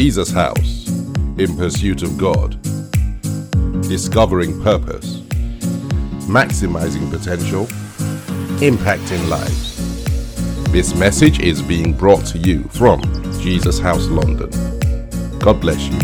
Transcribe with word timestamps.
Jesus 0.00 0.30
House 0.30 0.86
in 1.38 1.56
pursuit 1.56 2.04
of 2.04 2.16
God, 2.16 2.56
discovering 3.82 4.62
purpose, 4.62 5.22
maximizing 6.28 7.10
potential, 7.10 7.64
impacting 8.60 9.28
lives. 9.28 9.74
This 10.70 10.94
message 10.94 11.40
is 11.40 11.60
being 11.62 11.92
brought 11.92 12.24
to 12.26 12.38
you 12.38 12.62
from 12.68 13.02
Jesus 13.40 13.80
House 13.80 14.06
London. 14.06 14.50
God 15.40 15.60
bless 15.60 15.84
you. 15.88 15.98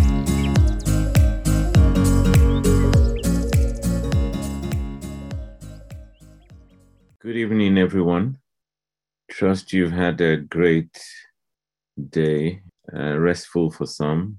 Good 7.20 7.36
evening, 7.36 7.78
everyone. 7.78 8.38
Trust 9.30 9.72
you've 9.72 9.92
had 9.92 10.20
a 10.20 10.38
great 10.38 11.00
day, 12.10 12.63
uh, 12.92 13.18
restful 13.18 13.70
for 13.70 13.86
some. 13.86 14.38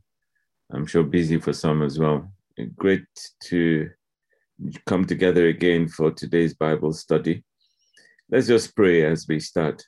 I'm 0.71 0.85
sure 0.85 1.03
busy 1.03 1.39
for 1.39 1.53
some 1.53 1.81
as 1.81 1.99
well. 1.99 2.31
Great 2.75 3.05
to 3.45 3.89
come 4.85 5.05
together 5.05 5.47
again 5.47 5.87
for 5.87 6.11
today's 6.11 6.53
Bible 6.53 6.93
study. 6.93 7.43
Let's 8.29 8.47
just 8.47 8.75
pray 8.75 9.05
as 9.05 9.27
we 9.27 9.39
start. 9.39 9.83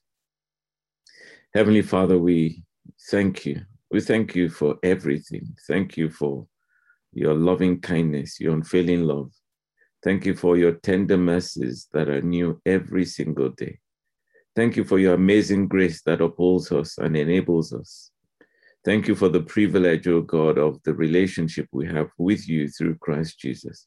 Heavenly 1.53 1.81
Father, 1.81 2.17
we 2.17 2.63
thank 3.09 3.45
you. 3.45 3.61
We 3.89 4.01
thank 4.01 4.35
you 4.35 4.49
for 4.49 4.77
everything. 4.83 5.55
Thank 5.67 5.97
you 5.97 6.09
for 6.09 6.45
your 7.13 7.33
loving 7.33 7.79
kindness, 7.79 8.39
your 8.39 8.53
unfailing 8.53 9.03
love. 9.03 9.31
Thank 10.03 10.25
you 10.25 10.35
for 10.35 10.57
your 10.57 10.73
tender 10.73 11.17
mercies 11.17 11.87
that 11.93 12.09
are 12.09 12.21
new 12.21 12.61
every 12.65 13.05
single 13.05 13.49
day. 13.49 13.79
Thank 14.55 14.75
you 14.75 14.83
for 14.83 14.99
your 14.99 15.13
amazing 15.13 15.67
grace 15.67 16.01
that 16.03 16.21
upholds 16.21 16.71
us 16.71 16.97
and 16.97 17.15
enables 17.15 17.73
us. 17.73 18.11
Thank 18.87 19.09
you 19.09 19.15
for 19.15 19.27
the 19.27 19.41
privilege, 19.41 20.07
O 20.07 20.21
God, 20.21 20.57
of 20.57 20.81
the 20.83 20.93
relationship 20.93 21.67
we 21.73 21.85
have 21.87 22.09
with 22.17 22.47
you 22.47 22.69
through 22.69 22.95
Christ 22.99 23.37
Jesus. 23.37 23.85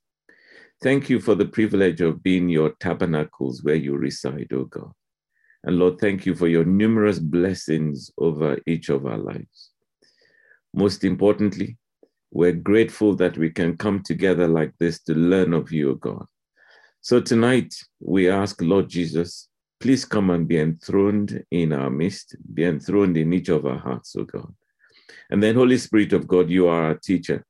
Thank 0.82 1.08
you 1.08 1.20
for 1.20 1.34
the 1.34 1.46
privilege 1.46 2.02
of 2.02 2.22
being 2.22 2.50
your 2.50 2.74
tabernacles 2.80 3.62
where 3.62 3.76
you 3.76 3.96
reside, 3.96 4.48
O 4.52 4.64
God. 4.64 4.92
And 5.64 5.78
Lord, 5.78 6.00
thank 6.00 6.26
you 6.26 6.34
for 6.34 6.48
your 6.48 6.66
numerous 6.66 7.18
blessings 7.18 8.10
over 8.18 8.58
each 8.66 8.90
of 8.90 9.06
our 9.06 9.16
lives. 9.16 9.70
Most 10.74 11.02
importantly, 11.02 11.78
we're 12.30 12.52
grateful 12.52 13.16
that 13.16 13.38
we 13.38 13.48
can 13.48 13.78
come 13.78 14.02
together 14.02 14.46
like 14.48 14.74
this 14.78 15.00
to 15.04 15.14
learn 15.14 15.54
of 15.54 15.72
you, 15.72 15.92
O 15.92 15.94
God. 15.94 16.26
So 17.00 17.22
tonight, 17.22 17.74
we 18.00 18.28
ask, 18.28 18.60
Lord 18.60 18.90
Jesus, 18.90 19.48
please 19.80 20.04
come 20.04 20.28
and 20.28 20.46
be 20.46 20.58
enthroned 20.58 21.42
in 21.50 21.72
our 21.72 21.88
midst, 21.88 22.36
be 22.52 22.64
enthroned 22.66 23.16
in 23.16 23.32
each 23.32 23.48
of 23.48 23.64
our 23.64 23.78
hearts, 23.78 24.14
O 24.14 24.24
God. 24.24 24.52
And 25.30 25.42
then, 25.42 25.54
Holy 25.54 25.78
Spirit 25.78 26.12
of 26.12 26.26
God, 26.26 26.50
you 26.50 26.68
are 26.68 26.84
our 26.84 26.94
teacher. 26.94 27.44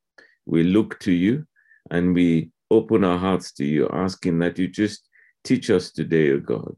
We 0.46 0.62
look 0.62 0.98
to 1.00 1.12
you 1.12 1.46
and 1.90 2.14
we 2.14 2.50
open 2.70 3.04
our 3.04 3.18
hearts 3.18 3.52
to 3.52 3.64
you, 3.64 3.88
asking 3.92 4.38
that 4.40 4.58
you 4.58 4.68
just 4.68 5.08
teach 5.44 5.70
us 5.70 5.90
today, 5.90 6.30
O 6.32 6.40
God. 6.40 6.76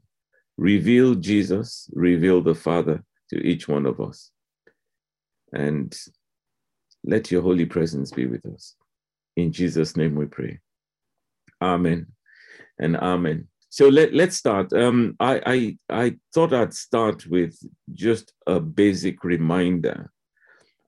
Reveal 0.57 1.15
Jesus, 1.15 1.89
reveal 1.93 2.41
the 2.41 2.55
Father 2.55 3.03
to 3.29 3.37
each 3.37 3.67
one 3.67 3.85
of 3.85 3.99
us. 3.99 4.31
And 5.51 5.95
let 7.03 7.31
your 7.31 7.41
holy 7.41 7.65
presence 7.65 8.11
be 8.11 8.25
with 8.25 8.45
us. 8.45 8.75
In 9.35 9.51
Jesus' 9.51 9.97
name 9.97 10.15
we 10.15 10.25
pray. 10.25 10.59
Amen 11.61 12.07
and 12.79 12.97
amen. 12.97 13.47
So 13.69 13.89
let, 13.89 14.13
let's 14.13 14.37
start. 14.37 14.71
Um, 14.73 15.15
I, 15.19 15.41
I, 15.45 15.77
I 15.89 16.15
thought 16.33 16.53
I'd 16.53 16.73
start 16.73 17.25
with 17.25 17.57
just 17.93 18.33
a 18.45 18.59
basic 18.59 19.23
reminder. 19.23 20.11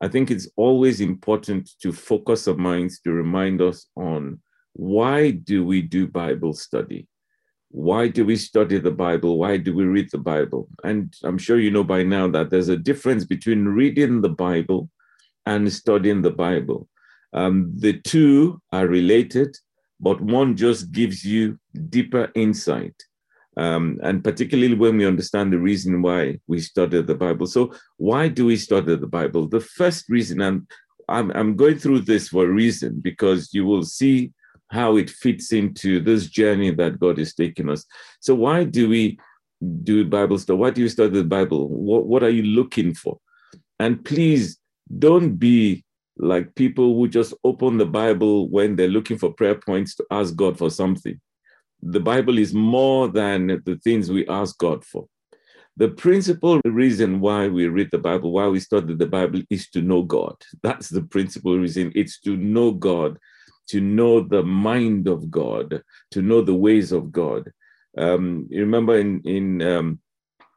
I 0.01 0.07
think 0.07 0.29
it's 0.29 0.47
always 0.55 1.01
important 1.01 1.69
to 1.81 1.91
focus 1.91 2.47
our 2.47 2.55
minds 2.55 2.99
to 3.01 3.11
remind 3.11 3.61
us 3.61 3.87
on 3.95 4.39
why 4.73 5.31
do 5.31 5.65
we 5.65 5.81
do 5.81 6.07
Bible 6.07 6.53
study? 6.53 7.07
Why 7.69 8.09
do 8.09 8.25
we 8.25 8.35
study 8.35 8.77
the 8.77 8.91
Bible? 8.91 9.37
Why 9.37 9.57
do 9.57 9.73
we 9.73 9.85
read 9.85 10.09
the 10.11 10.17
Bible? 10.17 10.67
And 10.83 11.13
I'm 11.23 11.37
sure 11.37 11.59
you 11.59 11.71
know 11.71 11.83
by 11.83 12.03
now 12.03 12.27
that 12.29 12.49
there's 12.49 12.69
a 12.69 12.77
difference 12.77 13.25
between 13.25 13.65
reading 13.65 14.21
the 14.21 14.29
Bible 14.29 14.89
and 15.45 15.71
studying 15.71 16.21
the 16.21 16.31
Bible. 16.31 16.87
Um, 17.33 17.71
the 17.75 17.99
two 17.99 18.61
are 18.71 18.87
related, 18.87 19.57
but 19.99 20.21
one 20.21 20.55
just 20.55 20.91
gives 20.91 21.23
you 21.23 21.57
deeper 21.89 22.31
insight. 22.35 22.95
Um, 23.57 23.99
and 24.03 24.23
particularly 24.23 24.75
when 24.75 24.97
we 24.97 25.05
understand 25.05 25.53
the 25.53 25.59
reason 25.59 26.01
why 26.01 26.39
we 26.47 26.59
study 26.59 27.01
the 27.01 27.15
Bible. 27.15 27.47
So, 27.47 27.73
why 27.97 28.27
do 28.27 28.45
we 28.45 28.57
study 28.57 28.95
the 28.95 29.07
Bible? 29.07 29.47
The 29.47 29.61
first 29.61 30.09
reason, 30.09 30.41
and 30.41 30.67
I'm, 31.07 31.31
I'm 31.31 31.55
going 31.55 31.79
through 31.79 32.01
this 32.01 32.29
for 32.29 32.45
a 32.45 32.49
reason, 32.51 32.99
because 33.01 33.53
you 33.53 33.65
will 33.65 33.83
see 33.83 34.33
how 34.71 34.97
it 34.97 35.09
fits 35.09 35.53
into 35.53 36.01
this 36.01 36.27
journey 36.27 36.71
that 36.71 36.99
God 36.99 37.17
is 37.17 37.33
taking 37.33 37.69
us. 37.69 37.85
So, 38.19 38.35
why 38.35 38.65
do 38.65 38.89
we 38.89 39.17
do 39.83 40.05
Bible 40.05 40.37
study? 40.37 40.57
Why 40.57 40.71
do 40.71 40.81
you 40.81 40.89
study 40.89 41.11
the 41.11 41.23
Bible? 41.23 41.69
What, 41.69 42.05
what 42.05 42.23
are 42.23 42.29
you 42.29 42.43
looking 42.43 42.93
for? 42.93 43.19
And 43.79 44.03
please 44.03 44.57
don't 44.99 45.35
be 45.35 45.83
like 46.17 46.55
people 46.55 46.95
who 46.95 47.07
just 47.07 47.33
open 47.43 47.77
the 47.77 47.85
Bible 47.85 48.49
when 48.49 48.75
they're 48.75 48.87
looking 48.87 49.17
for 49.17 49.33
prayer 49.33 49.55
points 49.55 49.95
to 49.95 50.05
ask 50.11 50.35
God 50.35 50.57
for 50.57 50.69
something. 50.69 51.19
The 51.85 51.99
Bible 51.99 52.37
is 52.37 52.53
more 52.53 53.07
than 53.07 53.47
the 53.47 53.79
things 53.83 54.09
we 54.09 54.27
ask 54.27 54.57
God 54.57 54.83
for. 54.83 55.07
The 55.77 55.89
principal 55.89 56.61
reason 56.65 57.19
why 57.19 57.47
we 57.47 57.67
read 57.67 57.91
the 57.91 57.97
Bible, 57.97 58.31
why 58.31 58.47
we 58.47 58.59
study 58.59 58.95
the 58.95 59.05
Bible, 59.05 59.41
is 59.49 59.69
to 59.71 59.81
know 59.81 60.03
God. 60.03 60.35
That's 60.63 60.89
the 60.89 61.03
principal 61.03 61.57
reason. 61.57 61.91
It's 61.95 62.19
to 62.21 62.37
know 62.37 62.71
God, 62.71 63.19
to 63.67 63.81
know 63.81 64.21
the 64.21 64.43
mind 64.43 65.07
of 65.07 65.29
God, 65.29 65.81
to 66.11 66.21
know 66.21 66.41
the 66.41 66.55
ways 66.55 66.91
of 66.91 67.11
God. 67.11 67.51
Um, 67.97 68.47
you 68.49 68.61
remember 68.61 68.97
in, 68.97 69.21
in 69.25 69.61
um, 69.61 69.99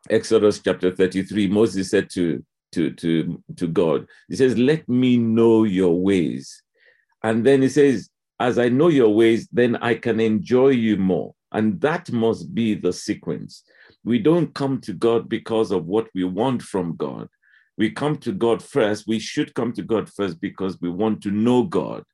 Exodus 0.08 0.60
chapter 0.60 0.94
33, 0.94 1.48
Moses 1.48 1.90
said 1.90 2.08
to 2.10 2.44
to, 2.72 2.90
to, 2.92 3.42
to 3.56 3.66
God. 3.66 4.06
He 4.28 4.36
says, 4.36 4.58
Let 4.58 4.88
me 4.88 5.16
know 5.16 5.64
your 5.64 6.00
ways. 6.00 6.62
And 7.22 7.44
then 7.44 7.62
he 7.62 7.68
says, 7.68 8.10
As 8.40 8.58
I 8.58 8.68
know 8.68 8.88
your 8.88 9.14
ways, 9.14 9.48
then 9.52 9.76
I 9.76 9.94
can 9.94 10.20
enjoy 10.20 10.68
you 10.68 10.96
more. 10.96 11.34
And 11.52 11.80
that 11.80 12.12
must 12.12 12.54
be 12.54 12.74
the 12.74 12.92
sequence. 12.92 13.64
We 14.04 14.18
don't 14.18 14.54
come 14.54 14.80
to 14.82 14.92
God 14.92 15.28
because 15.28 15.70
of 15.70 15.86
what 15.86 16.08
we 16.14 16.24
want 16.24 16.62
from 16.62 16.96
God. 16.96 17.28
We 17.76 17.90
come 17.90 18.16
to 18.18 18.32
God 18.32 18.62
first. 18.62 19.06
We 19.06 19.18
should 19.18 19.54
come 19.54 19.72
to 19.72 19.82
God 19.82 20.08
first 20.10 20.40
because 20.40 20.80
we 20.80 20.90
want 20.90 21.22
to 21.22 21.30
know 21.30 21.62
God. 21.64 22.04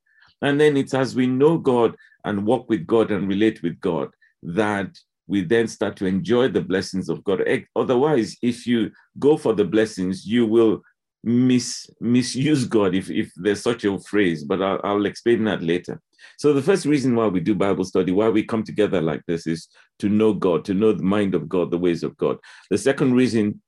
And 0.42 0.60
then 0.60 0.76
it's 0.76 0.94
as 0.94 1.16
we 1.16 1.26
know 1.26 1.58
God 1.58 1.96
and 2.24 2.46
walk 2.46 2.68
with 2.68 2.86
God 2.86 3.10
and 3.10 3.28
relate 3.28 3.62
with 3.62 3.80
God 3.80 4.10
that 4.42 4.96
we 5.26 5.42
then 5.42 5.66
start 5.66 5.96
to 5.96 6.06
enjoy 6.06 6.48
the 6.48 6.60
blessings 6.60 7.08
of 7.08 7.24
God. 7.24 7.42
Otherwise, 7.74 8.36
if 8.42 8.66
you 8.66 8.90
go 9.18 9.36
for 9.36 9.54
the 9.54 9.64
blessings, 9.64 10.26
you 10.26 10.46
will 10.46 10.82
mis 11.24 11.88
misuse 12.00 12.66
God, 12.66 12.94
if, 12.94 13.10
if 13.10 13.32
there's 13.36 13.62
such 13.62 13.84
a 13.84 13.98
phrase, 13.98 14.44
but 14.44 14.60
I'll, 14.62 14.80
I'll 14.84 15.06
explain 15.06 15.44
that 15.44 15.62
later. 15.62 16.00
So 16.38 16.52
the 16.52 16.62
first 16.62 16.84
reason 16.84 17.16
why 17.16 17.26
we 17.28 17.40
do 17.40 17.54
Bible 17.54 17.84
study, 17.84 18.12
why 18.12 18.28
we 18.28 18.44
come 18.44 18.62
together 18.62 19.00
like 19.00 19.22
this 19.26 19.46
is 19.46 19.68
to 20.00 20.08
know 20.08 20.34
God, 20.34 20.64
to 20.66 20.74
know 20.74 20.92
the 20.92 21.02
mind 21.02 21.34
of 21.34 21.48
God, 21.48 21.70
the 21.70 21.78
ways 21.78 22.02
of 22.02 22.16
God. 22.16 22.38
The 22.70 22.78
second 22.78 23.14
reason 23.14 23.62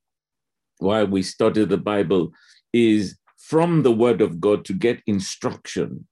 why 0.78 1.04
we 1.04 1.22
study 1.22 1.64
the 1.64 1.78
Bible 1.78 2.32
is 2.72 3.18
from 3.38 3.82
the 3.82 3.92
word 3.92 4.20
of 4.20 4.40
God 4.40 4.64
to 4.66 4.72
get 4.72 5.02
instruction, 5.06 6.06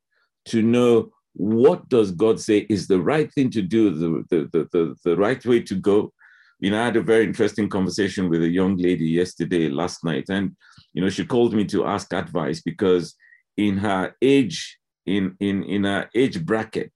to 0.46 0.62
know 0.62 1.10
what 1.34 1.88
does 1.88 2.12
God 2.12 2.40
say 2.40 2.58
is 2.70 2.86
the 2.86 3.00
right 3.00 3.32
thing 3.32 3.50
to 3.50 3.62
do, 3.62 3.90
the, 3.90 4.24
the, 4.30 4.48
the, 4.52 4.68
the, 4.72 4.94
the 5.04 5.16
right 5.16 5.44
way 5.44 5.60
to 5.60 5.74
go. 5.74 6.12
You 6.60 6.70
know, 6.70 6.80
I 6.80 6.86
had 6.86 6.96
a 6.96 7.02
very 7.02 7.24
interesting 7.24 7.68
conversation 7.68 8.28
with 8.28 8.42
a 8.42 8.48
young 8.48 8.76
lady 8.76 9.06
yesterday, 9.06 9.68
last 9.68 10.04
night, 10.04 10.26
and 10.28 10.56
you 10.92 11.02
know, 11.02 11.10
she 11.10 11.24
called 11.24 11.54
me 11.54 11.64
to 11.66 11.86
ask 11.86 12.12
advice 12.12 12.60
because 12.62 13.14
in 13.56 13.78
her 13.78 14.14
age, 14.22 14.78
in 15.06 15.36
in 15.40 15.64
in 15.64 15.84
her 15.84 16.08
age 16.14 16.44
bracket, 16.44 16.92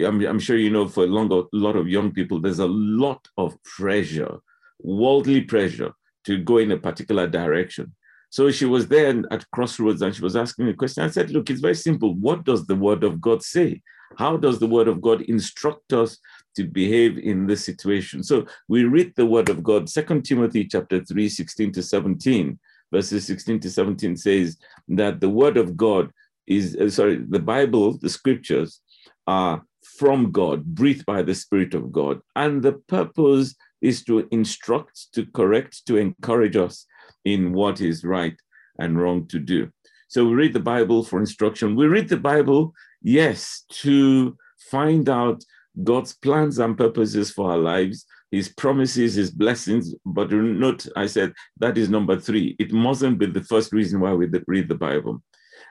I'm, 0.00 0.24
I'm 0.24 0.38
sure 0.38 0.56
you 0.56 0.70
know 0.70 0.88
for 0.88 1.04
a 1.04 1.06
long, 1.06 1.32
a 1.32 1.44
lot 1.56 1.76
of 1.76 1.88
young 1.88 2.12
people, 2.12 2.40
there's 2.40 2.58
a 2.58 2.66
lot 2.66 3.26
of 3.36 3.56
pressure, 3.64 4.38
worldly 4.80 5.42
pressure 5.42 5.92
to 6.24 6.38
go 6.38 6.58
in 6.58 6.72
a 6.72 6.78
particular 6.78 7.26
direction. 7.26 7.94
So 8.30 8.50
she 8.50 8.64
was 8.64 8.88
there 8.88 9.22
at 9.30 9.50
crossroads 9.50 10.00
and 10.00 10.14
she 10.14 10.22
was 10.22 10.36
asking 10.36 10.66
me 10.66 10.72
a 10.72 10.74
question. 10.76 11.04
I 11.04 11.08
said, 11.08 11.30
Look, 11.30 11.50
it's 11.50 11.60
very 11.60 11.74
simple. 11.74 12.14
What 12.14 12.44
does 12.44 12.66
the 12.66 12.76
word 12.76 13.04
of 13.04 13.20
God 13.20 13.42
say? 13.42 13.82
How 14.16 14.36
does 14.36 14.58
the 14.58 14.66
word 14.66 14.88
of 14.88 15.00
God 15.00 15.22
instruct 15.22 15.92
us 15.92 16.18
to 16.56 16.64
behave 16.64 17.18
in 17.18 17.46
this 17.46 17.64
situation? 17.64 18.22
So 18.22 18.46
we 18.68 18.84
read 18.84 19.12
the 19.16 19.26
word 19.26 19.48
of 19.48 19.62
God, 19.62 19.88
Second 19.88 20.24
Timothy 20.24 20.64
chapter 20.64 21.04
3, 21.04 21.28
16 21.28 21.72
to 21.72 21.82
17, 21.82 22.58
verses 22.92 23.26
16 23.26 23.60
to 23.60 23.70
17 23.70 24.16
says 24.16 24.58
that 24.88 25.20
the 25.20 25.28
word 25.28 25.56
of 25.56 25.76
God 25.76 26.10
is, 26.46 26.76
uh, 26.76 26.90
sorry, 26.90 27.24
the 27.28 27.38
Bible, 27.38 27.98
the 27.98 28.08
scriptures 28.08 28.80
are 29.26 29.62
from 29.98 30.30
God, 30.30 30.64
breathed 30.64 31.06
by 31.06 31.22
the 31.22 31.34
Spirit 31.34 31.74
of 31.74 31.92
God. 31.92 32.20
And 32.36 32.62
the 32.62 32.72
purpose 32.72 33.54
is 33.80 34.04
to 34.04 34.28
instruct, 34.30 35.12
to 35.14 35.26
correct, 35.26 35.86
to 35.86 35.96
encourage 35.96 36.56
us 36.56 36.86
in 37.24 37.52
what 37.52 37.80
is 37.80 38.04
right 38.04 38.36
and 38.78 39.00
wrong 39.00 39.26
to 39.28 39.38
do. 39.38 39.70
So 40.08 40.26
we 40.26 40.34
read 40.34 40.52
the 40.52 40.60
Bible 40.60 41.02
for 41.02 41.18
instruction. 41.18 41.74
We 41.74 41.86
read 41.86 42.08
the 42.08 42.16
Bible, 42.16 42.74
yes, 43.02 43.64
to 43.82 44.36
find 44.70 45.08
out 45.08 45.42
God's 45.82 46.14
plans 46.14 46.58
and 46.58 46.76
purposes 46.76 47.30
for 47.30 47.50
our 47.50 47.58
lives, 47.58 48.04
his 48.30 48.48
promises, 48.48 49.14
his 49.14 49.30
blessings. 49.30 49.94
But 50.04 50.30
note, 50.30 50.86
I 50.96 51.06
said 51.06 51.32
that 51.58 51.78
is 51.78 51.88
number 51.88 52.18
three. 52.18 52.56
It 52.58 52.72
mustn't 52.72 53.18
be 53.18 53.26
the 53.26 53.44
first 53.44 53.72
reason 53.72 54.00
why 54.00 54.12
we 54.12 54.26
read 54.46 54.68
the 54.68 54.74
Bible. 54.74 55.22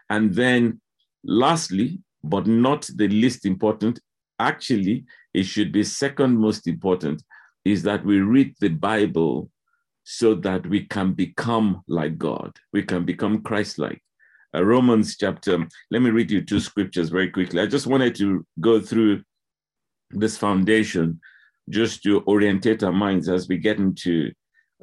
And 0.10 0.34
then, 0.34 0.82
lastly, 1.24 2.00
but 2.24 2.48
not 2.48 2.90
the 2.96 3.08
least 3.08 3.46
important, 3.46 4.00
actually, 4.40 5.06
it 5.34 5.44
should 5.44 5.72
be 5.72 5.84
second 5.84 6.38
most 6.38 6.68
important, 6.68 7.24
is 7.64 7.84
that 7.84 8.06
we 8.06 8.20
read 8.20 8.56
the 8.60 8.70
Bible 8.70 9.50
so 10.04 10.34
that 10.36 10.66
we 10.68 10.86
can 10.86 11.14
become 11.14 11.82
like 11.88 12.18
God. 12.18 12.52
We 12.74 12.84
can 12.84 13.06
become 13.06 13.44
Christ 13.44 13.78
like. 13.78 14.02
Uh, 14.54 14.66
Romans 14.66 15.16
chapter, 15.16 15.66
let 15.92 16.02
me 16.02 16.10
read 16.10 16.30
you 16.30 16.42
two 16.44 16.60
scriptures 16.60 17.10
very 17.10 17.30
quickly. 17.30 17.62
I 17.62 17.68
just 17.68 17.88
wanted 17.88 18.16
to 18.16 18.46
go 18.60 18.82
through 18.82 19.24
this 20.14 20.38
foundation 20.38 21.20
just 21.70 22.04
to 22.04 22.22
orientate 22.28 22.84
our 22.84 22.92
minds 22.92 23.30
as 23.30 23.48
we 23.48 23.58
get 23.58 23.78
into 23.78 24.32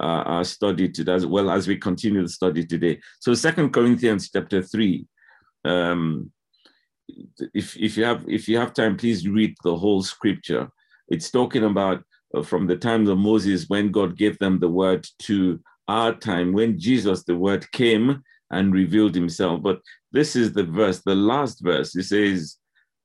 uh, 0.01 0.23
our 0.25 0.45
study 0.45 0.89
today, 0.89 1.13
as 1.13 1.27
well 1.27 1.51
as 1.51 1.67
we 1.67 1.77
continue 1.77 2.23
the 2.23 2.29
study 2.29 2.65
today. 2.65 3.01
So, 3.21 3.35
Second 3.35 3.73
Corinthians 3.73 4.31
chapter 4.31 4.63
three. 4.63 5.07
Um, 5.65 6.31
if 7.55 7.77
if 7.77 7.97
you 7.97 8.05
have 8.05 8.25
if 8.29 8.49
you 8.49 8.59
have 8.59 8.75
time, 8.75 8.97
please 8.97 9.29
read 9.29 9.55
the 9.65 9.77
whole 9.77 10.03
scripture. 10.03 10.69
It's 11.09 11.31
talking 11.31 11.65
about 11.65 12.05
uh, 12.35 12.43
from 12.43 12.67
the 12.67 12.77
times 12.77 13.09
of 13.09 13.19
Moses 13.19 13.69
when 13.69 13.91
God 13.91 14.17
gave 14.17 14.39
them 14.39 14.59
the 14.59 14.69
word 14.69 15.07
to 15.21 15.61
our 15.89 16.15
time 16.15 16.53
when 16.53 16.79
Jesus 16.79 17.25
the 17.25 17.37
word 17.37 17.71
came 17.73 18.23
and 18.51 18.73
revealed 18.73 19.15
himself. 19.15 19.63
But 19.63 19.81
this 20.13 20.37
is 20.37 20.53
the 20.53 20.65
verse, 20.65 21.01
the 21.01 21.15
last 21.15 21.61
verse. 21.61 21.97
It 21.97 22.05
says, 22.05 22.57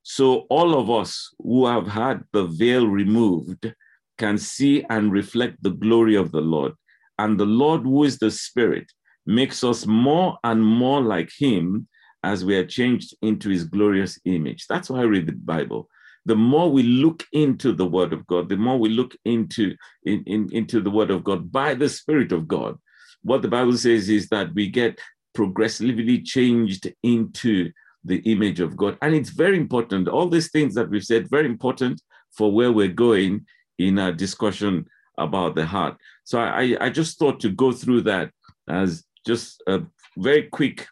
so 0.03 0.45
all 0.49 0.77
of 0.77 0.89
us 0.89 1.33
who 1.39 1.65
have 1.65 1.87
had 1.87 2.23
the 2.33 2.45
veil 2.45 2.87
removed 2.87 3.73
can 4.17 4.37
see 4.37 4.83
and 4.89 5.11
reflect 5.11 5.63
the 5.63 5.71
glory 5.71 6.15
of 6.15 6.31
the 6.31 6.41
Lord. 6.41 6.73
And 7.17 7.39
the 7.39 7.45
Lord, 7.45 7.83
who 7.83 8.03
is 8.03 8.19
the 8.19 8.29
Spirit, 8.29 8.91
makes 9.25 9.63
us 9.63 9.85
more 9.85 10.37
and 10.43 10.63
more 10.63 11.01
like 11.01 11.31
Him 11.37 11.87
as 12.23 12.43
we 12.43 12.55
are 12.57 12.65
changed 12.65 13.15
into 13.21 13.49
His 13.49 13.63
glorious 13.63 14.19
image. 14.25 14.67
That's 14.67 14.89
why 14.89 14.99
I 14.99 15.03
read 15.03 15.27
the 15.27 15.33
Bible. 15.33 15.89
The 16.25 16.35
more 16.35 16.71
we 16.71 16.83
look 16.83 17.23
into 17.31 17.73
the 17.73 17.85
Word 17.85 18.13
of 18.13 18.27
God, 18.27 18.49
the 18.49 18.57
more 18.57 18.77
we 18.77 18.89
look 18.89 19.15
into, 19.25 19.75
in, 20.05 20.23
in, 20.25 20.49
into 20.51 20.81
the 20.81 20.91
Word 20.91 21.11
of 21.11 21.23
God 21.23 21.51
by 21.51 21.73
the 21.73 21.89
Spirit 21.89 22.31
of 22.31 22.47
God, 22.47 22.77
what 23.23 23.41
the 23.41 23.47
Bible 23.47 23.77
says 23.77 24.09
is 24.09 24.27
that 24.29 24.53
we 24.53 24.69
get 24.69 24.99
progressively 25.33 26.21
changed 26.21 26.93
into 27.03 27.71
the 28.03 28.17
image 28.31 28.59
of 28.59 28.75
God. 28.75 28.97
And 29.01 29.15
it's 29.15 29.29
very 29.29 29.57
important. 29.57 30.07
All 30.07 30.27
these 30.27 30.51
things 30.51 30.75
that 30.75 30.89
we've 30.89 31.03
said, 31.03 31.29
very 31.29 31.45
important 31.45 32.01
for 32.31 32.51
where 32.51 32.71
we're 32.71 32.87
going 32.87 33.45
in 33.79 33.99
our 33.99 34.11
discussion 34.11 34.85
about 35.17 35.55
the 35.55 35.65
heart. 35.65 35.97
So 36.23 36.39
I, 36.39 36.75
I 36.79 36.89
just 36.89 37.19
thought 37.19 37.39
to 37.41 37.49
go 37.49 37.71
through 37.71 38.01
that 38.01 38.31
as 38.67 39.03
just 39.25 39.61
a 39.67 39.81
very 40.17 40.43
quick 40.43 40.87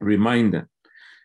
reminder. 0.00 0.68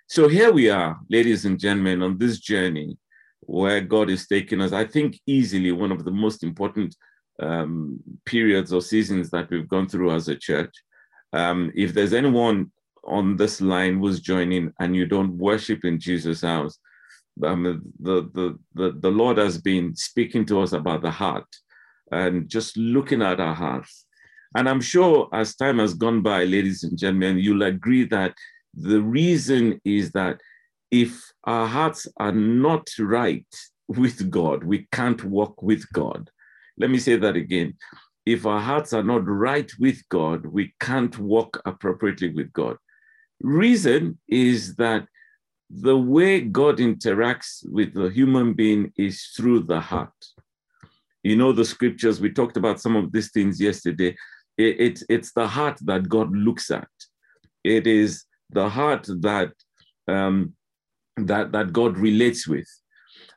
So 0.07 0.27
here 0.27 0.51
we 0.51 0.69
are, 0.69 0.99
ladies 1.09 1.45
and 1.45 1.59
gentlemen, 1.59 2.01
on 2.01 2.17
this 2.17 2.39
journey 2.39 2.97
where 3.41 3.81
God 3.81 4.09
is 4.09 4.27
taking 4.27 4.61
us. 4.61 4.73
I 4.73 4.85
think 4.85 5.19
easily 5.25 5.71
one 5.71 5.91
of 5.91 6.05
the 6.05 6.11
most 6.11 6.43
important 6.43 6.95
um, 7.41 7.99
periods 8.25 8.71
or 8.71 8.81
seasons 8.81 9.29
that 9.31 9.49
we've 9.49 9.67
gone 9.67 9.87
through 9.87 10.11
as 10.11 10.27
a 10.27 10.35
church. 10.35 10.73
Um, 11.33 11.71
if 11.75 11.93
there's 11.93 12.13
anyone 12.13 12.71
on 13.09 13.35
this 13.35 13.61
line 13.61 13.99
was 13.99 14.19
joining 14.21 14.71
and 14.79 14.95
you 14.95 15.05
don't 15.05 15.37
worship 15.37 15.83
in 15.83 15.99
Jesus 15.99 16.41
House, 16.41 16.77
um, 17.43 17.93
the, 17.99 18.29
the, 18.33 18.57
the, 18.75 18.99
the 18.99 19.09
Lord 19.09 19.37
has 19.37 19.57
been 19.57 19.95
speaking 19.95 20.45
to 20.45 20.61
us 20.61 20.73
about 20.73 21.01
the 21.01 21.11
heart 21.11 21.47
and 22.11 22.49
just 22.49 22.77
looking 22.77 23.21
at 23.21 23.39
our 23.39 23.55
hearts. 23.55 24.05
And 24.55 24.67
I'm 24.67 24.81
sure 24.81 25.29
as 25.31 25.55
time 25.55 25.79
has 25.79 25.93
gone 25.93 26.21
by, 26.21 26.43
ladies 26.43 26.83
and 26.83 26.97
gentlemen, 26.97 27.37
you'll 27.37 27.63
agree 27.63 28.05
that 28.05 28.33
the 28.73 29.01
reason 29.01 29.79
is 29.85 30.11
that 30.11 30.39
if 30.91 31.21
our 31.43 31.67
hearts 31.67 32.07
are 32.17 32.31
not 32.31 32.89
right 32.99 33.47
with 33.87 34.29
God, 34.29 34.63
we 34.63 34.87
can't 34.91 35.23
walk 35.23 35.61
with 35.61 35.85
God. 35.93 36.29
Let 36.77 36.89
me 36.89 36.97
say 36.97 37.15
that 37.17 37.35
again. 37.35 37.75
If 38.25 38.45
our 38.45 38.59
hearts 38.59 38.93
are 38.93 39.03
not 39.03 39.27
right 39.27 39.71
with 39.79 40.01
God, 40.09 40.45
we 40.45 40.73
can't 40.79 41.17
walk 41.17 41.61
appropriately 41.65 42.29
with 42.29 42.51
God. 42.53 42.77
Reason 43.41 44.17
is 44.27 44.75
that 44.75 45.07
the 45.69 45.97
way 45.97 46.41
God 46.41 46.77
interacts 46.79 47.67
with 47.69 47.93
the 47.93 48.09
human 48.09 48.53
being 48.53 48.91
is 48.97 49.23
through 49.35 49.63
the 49.63 49.79
heart. 49.79 50.25
You 51.23 51.35
know, 51.35 51.51
the 51.51 51.65
scriptures, 51.65 52.19
we 52.19 52.31
talked 52.31 52.57
about 52.57 52.81
some 52.81 52.95
of 52.95 53.11
these 53.11 53.31
things 53.31 53.61
yesterday. 53.61 54.15
It, 54.57 54.79
it, 54.79 55.03
it's 55.09 55.31
the 55.33 55.47
heart 55.47 55.77
that 55.81 56.09
God 56.09 56.35
looks 56.35 56.71
at. 56.71 56.87
It 57.63 57.87
is 57.87 58.25
the 58.49 58.67
heart 58.67 59.05
that, 59.21 59.51
um, 60.07 60.53
that, 61.17 61.51
that 61.51 61.71
God 61.71 61.97
relates 61.97 62.47
with. 62.47 62.67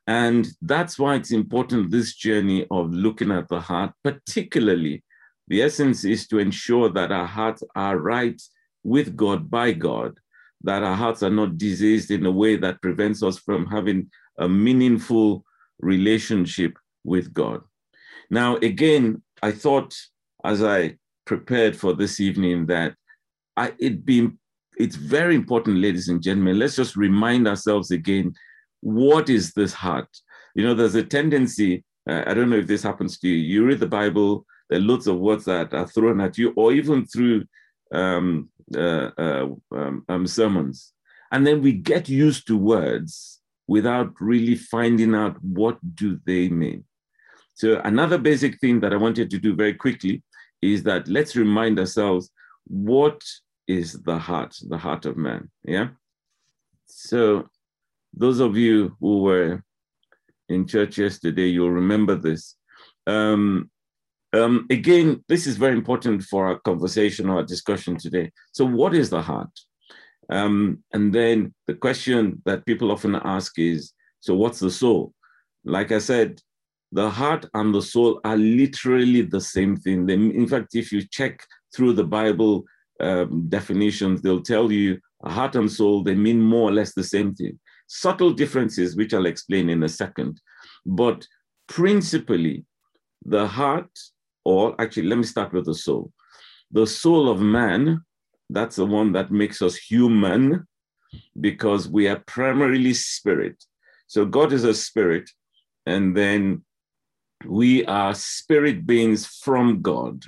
And 0.06 0.48
that's 0.62 0.98
why 0.98 1.16
it's 1.16 1.32
important, 1.32 1.90
this 1.90 2.14
journey 2.14 2.66
of 2.70 2.92
looking 2.92 3.30
at 3.30 3.48
the 3.48 3.60
heart, 3.60 3.92
particularly 4.02 5.04
the 5.48 5.62
essence 5.62 6.04
is 6.04 6.26
to 6.28 6.38
ensure 6.38 6.88
that 6.90 7.12
our 7.12 7.26
hearts 7.26 7.62
are 7.76 7.98
right 7.98 8.40
with 8.84 9.16
God, 9.16 9.50
by 9.50 9.72
God, 9.72 10.18
that 10.62 10.82
our 10.82 10.96
hearts 10.96 11.22
are 11.22 11.30
not 11.30 11.58
diseased 11.58 12.10
in 12.10 12.26
a 12.26 12.30
way 12.30 12.56
that 12.56 12.82
prevents 12.82 13.22
us 13.22 13.38
from 13.38 13.66
having 13.66 14.10
a 14.38 14.48
meaningful 14.48 15.44
relationship 15.80 16.76
with 17.04 17.32
God. 17.32 17.62
Now, 18.30 18.56
again, 18.56 19.22
I 19.42 19.52
thought 19.52 19.94
as 20.44 20.62
I 20.62 20.96
prepared 21.24 21.76
for 21.76 21.92
this 21.92 22.20
evening 22.20 22.66
that 22.66 22.94
I, 23.56 23.72
it 23.78 24.04
be, 24.04 24.30
it's 24.78 24.96
very 24.96 25.34
important, 25.34 25.78
ladies 25.78 26.08
and 26.08 26.22
gentlemen, 26.22 26.58
let's 26.58 26.76
just 26.76 26.96
remind 26.96 27.46
ourselves 27.46 27.90
again 27.90 28.32
what 28.80 29.28
is 29.28 29.52
this 29.52 29.72
heart? 29.72 30.08
You 30.54 30.64
know, 30.64 30.74
there's 30.74 30.96
a 30.96 31.04
tendency, 31.04 31.84
uh, 32.08 32.24
I 32.26 32.34
don't 32.34 32.50
know 32.50 32.56
if 32.56 32.66
this 32.66 32.82
happens 32.82 33.18
to 33.18 33.28
you, 33.28 33.36
you 33.36 33.64
read 33.64 33.80
the 33.80 33.86
Bible, 33.86 34.44
there 34.68 34.78
are 34.78 34.82
lots 34.82 35.06
of 35.06 35.18
words 35.18 35.44
that 35.44 35.72
are 35.72 35.86
thrown 35.86 36.20
at 36.20 36.36
you, 36.38 36.52
or 36.56 36.72
even 36.72 37.06
through 37.06 37.44
um, 37.94 38.48
uh, 38.76 39.10
uh, 39.18 39.46
um, 39.72 40.04
um, 40.08 40.26
sermons. 40.26 40.92
And 41.30 41.46
then 41.46 41.62
we 41.62 41.72
get 41.72 42.08
used 42.08 42.46
to 42.48 42.56
words 42.56 43.40
without 43.66 44.12
really 44.20 44.54
finding 44.54 45.14
out 45.14 45.36
what 45.42 45.78
do 45.94 46.20
they 46.26 46.48
mean. 46.48 46.84
So 47.54 47.80
another 47.84 48.18
basic 48.18 48.58
thing 48.58 48.80
that 48.80 48.92
I 48.92 48.96
wanted 48.96 49.30
to 49.30 49.38
do 49.38 49.54
very 49.54 49.74
quickly 49.74 50.22
is 50.60 50.82
that 50.84 51.08
let's 51.08 51.36
remind 51.36 51.78
ourselves 51.78 52.30
what 52.66 53.22
is 53.66 54.02
the 54.02 54.18
heart, 54.18 54.56
the 54.68 54.78
heart 54.78 55.06
of 55.06 55.16
man. 55.16 55.50
Yeah. 55.64 55.88
So 56.86 57.48
those 58.14 58.40
of 58.40 58.56
you 58.56 58.96
who 59.00 59.22
were 59.22 59.62
in 60.48 60.66
church 60.66 60.98
yesterday, 60.98 61.48
you'll 61.48 61.70
remember 61.70 62.14
this. 62.14 62.56
Um, 63.06 63.70
um, 64.32 64.66
again, 64.70 65.22
this 65.28 65.46
is 65.46 65.56
very 65.56 65.74
important 65.74 66.22
for 66.22 66.46
our 66.46 66.58
conversation 66.60 67.28
or 67.28 67.36
our 67.36 67.42
discussion 67.44 67.96
today. 67.96 68.30
So, 68.52 68.64
what 68.64 68.94
is 68.94 69.10
the 69.10 69.22
heart? 69.22 69.50
Um, 70.30 70.82
and 70.92 71.12
then 71.12 71.52
the 71.66 71.74
question 71.74 72.40
that 72.46 72.64
people 72.64 72.90
often 72.90 73.14
ask 73.16 73.58
is 73.58 73.92
so, 74.20 74.34
what's 74.34 74.60
the 74.60 74.70
soul? 74.70 75.12
Like 75.64 75.92
I 75.92 75.98
said, 75.98 76.40
the 76.92 77.10
heart 77.10 77.46
and 77.54 77.74
the 77.74 77.82
soul 77.82 78.20
are 78.24 78.36
literally 78.36 79.22
the 79.22 79.40
same 79.40 79.76
thing. 79.76 80.06
They, 80.06 80.14
in 80.14 80.46
fact, 80.46 80.74
if 80.74 80.92
you 80.92 81.02
check 81.10 81.44
through 81.74 81.94
the 81.94 82.04
Bible 82.04 82.64
um, 83.00 83.48
definitions, 83.48 84.22
they'll 84.22 84.42
tell 84.42 84.70
you 84.70 84.98
heart 85.24 85.56
and 85.56 85.70
soul, 85.70 86.02
they 86.02 86.14
mean 86.14 86.40
more 86.40 86.68
or 86.68 86.72
less 86.72 86.94
the 86.94 87.04
same 87.04 87.34
thing. 87.34 87.58
Subtle 87.86 88.32
differences, 88.32 88.96
which 88.96 89.14
I'll 89.14 89.26
explain 89.26 89.68
in 89.68 89.82
a 89.82 89.88
second. 89.88 90.40
But 90.84 91.26
principally, 91.68 92.64
the 93.24 93.46
heart 93.46 93.90
or 94.44 94.80
actually, 94.80 95.08
let 95.08 95.18
me 95.18 95.24
start 95.24 95.52
with 95.52 95.66
the 95.66 95.74
soul. 95.74 96.12
The 96.70 96.86
soul 96.86 97.28
of 97.28 97.40
man, 97.40 98.04
that's 98.50 98.76
the 98.76 98.86
one 98.86 99.12
that 99.12 99.30
makes 99.30 99.62
us 99.62 99.76
human 99.76 100.66
because 101.40 101.88
we 101.88 102.08
are 102.08 102.22
primarily 102.26 102.94
spirit. 102.94 103.62
So 104.06 104.24
God 104.24 104.52
is 104.52 104.64
a 104.64 104.74
spirit, 104.74 105.30
and 105.86 106.16
then 106.16 106.64
we 107.46 107.84
are 107.86 108.14
spirit 108.14 108.86
beings 108.86 109.26
from 109.26 109.82
God. 109.82 110.24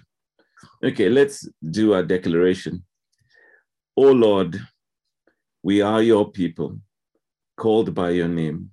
Okay, 0.82 1.08
let's 1.08 1.48
do 1.70 1.94
our 1.94 2.02
declaration. 2.02 2.84
O 3.96 4.10
Lord, 4.10 4.60
we 5.62 5.80
are 5.80 6.02
your 6.02 6.30
people, 6.30 6.78
called 7.56 7.94
by 7.94 8.10
your 8.10 8.28
name. 8.28 8.70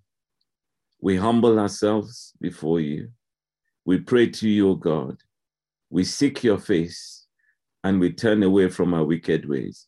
We 0.99 1.15
humble 1.17 1.59
ourselves 1.59 2.33
before 2.41 2.79
you. 2.79 3.09
We 3.85 3.99
pray 3.99 4.27
to 4.27 4.49
you, 4.49 4.69
O 4.69 4.75
God, 4.75 5.17
we 5.91 6.05
seek 6.05 6.43
your 6.43 6.57
face 6.57 7.27
and 7.83 7.99
we 7.99 8.11
turn 8.13 8.41
away 8.41 8.69
from 8.69 8.93
our 8.93 9.03
wicked 9.03 9.47
ways. 9.47 9.87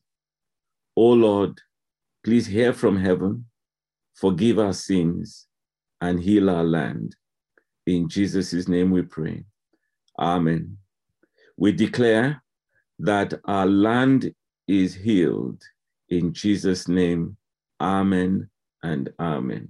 O 0.95 1.09
Lord, 1.09 1.59
please 2.23 2.45
hear 2.45 2.73
from 2.73 2.97
heaven, 2.97 3.45
forgive 4.13 4.59
our 4.59 4.73
sins, 4.73 5.47
and 6.01 6.19
heal 6.19 6.49
our 6.49 6.63
land. 6.63 7.15
In 7.87 8.09
Jesus' 8.09 8.67
name 8.67 8.91
we 8.91 9.01
pray. 9.01 9.45
Amen. 10.19 10.77
We 11.57 11.71
declare 11.71 12.43
that 12.99 13.33
our 13.45 13.65
land 13.65 14.33
is 14.67 14.93
healed. 14.93 15.63
In 16.09 16.33
Jesus' 16.33 16.87
name, 16.87 17.37
Amen 17.79 18.49
and 18.83 19.09
Amen. 19.19 19.69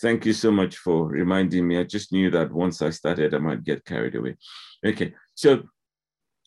Thank 0.00 0.26
you 0.26 0.32
so 0.32 0.50
much 0.50 0.76
for 0.78 1.06
reminding 1.06 1.66
me. 1.68 1.78
I 1.78 1.84
just 1.84 2.12
knew 2.12 2.30
that 2.30 2.52
once 2.52 2.82
I 2.82 2.90
started, 2.90 3.34
I 3.34 3.38
might 3.38 3.64
get 3.64 3.84
carried 3.84 4.14
away. 4.14 4.36
Okay, 4.84 5.14
so 5.36 5.62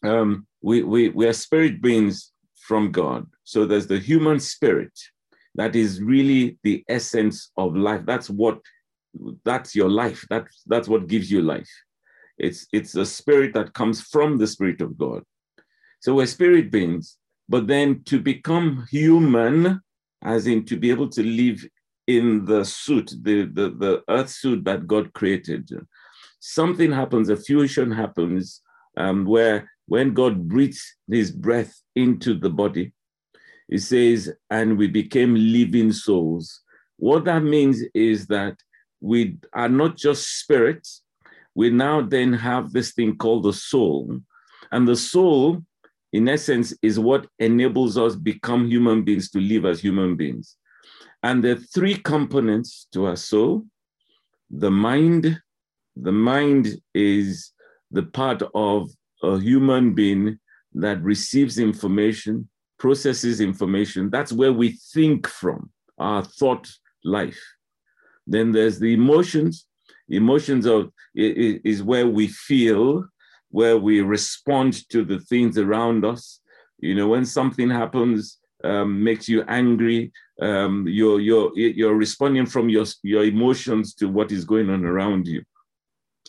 um, 0.04 0.48
we, 0.62 0.84
we, 0.84 1.10
we 1.10 1.28
are 1.28 1.34
spirit 1.34 1.82
beings 1.82 2.32
from 2.56 2.92
God. 2.92 3.28
So 3.44 3.66
there's 3.66 3.88
the 3.88 4.00
human 4.00 4.40
spirit 4.40 4.92
that 5.56 5.76
is 5.76 6.02
really 6.02 6.58
the 6.64 6.84
essence 6.90 7.52
of 7.56 7.76
life. 7.76 8.02
That's 8.06 8.30
what 8.30 8.60
that's 9.46 9.76
your 9.76 9.90
life. 9.90 10.26
That's 10.30 10.64
that's 10.68 10.88
what 10.88 11.08
gives 11.08 11.32
you 11.32 11.42
life. 11.42 11.70
It's 12.38 12.68
it's 12.72 12.96
a 12.96 13.06
spirit 13.06 13.54
that 13.54 13.74
comes 13.74 14.02
from 14.02 14.38
the 14.38 14.48
spirit 14.48 14.82
of 14.82 14.98
God. 14.98 15.24
So 16.00 16.16
we're 16.16 16.28
spirit 16.28 16.72
beings, 16.72 17.18
but 17.48 17.68
then 17.68 18.04
to 18.06 18.20
become 18.20 18.88
human, 18.90 19.82
as 20.24 20.48
in 20.48 20.66
to 20.66 20.78
be 20.78 20.90
able 20.90 21.10
to 21.10 21.24
live 21.24 21.66
in 22.08 22.46
the 22.46 22.64
suit, 22.64 23.14
the, 23.22 23.46
the, 23.46 23.70
the 23.70 24.04
earth 24.10 24.30
suit 24.30 24.64
that 24.64 24.88
God 24.88 25.14
created, 25.14 25.70
something 26.40 26.92
happens, 26.92 27.30
a 27.30 27.36
fusion 27.36 27.92
happens 27.92 28.62
um, 28.98 29.26
where 29.26 29.70
when 29.88 30.14
God 30.14 30.48
breathes 30.48 30.96
his 31.10 31.32
breath 31.32 31.82
into 31.96 32.34
the 32.34 32.50
body, 32.50 32.94
it 33.68 33.80
says, 33.80 34.32
and 34.50 34.78
we 34.78 34.88
became 34.88 35.36
living 35.36 35.92
souls. 35.92 36.62
What 36.98 37.26
that 37.26 37.44
means 37.44 37.82
is 37.94 38.28
that 38.28 38.56
we 39.02 39.38
are 39.54 39.70
not 39.70 39.96
just 39.96 40.40
spirits, 40.40 41.04
we 41.56 41.70
now 41.70 42.02
then 42.02 42.34
have 42.34 42.72
this 42.72 42.94
thing 42.94 43.18
called 43.18 43.44
the 43.44 43.54
soul. 43.54 44.20
And 44.72 44.88
the 44.88 44.96
soul, 44.96 45.64
in 46.14 46.28
essence, 46.28 46.74
is 46.82 47.00
what 47.00 47.28
enables 47.40 47.98
us 47.98 48.16
become 48.16 48.68
human 48.68 49.04
beings 49.04 49.30
to 49.32 49.40
live 49.40 49.66
as 49.66 49.80
human 49.80 50.16
beings. 50.16 50.56
And 51.24 51.44
the 51.44 51.58
three 51.58 51.96
components 51.96 52.88
to 52.94 53.06
our 53.06 53.18
soul 53.18 53.66
the 54.52 54.72
mind, 54.72 55.40
the 55.96 56.12
mind 56.12 56.82
is 56.96 57.52
the 57.92 58.04
part 58.04 58.42
of 58.54 58.90
a 59.24 59.40
human 59.40 59.94
being 59.94 60.40
that 60.74 61.02
receives 61.02 61.58
information, 61.58 62.48
processes 62.78 63.42
information. 63.42 64.10
That's 64.10 64.32
where 64.32 64.54
we 64.54 64.78
think 64.94 65.28
from, 65.28 65.72
our 65.98 66.24
thought 66.24 66.70
life. 67.04 67.40
Then 68.28 68.52
there's 68.52 68.80
the 68.80 68.94
emotions. 68.94 69.66
Emotions 70.10 70.66
of 70.66 70.92
is 71.16 71.84
where 71.84 72.08
we 72.08 72.28
feel, 72.28 73.08
where 73.50 73.78
we 73.78 74.02
respond 74.02 74.88
to 74.90 75.04
the 75.04 75.20
things 75.20 75.58
around 75.58 76.06
us. 76.06 76.40
You 76.80 76.96
know, 76.96 77.08
when 77.08 77.26
something 77.26 77.70
happens, 77.70 78.40
um, 78.64 79.04
makes 79.04 79.28
you 79.28 79.44
angry, 79.48 80.12
um, 80.42 80.86
you're 80.88 81.20
you're 81.20 81.52
you're 81.58 81.96
responding 81.96 82.46
from 82.46 82.70
your 82.70 82.86
your 83.04 83.24
emotions 83.24 83.94
to 83.96 84.08
what 84.08 84.32
is 84.32 84.46
going 84.46 84.70
on 84.70 84.86
around 84.86 85.28
you, 85.28 85.44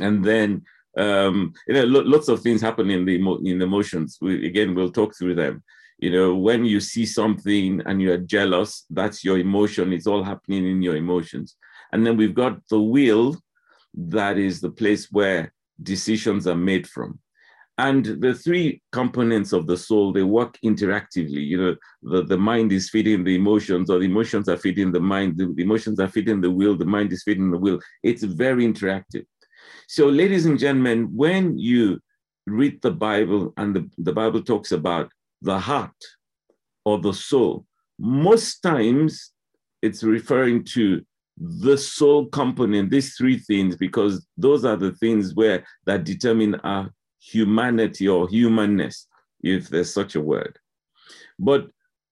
and 0.00 0.25
then 0.25 0.62
um, 0.97 1.53
you 1.69 1.75
know 1.75 1.85
lots 1.85 2.29
of 2.29 2.41
things 2.41 2.61
happen 2.61 2.91
in 2.91 3.05
the 3.05 3.17
in 3.17 3.59
the 3.59 3.65
emotions. 3.65 4.19
We, 4.21 4.47
again, 4.47 4.75
we'll 4.75 4.93
talk 4.93 5.17
through 5.17 5.37
them. 5.37 5.63
You 5.99 6.11
know 6.11 6.35
when 6.35 6.65
you 6.65 6.81
see 6.81 7.07
something 7.07 7.83
and 7.87 8.01
you're 8.01 8.19
jealous 8.19 8.87
that's 8.91 9.25
your 9.25 9.39
emotion. 9.39 9.93
It's 9.93 10.07
all 10.07 10.25
happening 10.25 10.67
in 10.67 10.83
your 10.83 10.97
emotions. 10.97 11.57
And 11.93 12.07
then 12.07 12.17
we've 12.17 12.35
got 12.35 12.67
the 12.69 12.81
will 12.81 13.37
that 13.95 14.39
is 14.39 14.61
the 14.61 14.71
place 14.71 15.09
where 15.11 15.53
decisions 15.83 16.47
are 16.47 16.57
made 16.57 16.87
from. 16.89 17.19
And 17.79 18.05
the 18.05 18.35
three 18.35 18.83
components 18.93 19.53
of 19.53 19.67
the 19.67 19.77
soul 19.77 20.13
they 20.13 20.23
work 20.23 20.59
interactively. 20.65 21.47
You 21.47 21.59
know 21.59 21.77
the, 22.03 22.25
the 22.25 22.39
mind 22.39 22.73
is 22.73 22.91
feeding 22.91 23.23
the 23.23 23.37
emotions 23.37 23.91
or 23.91 23.99
the 24.01 24.07
emotions 24.07 24.49
are 24.49 24.59
feeding 24.59 24.91
the 24.91 25.01
mind. 25.01 25.37
The, 25.37 25.53
the 25.55 25.63
emotions 25.63 26.01
are 26.01 26.09
feeding 26.09 26.41
the 26.41 26.51
will. 26.51 26.77
The 26.77 26.85
mind 26.85 27.13
is 27.13 27.23
feeding 27.23 27.51
the 27.51 27.59
will. 27.59 27.79
It's 28.03 28.23
very 28.23 28.67
interactive 28.67 29.25
so 29.91 30.07
ladies 30.07 30.47
and 30.47 30.57
gentlemen 30.57 31.09
when 31.13 31.59
you 31.59 31.99
read 32.47 32.81
the 32.81 32.93
bible 32.93 33.53
and 33.57 33.75
the, 33.75 33.91
the 33.99 34.13
bible 34.13 34.41
talks 34.41 34.71
about 34.71 35.11
the 35.43 35.59
heart 35.59 35.91
or 36.85 36.99
the 37.01 37.13
soul. 37.13 37.67
Most 37.99 38.61
times 38.61 39.33
it's 39.83 40.05
referring 40.05 40.63
to 40.77 41.03
the 41.37 41.77
soul 41.77 42.27
component, 42.27 42.89
these 42.91 43.17
three 43.17 43.39
things, 43.39 43.75
because 43.75 44.25
those 44.37 44.65
are 44.65 44.77
the 44.77 44.93
things 44.93 45.35
where 45.35 45.65
that 45.87 46.05
determine 46.05 46.55
our 46.57 46.89
humanity 47.19 48.07
or 48.07 48.29
humanness, 48.29 49.09
if 49.43 49.69
there's 49.71 49.93
such 49.93 50.15
a 50.15 50.21
word. 50.21 50.57
But 51.37 51.67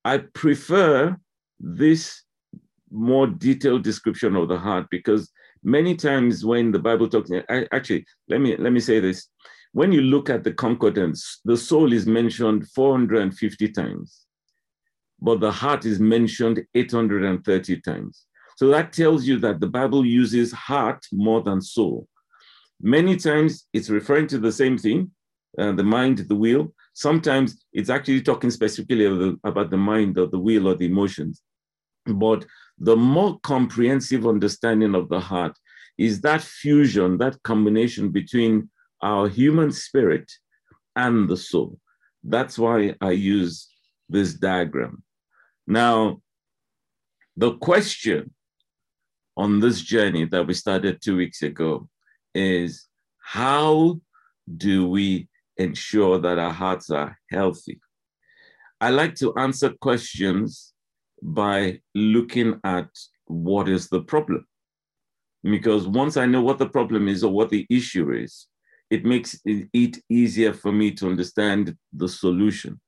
I 0.05 0.19
prefer 0.19 1.17
this 1.61 2.23
more 2.91 3.29
detailed 3.29 3.85
description 3.85 4.35
of 4.35 4.49
the 4.49 4.59
heart 4.59 4.87
because 4.91 5.31
many 5.63 5.95
times 5.95 6.45
when 6.45 6.73
the 6.73 6.79
Bible 6.79 7.09
talks, 7.09 7.31
actually, 7.73 8.07
let 8.29 8.41
me 8.41 8.57
let 8.57 8.73
me 8.73 8.81
say 8.81 9.01
this 9.01 9.29
when 9.73 9.93
you 9.93 10.01
look 10.01 10.31
at 10.31 10.45
the 10.45 10.53
concordance, 10.53 11.41
the 11.45 11.57
soul 11.57 11.93
is 11.93 12.07
mentioned 12.07 12.69
450 12.71 13.69
times, 13.69 14.27
but 15.21 15.41
the 15.41 15.53
heart 15.53 15.85
is 15.85 16.01
mentioned 16.01 16.65
830 16.75 17.81
times. 17.83 18.25
So 18.57 18.69
that 18.69 18.93
tells 18.93 19.27
you 19.27 19.39
that 19.41 19.61
the 19.61 19.67
Bible 19.67 20.05
uses 20.05 20.53
heart 20.53 21.07
more 21.13 21.43
than 21.43 21.61
soul. 21.61 22.09
Many 22.81 23.17
times 23.17 23.67
it's 23.73 23.91
referring 23.91 24.27
to 24.29 24.39
the 24.39 24.53
same 24.53 24.79
thing, 24.79 25.11
uh, 25.59 25.73
the 25.73 25.85
mind, 25.85 26.19
the 26.19 26.35
will. 26.35 26.75
Sometimes 26.95 27.65
it's 27.73 27.91
actually 27.91 28.23
talking 28.23 28.51
specifically 28.51 29.05
about 29.45 29.71
the 29.71 29.77
mind 29.77 30.19
or 30.19 30.27
the 30.27 30.39
will 30.39 30.67
or 30.69 30.75
the 30.75 30.87
emotions. 30.87 31.43
But 32.07 32.47
the 32.81 32.97
more 32.97 33.39
comprehensive 33.41 34.27
understanding 34.27 34.95
of 34.95 35.09
the 35.09 35.21
heart 35.21 35.57
is 35.97 36.21
that 36.21 36.43
fusion, 36.43 37.19
that 37.19 37.43
combination 37.43 38.11
between 38.11 38.71
our 39.03 39.29
human 39.29 39.73
spirit 39.73 40.31
and 40.95 41.29
the 41.29 41.37
soul. 41.37 41.79
That's 42.23 42.59
why 42.59 42.95
I 43.01 43.13
use 43.13 43.69
this 44.09 44.35
diagram. 44.35 45.03
Now, 45.67 46.21
the 47.37 47.55
question 47.57 48.35
on 49.37 49.61
this 49.61 49.81
journey 49.81 50.25
that 50.27 50.47
we 50.47 50.55
started 50.55 51.01
two 51.01 51.17
weeks 51.17 51.43
ago 51.43 51.89
is 52.35 52.87
how 53.19 54.01
do 54.57 54.89
we 54.89 55.29
ensure 55.57 56.19
that 56.19 56.39
our 56.39 56.53
hearts 56.53 56.91
are 56.91 57.19
healthy? 57.31 57.81
I 58.81 58.91
like 58.91 59.15
to 59.17 59.35
answer 59.37 59.71
questions 59.81 60.73
by 61.23 61.81
looking 61.95 62.61
at 62.65 62.89
what 63.27 63.69
is 63.69 63.89
the 63.89 64.03
problem. 64.03 64.47
Because 65.43 65.87
once 65.87 66.17
I 66.17 66.27
know 66.27 66.43
what 66.43 66.59
the 66.59 66.69
problem 66.69 67.09
is 67.09 67.23
or 67.23 67.33
what 67.33 67.51
the 67.51 67.67
issue 67.71 68.13
is, 68.13 68.47
it 68.91 69.05
makes 69.05 69.39
it 69.45 69.99
easier 70.09 70.53
for 70.53 70.73
me 70.73 70.91
to 70.93 71.09
understand 71.09 71.77
the 71.93 72.09
solution. 72.09 72.81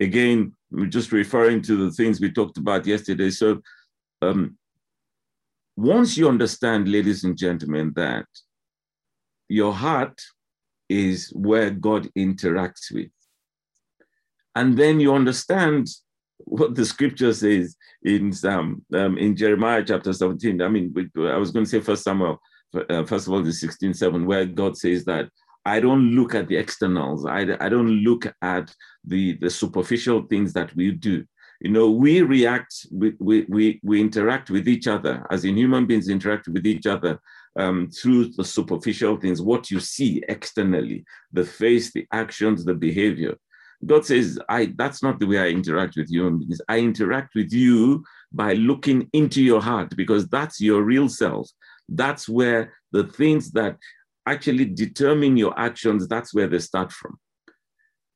Again, 0.00 0.54
just 0.88 1.12
referring 1.12 1.62
to 1.62 1.76
the 1.76 1.90
things 1.90 2.20
we 2.20 2.32
talked 2.32 2.56
about 2.56 2.86
yesterday. 2.86 3.30
So, 3.30 3.60
um, 4.22 4.56
once 5.76 6.16
you 6.16 6.28
understand, 6.28 6.88
ladies 6.88 7.24
and 7.24 7.36
gentlemen, 7.36 7.92
that 7.96 8.26
your 9.48 9.72
heart 9.72 10.20
is 10.88 11.30
where 11.34 11.70
God 11.70 12.08
interacts 12.16 12.90
with, 12.92 13.10
and 14.54 14.76
then 14.76 15.00
you 15.00 15.14
understand 15.14 15.86
what 16.44 16.74
the 16.74 16.84
scripture 16.84 17.32
says 17.32 17.76
in 18.02 18.32
um, 18.44 18.84
um, 18.94 19.18
in 19.18 19.36
Jeremiah 19.36 19.84
chapter 19.86 20.12
17. 20.12 20.60
I 20.62 20.68
mean, 20.68 20.94
I 21.16 21.36
was 21.36 21.50
going 21.50 21.64
to 21.64 21.70
say 21.70 21.80
First 21.80 22.04
Samuel 22.04 22.40
uh, 22.74 23.04
first 23.04 23.26
of 23.26 23.32
all, 23.32 23.42
the 23.42 23.50
16.7, 23.50 24.26
where 24.26 24.46
God 24.46 24.76
says 24.76 25.04
that 25.04 25.28
I 25.64 25.80
don't 25.80 26.12
look 26.12 26.34
at 26.34 26.48
the 26.48 26.56
externals. 26.56 27.26
I, 27.26 27.40
I 27.60 27.68
don't 27.68 28.02
look 28.02 28.26
at 28.42 28.74
the, 29.04 29.36
the 29.38 29.50
superficial 29.50 30.22
things 30.22 30.52
that 30.54 30.74
we 30.74 30.92
do. 30.92 31.24
You 31.60 31.70
know, 31.70 31.90
we 31.90 32.22
react, 32.22 32.86
we, 32.90 33.14
we, 33.18 33.44
we, 33.48 33.80
we 33.82 34.00
interact 34.00 34.48
with 34.48 34.66
each 34.66 34.86
other, 34.88 35.26
as 35.30 35.44
in 35.44 35.58
human 35.58 35.84
beings 35.84 36.08
interact 36.08 36.48
with 36.48 36.66
each 36.66 36.86
other 36.86 37.20
um, 37.56 37.90
through 37.90 38.32
the 38.32 38.44
superficial 38.44 39.18
things, 39.18 39.42
what 39.42 39.70
you 39.70 39.80
see 39.80 40.22
externally, 40.28 41.04
the 41.32 41.44
face, 41.44 41.92
the 41.92 42.06
actions, 42.12 42.64
the 42.64 42.72
behavior. 42.74 43.34
God 43.84 44.04
says, 44.04 44.38
I 44.48 44.72
that's 44.76 45.02
not 45.02 45.18
the 45.18 45.26
way 45.26 45.38
I 45.38 45.48
interact 45.48 45.96
with 45.96 46.10
human 46.10 46.38
beings. 46.38 46.60
I 46.68 46.78
interact 46.78 47.34
with 47.34 47.52
you 47.52 48.04
by 48.32 48.54
looking 48.54 49.08
into 49.12 49.42
your 49.42 49.60
heart 49.60 49.96
because 49.96 50.28
that's 50.28 50.60
your 50.60 50.82
real 50.82 51.08
self. 51.08 51.48
That's 51.88 52.28
where 52.28 52.74
the 52.92 53.04
things 53.04 53.52
that 53.52 53.78
actually 54.26 54.66
determine 54.66 55.36
your 55.36 55.58
actions, 55.58 56.06
that's 56.06 56.34
where 56.34 56.46
they 56.46 56.58
start 56.58 56.92
from. 56.92 57.18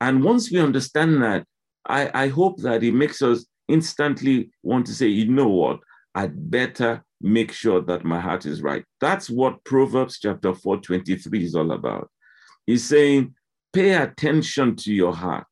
And 0.01 0.23
once 0.23 0.51
we 0.51 0.61
understand 0.61 1.23
that, 1.23 1.45
I, 1.87 2.25
I 2.25 2.29
hope 2.29 2.59
that 2.59 2.83
it 2.83 2.93
makes 2.93 3.23
us 3.23 3.47
instantly 3.69 4.51
want 4.63 4.87
to 4.87 4.95
say, 4.95 5.07
you 5.07 5.31
know 5.31 5.49
what, 5.49 5.81
I'd 6.15 6.51
better 6.51 7.03
make 7.21 7.53
sure 7.53 7.81
that 7.81 8.05
my 8.05 8.21
heart 8.21 8.47
is 8.47 8.63
right. 8.63 8.85
That's 9.01 9.31
what 9.31 9.65
Proverbs 9.65 10.19
chapter 10.21 10.55
4, 10.55 10.79
23 10.79 11.45
is 11.45 11.55
all 11.55 11.73
about. 11.73 12.11
He's 12.67 12.85
saying, 12.85 13.35
pay 13.75 13.95
attention 13.95 14.77
to 14.77 14.93
your 14.93 15.15
heart, 15.15 15.47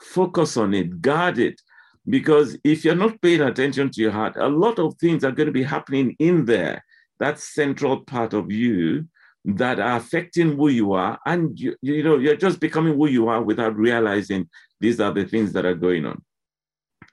focus 0.00 0.56
on 0.56 0.72
it, 0.74 1.02
guard 1.02 1.38
it. 1.38 1.60
Because 2.08 2.56
if 2.64 2.84
you're 2.84 2.94
not 2.94 3.20
paying 3.20 3.40
attention 3.40 3.90
to 3.90 4.00
your 4.00 4.10
heart, 4.10 4.36
a 4.36 4.48
lot 4.48 4.78
of 4.78 4.94
things 4.98 5.24
are 5.24 5.32
going 5.32 5.46
to 5.46 5.52
be 5.52 5.62
happening 5.62 6.14
in 6.18 6.44
there, 6.44 6.84
that 7.18 7.38
central 7.38 8.00
part 8.00 8.34
of 8.34 8.52
you 8.52 9.06
that 9.44 9.80
are 9.80 9.96
affecting 9.96 10.56
who 10.56 10.68
you 10.68 10.92
are. 10.92 11.18
And 11.26 11.58
you, 11.58 11.76
you 11.82 12.02
know, 12.02 12.18
you're 12.18 12.36
just 12.36 12.60
becoming 12.60 12.94
who 12.94 13.08
you 13.08 13.28
are 13.28 13.42
without 13.42 13.76
realizing 13.76 14.48
these 14.80 15.00
are 15.00 15.12
the 15.12 15.24
things 15.24 15.52
that 15.52 15.66
are 15.66 15.74
going 15.74 16.06
on. 16.06 16.22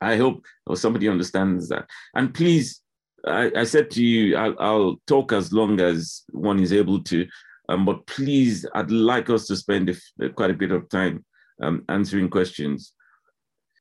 I 0.01 0.17
hope 0.17 0.43
or 0.65 0.75
somebody 0.75 1.07
understands 1.07 1.69
that. 1.69 1.85
And 2.15 2.33
please, 2.33 2.81
I, 3.25 3.51
I 3.55 3.63
said 3.65 3.91
to 3.91 4.03
you, 4.03 4.35
I'll, 4.35 4.55
I'll, 4.59 4.95
talk 5.07 5.31
as 5.31 5.53
long 5.53 5.79
as 5.79 6.23
one 6.31 6.59
is 6.59 6.73
able 6.73 7.03
to, 7.03 7.27
um, 7.71 7.85
but 7.85 8.05
please, 8.05 8.65
I'd 8.75 8.91
like 8.91 9.29
us 9.29 9.47
to 9.47 9.55
spend 9.55 9.89
a, 10.19 10.29
quite 10.29 10.51
a 10.51 10.55
bit 10.55 10.71
of 10.71 10.89
time 10.89 11.23
um, 11.63 11.85
answering 11.87 12.29
questions. 12.29 12.93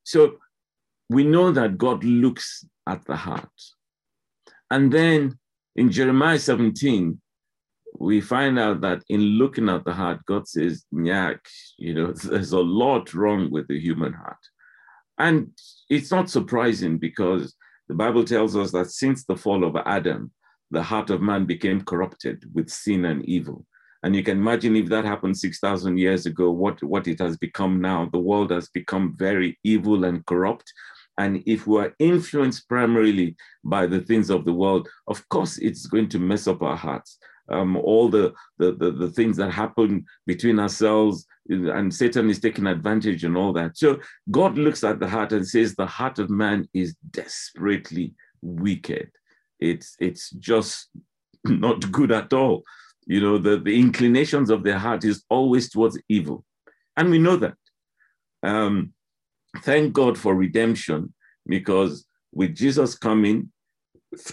So 0.04 0.37
we 1.09 1.25
know 1.25 1.50
that 1.50 1.76
God 1.76 2.04
looks 2.04 2.64
at 2.87 3.04
the 3.06 3.16
heart. 3.16 3.49
And 4.70 4.92
then 4.92 5.38
in 5.75 5.90
Jeremiah 5.90 6.38
17, 6.38 7.20
we 7.99 8.20
find 8.20 8.61
out 8.61 8.80
that 8.82 9.02
in 9.09 9.20
looking 9.20 9.68
at 9.68 9.85
the 9.85 9.92
heart, 9.92 10.25
God 10.25 10.47
says, 10.47 10.85
Nyak, 10.94 11.40
you 11.76 11.94
know, 11.94 12.12
there's 12.25 12.52
a 12.52 12.61
lot 12.61 13.12
wrong 13.12 13.50
with 13.50 13.66
the 13.66 13.80
human 13.80 14.12
heart. 14.12 14.38
And 15.18 15.50
it's 15.88 16.12
not 16.12 16.30
surprising 16.30 16.97
because 16.99 17.56
the 17.88 17.94
Bible 17.94 18.23
tells 18.23 18.56
us 18.56 18.70
that 18.70 18.92
since 18.92 19.25
the 19.25 19.37
fall 19.37 19.64
of 19.64 19.76
Adam, 19.85 20.30
the 20.70 20.82
heart 20.85 21.11
of 21.11 21.20
man 21.20 21.44
became 21.44 21.80
corrupted 21.80 22.49
with 22.54 22.70
sin 22.70 23.04
and 23.04 23.25
evil. 23.25 23.66
And 24.02 24.16
you 24.16 24.23
can 24.23 24.38
imagine 24.38 24.76
if 24.76 24.88
that 24.88 25.04
happened 25.04 25.37
6,000 25.37 25.99
years 25.99 26.26
ago, 26.26 26.50
what, 26.50 26.83
what 26.83 27.07
it 27.07 27.19
has 27.19 27.37
become 27.37 27.80
now. 27.80 28.09
The 28.11 28.19
world 28.19 28.50
has 28.50 28.69
become 28.69 29.14
very 29.16 29.59
evil 29.62 30.04
and 30.04 30.25
corrupt. 30.25 30.73
And 31.19 31.42
if 31.47 31.66
we're 31.66 31.92
influenced 31.99 32.69
primarily 32.69 33.37
by 33.62 33.87
the 33.87 34.00
things 34.00 34.30
of 34.30 34.45
the 34.45 34.54
world, 34.54 34.88
of 35.07 35.28
course, 35.28 35.59
it's 35.59 35.87
going 35.87 36.09
to 36.11 36.19
mess 36.19 36.47
up 36.47 36.62
our 36.62 36.76
hearts 36.76 37.19
um, 37.50 37.76
all 37.76 38.09
the, 38.09 38.33
the, 38.59 38.73
the, 38.73 38.92
the, 38.92 39.11
things 39.11 39.37
that 39.37 39.50
happen 39.50 40.07
between 40.26 40.59
ourselves, 40.59 41.26
and 41.49 41.92
Satan 41.92 42.30
is 42.30 42.38
taking 42.38 42.66
advantage 42.66 43.25
and 43.25 43.37
all 43.37 43.52
that. 43.54 43.76
So 43.76 44.00
God 44.30 44.57
looks 44.57 44.85
at 44.85 45.00
the 45.00 45.09
heart 45.09 45.33
and 45.33 45.47
says, 45.47 45.75
the 45.75 45.87
heart 45.87 46.19
of 46.19 46.30
man 46.30 46.69
is 46.73 46.95
desperately 47.11 48.14
wicked. 48.40 49.11
It's, 49.59 49.97
it's 49.99 50.30
just 50.30 50.88
not 51.45 51.90
good 51.90 52.12
at 52.12 52.33
all. 52.33 52.62
You 53.10 53.20
know, 53.20 53.38
the, 53.38 53.58
the 53.58 53.76
inclinations 53.76 54.50
of 54.50 54.62
their 54.62 54.78
heart 54.78 55.04
is 55.04 55.24
always 55.28 55.68
towards 55.68 55.98
evil. 56.08 56.44
And 56.96 57.10
we 57.10 57.18
know 57.18 57.34
that. 57.38 57.54
Um, 58.44 58.92
thank 59.62 59.92
God 59.92 60.16
for 60.16 60.32
redemption 60.36 61.12
because 61.44 62.06
with 62.32 62.54
Jesus 62.54 62.94
coming, 62.94 63.50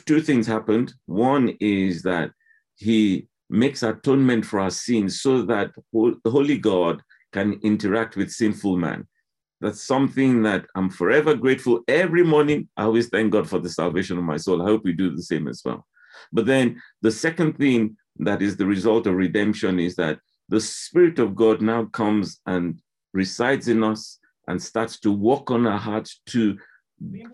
two 0.06 0.22
things 0.22 0.46
happened. 0.46 0.94
One 1.08 1.58
is 1.60 2.04
that 2.04 2.30
he 2.76 3.26
makes 3.50 3.82
atonement 3.82 4.46
for 4.46 4.60
our 4.60 4.70
sins 4.70 5.22
so 5.22 5.42
that 5.42 5.72
the 5.92 6.30
Holy 6.30 6.60
God 6.60 7.02
can 7.34 7.60
interact 7.64 8.16
with 8.16 8.30
sinful 8.30 8.78
man. 8.78 9.08
That's 9.60 9.88
something 9.88 10.44
that 10.44 10.68
I'm 10.76 10.92
forever 10.92 11.34
grateful. 11.34 11.82
Every 11.88 12.24
morning, 12.24 12.70
I 12.78 12.84
always 12.84 13.10
thank 13.10 13.32
God 13.32 13.50
for 13.50 13.58
the 13.58 13.70
salvation 13.70 14.20
of 14.20 14.24
my 14.24 14.38
soul. 14.38 14.62
I 14.62 14.66
hope 14.66 14.86
you 14.86 14.94
do 14.94 15.16
the 15.16 15.24
same 15.24 15.48
as 15.48 15.64
well. 15.66 15.88
But 16.32 16.46
then 16.46 16.80
the 17.02 17.12
second 17.12 17.58
thing 17.58 17.98
that 18.20 18.42
is 18.42 18.58
the 18.58 18.66
result 18.66 19.08
of 19.08 19.16
redemption 19.16 19.80
is 19.80 19.96
that 19.96 20.20
the 20.50 20.62
Spirit 20.62 21.20
of 21.20 21.36
God 21.36 21.62
now 21.62 21.86
comes 21.86 22.40
and 22.46 22.82
resides 23.14 23.68
in 23.68 23.84
us 23.84 24.20
and 24.48 24.62
starts 24.62 25.00
to 25.02 25.12
work 25.12 25.52
on 25.52 25.68
our 25.68 25.78
hearts 25.78 26.22
to 26.28 26.58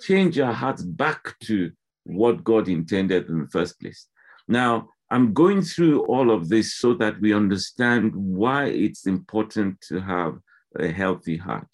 change 0.01 0.39
our 0.39 0.53
hearts 0.53 0.81
back 0.81 1.37
to 1.43 1.71
what 2.03 2.43
God 2.43 2.67
intended 2.67 3.29
in 3.29 3.41
the 3.41 3.49
first 3.49 3.79
place. 3.79 4.07
Now, 4.47 4.89
I'm 5.09 5.33
going 5.33 5.61
through 5.61 6.05
all 6.05 6.31
of 6.31 6.49
this 6.49 6.75
so 6.75 6.95
that 6.95 7.21
we 7.21 7.33
understand 7.33 8.15
why 8.15 8.65
it's 8.65 9.05
important 9.05 9.79
to 9.89 10.01
have 10.01 10.39
a 10.79 10.91
healthy 10.91 11.37
heart 11.37 11.69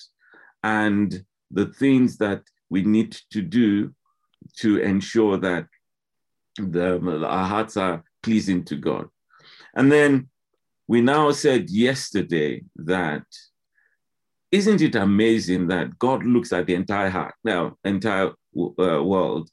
and 0.63 1.23
the 1.49 1.67
things 1.67 2.17
that 2.17 2.43
we 2.69 2.83
need 2.83 3.17
to 3.31 3.41
do 3.41 3.93
to 4.57 4.77
ensure 4.79 5.37
that 5.37 5.67
the, 6.57 7.25
our 7.25 7.45
hearts 7.45 7.77
are 7.77 8.03
pleasing 8.21 8.63
to 8.65 8.75
God. 8.75 9.07
And 9.75 9.91
then 9.91 10.29
we 10.87 11.01
now 11.01 11.31
said 11.31 11.69
yesterday 11.69 12.63
that 12.75 13.23
isn't 14.51 14.81
it 14.81 14.95
amazing 14.95 15.67
that 15.67 15.99
God 15.99 16.25
looks 16.25 16.51
at 16.51 16.65
the 16.65 16.73
entire 16.73 17.09
heart, 17.09 17.35
now 17.43 17.77
entire 17.83 18.29
uh, 18.29 19.03
world, 19.03 19.49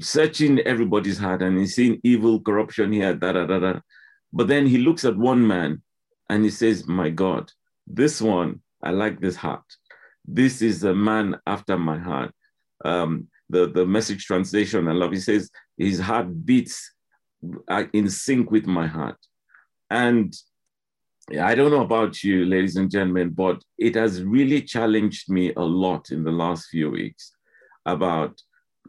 searching 0.00 0.60
everybody's 0.60 1.18
heart 1.18 1.42
and 1.42 1.58
he's 1.58 1.74
seeing 1.74 2.00
evil, 2.02 2.40
corruption 2.40 2.92
here, 2.92 3.14
da 3.14 3.32
da 3.32 3.46
da 3.46 3.58
da. 3.58 3.80
But 4.32 4.48
then 4.48 4.66
he 4.66 4.78
looks 4.78 5.04
at 5.04 5.16
one 5.16 5.46
man 5.46 5.82
and 6.28 6.44
he 6.44 6.50
says, 6.50 6.86
My 6.86 7.08
God, 7.08 7.50
this 7.86 8.20
one, 8.20 8.60
I 8.82 8.90
like 8.90 9.20
this 9.20 9.36
heart. 9.36 9.64
This 10.26 10.60
is 10.60 10.84
a 10.84 10.94
man 10.94 11.38
after 11.46 11.78
my 11.78 11.98
heart. 11.98 12.32
Um, 12.84 13.28
the, 13.48 13.70
the 13.70 13.86
message 13.86 14.26
translation, 14.26 14.88
I 14.88 14.92
love, 14.92 15.12
he 15.12 15.20
says, 15.20 15.50
his 15.78 16.00
heart 16.00 16.44
beats 16.44 16.92
in 17.92 18.08
sync 18.10 18.50
with 18.50 18.66
my 18.66 18.86
heart. 18.86 19.18
And 19.90 20.34
I 21.40 21.54
don't 21.54 21.72
know 21.72 21.82
about 21.82 22.22
you, 22.22 22.44
ladies 22.44 22.76
and 22.76 22.90
gentlemen, 22.90 23.30
but 23.30 23.62
it 23.78 23.96
has 23.96 24.22
really 24.22 24.62
challenged 24.62 25.28
me 25.28 25.52
a 25.56 25.62
lot 25.62 26.10
in 26.10 26.22
the 26.22 26.30
last 26.30 26.68
few 26.68 26.90
weeks 26.90 27.32
about 27.84 28.40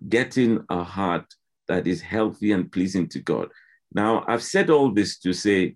getting 0.10 0.63
a 0.70 0.84
heart 0.84 1.26
that 1.67 1.88
is 1.88 2.02
healthy 2.02 2.52
and 2.52 2.72
pleasing 2.72 3.08
to 3.10 3.20
God. 3.20 3.50
Now, 3.93 4.24
I've 4.28 4.43
said 4.43 4.70
all 4.70 4.91
this 4.91 5.17
to 5.20 5.34
say 5.34 5.76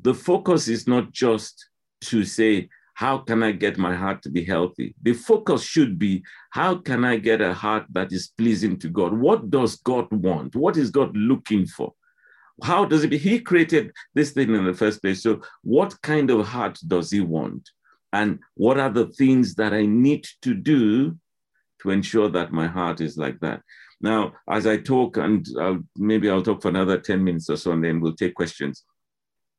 the 0.00 0.14
focus 0.14 0.68
is 0.68 0.86
not 0.86 1.12
just 1.12 1.66
to 2.02 2.24
say, 2.24 2.68
how 2.94 3.18
can 3.18 3.42
I 3.42 3.52
get 3.52 3.78
my 3.78 3.94
heart 3.94 4.22
to 4.22 4.30
be 4.30 4.44
healthy? 4.44 4.94
The 5.02 5.14
focus 5.14 5.62
should 5.62 5.98
be, 5.98 6.22
how 6.50 6.76
can 6.76 7.04
I 7.04 7.16
get 7.16 7.40
a 7.40 7.54
heart 7.54 7.86
that 7.92 8.12
is 8.12 8.32
pleasing 8.36 8.78
to 8.80 8.88
God? 8.88 9.14
What 9.14 9.50
does 9.50 9.76
God 9.76 10.12
want? 10.12 10.54
What 10.54 10.76
is 10.76 10.90
God 10.90 11.16
looking 11.16 11.66
for? 11.66 11.94
How 12.62 12.84
does 12.84 13.04
it? 13.04 13.08
Be? 13.08 13.18
He 13.18 13.40
created 13.40 13.92
this 14.14 14.32
thing 14.32 14.54
in 14.54 14.64
the 14.64 14.74
first 14.74 15.02
place. 15.02 15.22
So, 15.22 15.40
what 15.62 16.00
kind 16.02 16.30
of 16.30 16.46
heart 16.46 16.78
does 16.86 17.10
He 17.10 17.20
want? 17.20 17.70
And 18.12 18.40
what 18.54 18.78
are 18.78 18.90
the 18.90 19.06
things 19.06 19.54
that 19.54 19.72
I 19.72 19.86
need 19.86 20.26
to 20.42 20.54
do 20.54 21.16
to 21.82 21.90
ensure 21.90 22.28
that 22.28 22.52
my 22.52 22.66
heart 22.66 23.00
is 23.00 23.18
like 23.18 23.38
that. 23.40 23.60
Now, 24.00 24.32
as 24.48 24.66
I 24.66 24.78
talk, 24.78 25.16
and 25.16 25.46
I'll, 25.60 25.80
maybe 25.96 26.30
I'll 26.30 26.42
talk 26.42 26.62
for 26.62 26.68
another 26.68 26.98
10 26.98 27.22
minutes 27.22 27.50
or 27.50 27.56
so, 27.56 27.72
and 27.72 27.84
then 27.84 28.00
we'll 28.00 28.14
take 28.14 28.34
questions, 28.34 28.84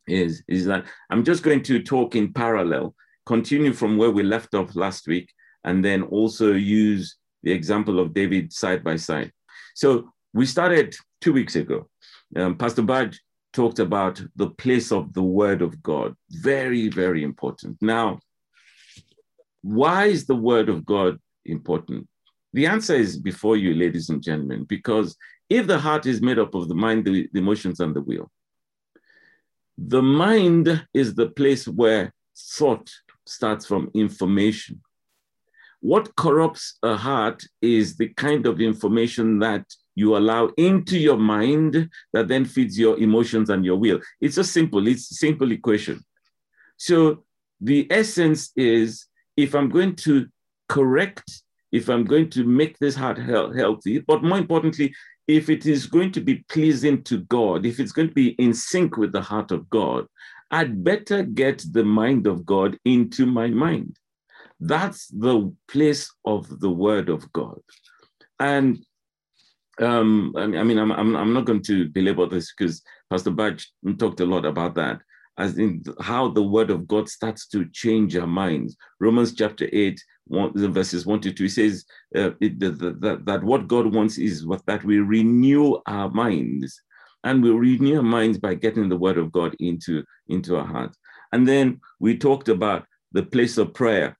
is, 0.07 0.43
is 0.47 0.65
that 0.65 0.85
I'm 1.09 1.23
just 1.23 1.43
going 1.43 1.63
to 1.63 1.83
talk 1.83 2.15
in 2.15 2.33
parallel, 2.33 2.95
continue 3.25 3.73
from 3.73 3.97
where 3.97 4.11
we 4.11 4.23
left 4.23 4.53
off 4.53 4.75
last 4.75 5.07
week, 5.07 5.31
and 5.65 5.83
then 5.83 6.03
also 6.03 6.53
use 6.53 7.17
the 7.43 7.51
example 7.51 7.99
of 7.99 8.13
David 8.13 8.51
side 8.51 8.83
by 8.83 8.95
side. 8.95 9.31
So 9.75 10.09
we 10.33 10.45
started 10.45 10.95
two 11.21 11.33
weeks 11.33 11.55
ago. 11.55 11.89
Um, 12.35 12.57
Pastor 12.57 12.81
Baj 12.81 13.17
talked 13.53 13.79
about 13.79 14.21
the 14.35 14.49
place 14.49 14.91
of 14.91 15.13
the 15.13 15.21
word 15.21 15.61
of 15.61 15.81
God. 15.83 16.15
Very, 16.29 16.89
very 16.89 17.23
important. 17.23 17.77
Now, 17.81 18.19
why 19.61 20.05
is 20.05 20.25
the 20.25 20.35
word 20.35 20.69
of 20.69 20.85
God 20.85 21.19
important? 21.45 22.07
The 22.53 22.67
answer 22.67 22.95
is 22.95 23.17
before 23.17 23.57
you, 23.57 23.73
ladies 23.73 24.09
and 24.09 24.21
gentlemen, 24.21 24.65
because 24.65 25.15
if 25.49 25.67
the 25.67 25.79
heart 25.79 26.05
is 26.05 26.21
made 26.21 26.39
up 26.39 26.55
of 26.55 26.67
the 26.67 26.75
mind, 26.75 27.05
the, 27.05 27.29
the 27.31 27.39
emotions, 27.39 27.79
and 27.79 27.95
the 27.95 28.01
will, 28.01 28.31
the 29.77 30.01
mind 30.01 30.85
is 30.93 31.15
the 31.15 31.29
place 31.29 31.67
where 31.67 32.13
thought 32.35 32.89
starts 33.25 33.65
from 33.65 33.91
information. 33.93 34.81
What 35.79 36.15
corrupts 36.15 36.77
a 36.83 36.95
heart 36.95 37.43
is 37.61 37.97
the 37.97 38.09
kind 38.09 38.45
of 38.45 38.61
information 38.61 39.39
that 39.39 39.65
you 39.95 40.17
allow 40.17 40.49
into 40.57 40.97
your 40.97 41.17
mind 41.17 41.89
that 42.13 42.27
then 42.27 42.45
feeds 42.45 42.77
your 42.79 42.97
emotions 42.99 43.49
and 43.49 43.63
your 43.63 43.77
will. 43.77 43.99
It's 44.21 44.37
a 44.37 44.43
simple, 44.43 44.87
it's 44.87 45.11
a 45.11 45.15
simple 45.15 45.51
equation. 45.51 46.03
So 46.77 47.23
the 47.61 47.87
essence 47.91 48.51
is 48.55 49.05
if 49.37 49.55
I'm 49.55 49.69
going 49.69 49.95
to 49.97 50.27
correct 50.67 51.43
if 51.73 51.89
I'm 51.89 52.05
going 52.05 52.29
to 52.29 52.45
make 52.45 52.77
this 52.77 52.95
heart 52.95 53.17
healthy, 53.17 53.97
but 53.99 54.23
more 54.23 54.37
importantly, 54.37 54.93
if 55.27 55.49
it 55.49 55.65
is 55.65 55.87
going 55.87 56.11
to 56.11 56.21
be 56.21 56.45
pleasing 56.47 57.01
to 57.03 57.21
God, 57.21 57.65
if 57.65 57.79
it's 57.79 57.91
going 57.91 58.09
to 58.09 58.13
be 58.13 58.29
in 58.29 58.53
sync 58.53 58.95
with 58.95 59.11
the 59.11 59.21
heart 59.21 59.51
of 59.51 59.67
God, 59.71 60.05
I'd 60.51 60.83
better 60.83 61.23
get 61.23 61.63
the 61.71 61.83
mind 61.83 62.27
of 62.27 62.45
God 62.45 62.77
into 62.85 63.25
my 63.25 63.47
mind. 63.47 63.97
That's 64.59 65.07
the 65.07 65.51
place 65.67 66.13
of 66.25 66.59
the 66.59 66.69
word 66.69 67.09
of 67.09 67.31
God. 67.33 67.59
And 68.39 68.85
um, 69.81 70.33
I 70.37 70.47
mean, 70.47 70.77
I'm, 70.77 70.91
I'm, 70.91 71.15
I'm 71.15 71.33
not 71.33 71.45
going 71.45 71.63
to 71.63 71.89
belabor 71.89 72.27
this 72.27 72.53
because 72.53 72.83
Pastor 73.09 73.31
Badge 73.31 73.71
talked 73.97 74.19
a 74.19 74.25
lot 74.25 74.45
about 74.45 74.75
that, 74.75 75.01
as 75.37 75.57
in 75.57 75.83
how 75.99 76.29
the 76.29 76.43
word 76.43 76.69
of 76.69 76.87
God 76.87 77.09
starts 77.09 77.47
to 77.47 77.65
change 77.71 78.15
our 78.15 78.27
minds. 78.27 78.77
Romans 78.99 79.33
chapter 79.33 79.67
8, 79.71 79.99
one, 80.27 80.73
verses 80.73 81.05
1 81.05 81.21
to 81.21 81.33
2 81.33 81.47
says 81.47 81.85
uh, 82.15 82.31
it, 82.39 82.59
the, 82.59 82.69
the, 82.69 83.21
that, 83.25 83.43
what 83.43 83.67
God 83.67 83.93
wants 83.93 84.17
is 84.17 84.45
that 84.67 84.83
we 84.83 84.99
renew 84.99 85.77
our 85.87 86.09
minds. 86.11 86.79
And 87.23 87.41
we 87.41 87.49
renew 87.51 87.97
our 87.97 88.03
minds 88.03 88.37
by 88.37 88.53
getting 88.53 88.89
the 88.89 88.97
word 88.97 89.17
of 89.17 89.31
God 89.31 89.55
into, 89.59 90.03
into 90.27 90.57
our 90.57 90.65
hearts. 90.65 90.97
And 91.31 91.47
then 91.47 91.81
we 91.99 92.17
talked 92.17 92.49
about 92.49 92.85
the 93.11 93.23
place 93.23 93.57
of 93.57 93.73
prayer. 93.73 94.17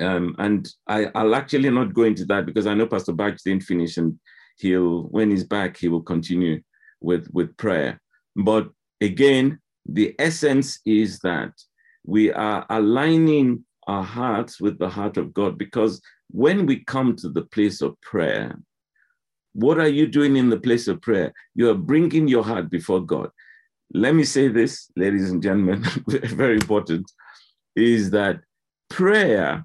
Um, 0.00 0.36
and 0.38 0.68
I, 0.86 1.10
will 1.14 1.34
actually 1.34 1.70
not 1.70 1.94
go 1.94 2.02
into 2.02 2.24
that 2.26 2.46
because 2.46 2.66
I 2.66 2.74
know 2.74 2.86
Pastor 2.86 3.12
Badge 3.12 3.42
didn't 3.42 3.62
finish 3.62 3.96
and 3.96 4.18
he'll 4.56 5.02
when 5.04 5.30
he's 5.30 5.44
back 5.44 5.76
he 5.76 5.88
will 5.88 6.02
continue 6.02 6.60
with 7.00 7.28
with 7.32 7.56
prayer. 7.56 8.00
But 8.36 8.68
again 9.00 9.60
the 9.86 10.14
essence 10.18 10.80
is 10.86 11.18
that 11.20 11.52
we 12.06 12.32
are 12.32 12.64
aligning 12.70 13.64
our 13.86 14.02
hearts 14.02 14.60
with 14.60 14.78
the 14.78 14.88
heart 14.88 15.18
of 15.18 15.34
god 15.34 15.58
because 15.58 16.00
when 16.30 16.64
we 16.64 16.82
come 16.84 17.14
to 17.16 17.28
the 17.28 17.42
place 17.42 17.82
of 17.82 18.00
prayer 18.00 18.56
what 19.54 19.78
are 19.78 19.88
you 19.88 20.06
doing 20.06 20.36
in 20.36 20.50
the 20.50 20.58
place 20.58 20.88
of 20.88 21.00
prayer? 21.00 21.32
You 21.54 21.70
are 21.70 21.74
bringing 21.74 22.28
your 22.28 22.44
heart 22.44 22.68
before 22.68 23.00
god. 23.00 23.30
Let 23.92 24.14
me 24.14 24.24
say 24.24 24.48
this 24.48 24.90
ladies 24.96 25.30
and 25.30 25.42
gentlemen 25.42 25.84
very 26.08 26.54
important 26.54 27.10
is 27.76 28.10
that 28.10 28.40
prayer 28.90 29.64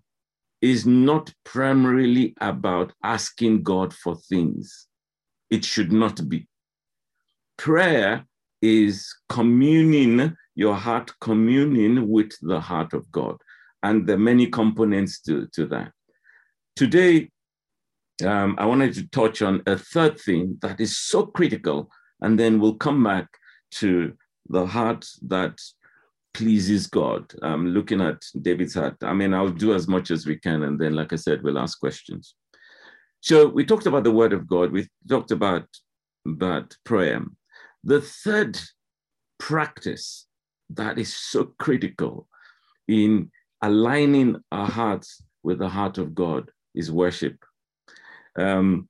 is 0.61 0.85
not 0.85 1.33
primarily 1.45 2.35
about 2.41 2.93
asking 3.03 3.63
God 3.63 3.93
for 3.93 4.15
things. 4.15 4.87
It 5.49 5.63
should 5.63 5.91
not 5.91 6.27
be. 6.27 6.47
Prayer 7.57 8.25
is 8.61 9.13
communing, 9.29 10.35
your 10.55 10.75
heart 10.75 11.11
communing 11.21 12.09
with 12.09 12.33
the 12.41 12.59
heart 12.59 12.93
of 12.93 13.09
God. 13.11 13.37
And 13.83 14.09
are 14.09 14.17
many 14.17 14.47
components 14.47 15.21
to, 15.21 15.47
to 15.53 15.65
that. 15.67 15.91
Today, 16.75 17.29
um, 18.25 18.55
I 18.57 18.65
wanted 18.65 18.93
to 18.95 19.07
touch 19.07 19.41
on 19.41 19.61
a 19.65 19.77
third 19.77 20.19
thing 20.19 20.57
that 20.61 20.81
is 20.81 20.97
so 20.97 21.25
critical, 21.25 21.89
and 22.21 22.37
then 22.37 22.59
we'll 22.59 22.75
come 22.75 23.03
back 23.03 23.27
to 23.75 24.13
the 24.49 24.65
heart 24.65 25.05
that 25.27 25.57
pleases 26.33 26.87
God. 26.87 27.31
I'm 27.41 27.67
looking 27.67 28.01
at 28.01 28.21
David's 28.41 28.75
heart. 28.75 28.97
I 29.01 29.13
mean, 29.13 29.33
I'll 29.33 29.49
do 29.49 29.73
as 29.73 29.87
much 29.87 30.11
as 30.11 30.25
we 30.25 30.37
can. 30.37 30.63
And 30.63 30.79
then, 30.79 30.93
like 30.93 31.13
I 31.13 31.17
said, 31.17 31.41
we'll 31.43 31.59
ask 31.59 31.79
questions. 31.79 32.35
So 33.21 33.47
we 33.47 33.65
talked 33.65 33.85
about 33.85 34.03
the 34.03 34.11
word 34.11 34.33
of 34.33 34.47
God. 34.47 34.71
We 34.71 34.87
talked 35.07 35.31
about, 35.31 35.65
about 36.25 36.75
prayer. 36.85 37.21
The 37.83 38.01
third 38.01 38.59
practice 39.37 40.27
that 40.71 40.97
is 40.97 41.13
so 41.15 41.53
critical 41.59 42.27
in 42.87 43.31
aligning 43.61 44.37
our 44.51 44.67
hearts 44.67 45.21
with 45.43 45.59
the 45.59 45.69
heart 45.69 45.97
of 45.97 46.15
God 46.15 46.51
is 46.75 46.91
worship. 46.91 47.37
Um, 48.37 48.87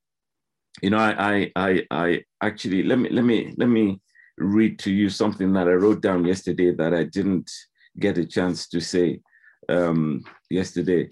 you 0.82 0.90
know, 0.90 0.98
I, 0.98 1.16
I, 1.18 1.52
I, 1.56 1.84
I 1.92 2.24
actually 2.42 2.84
let 2.84 3.00
me 3.00 3.10
let 3.10 3.26
me 3.26 3.54
let 3.58 3.68
me 3.68 4.00
read 4.40 4.80
to 4.80 4.92
you 4.92 5.10
something 5.10 5.54
that 5.54 5.68
I 5.68 5.74
wrote 5.74 6.02
down 6.02 6.26
yesterday 6.26 6.74
that 6.76 6.94
I 6.94 7.04
didn't 7.04 7.52
get 8.00 8.18
a 8.18 8.26
chance 8.26 8.68
to 8.70 8.80
say 8.80 9.22
um, 9.68 10.24
yesterday. 10.50 11.10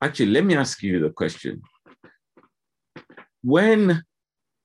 Actually, 0.00 0.30
let 0.30 0.44
me 0.44 0.54
ask 0.54 0.82
you 0.82 1.00
the 1.00 1.10
question. 1.10 1.62
When 3.42 4.02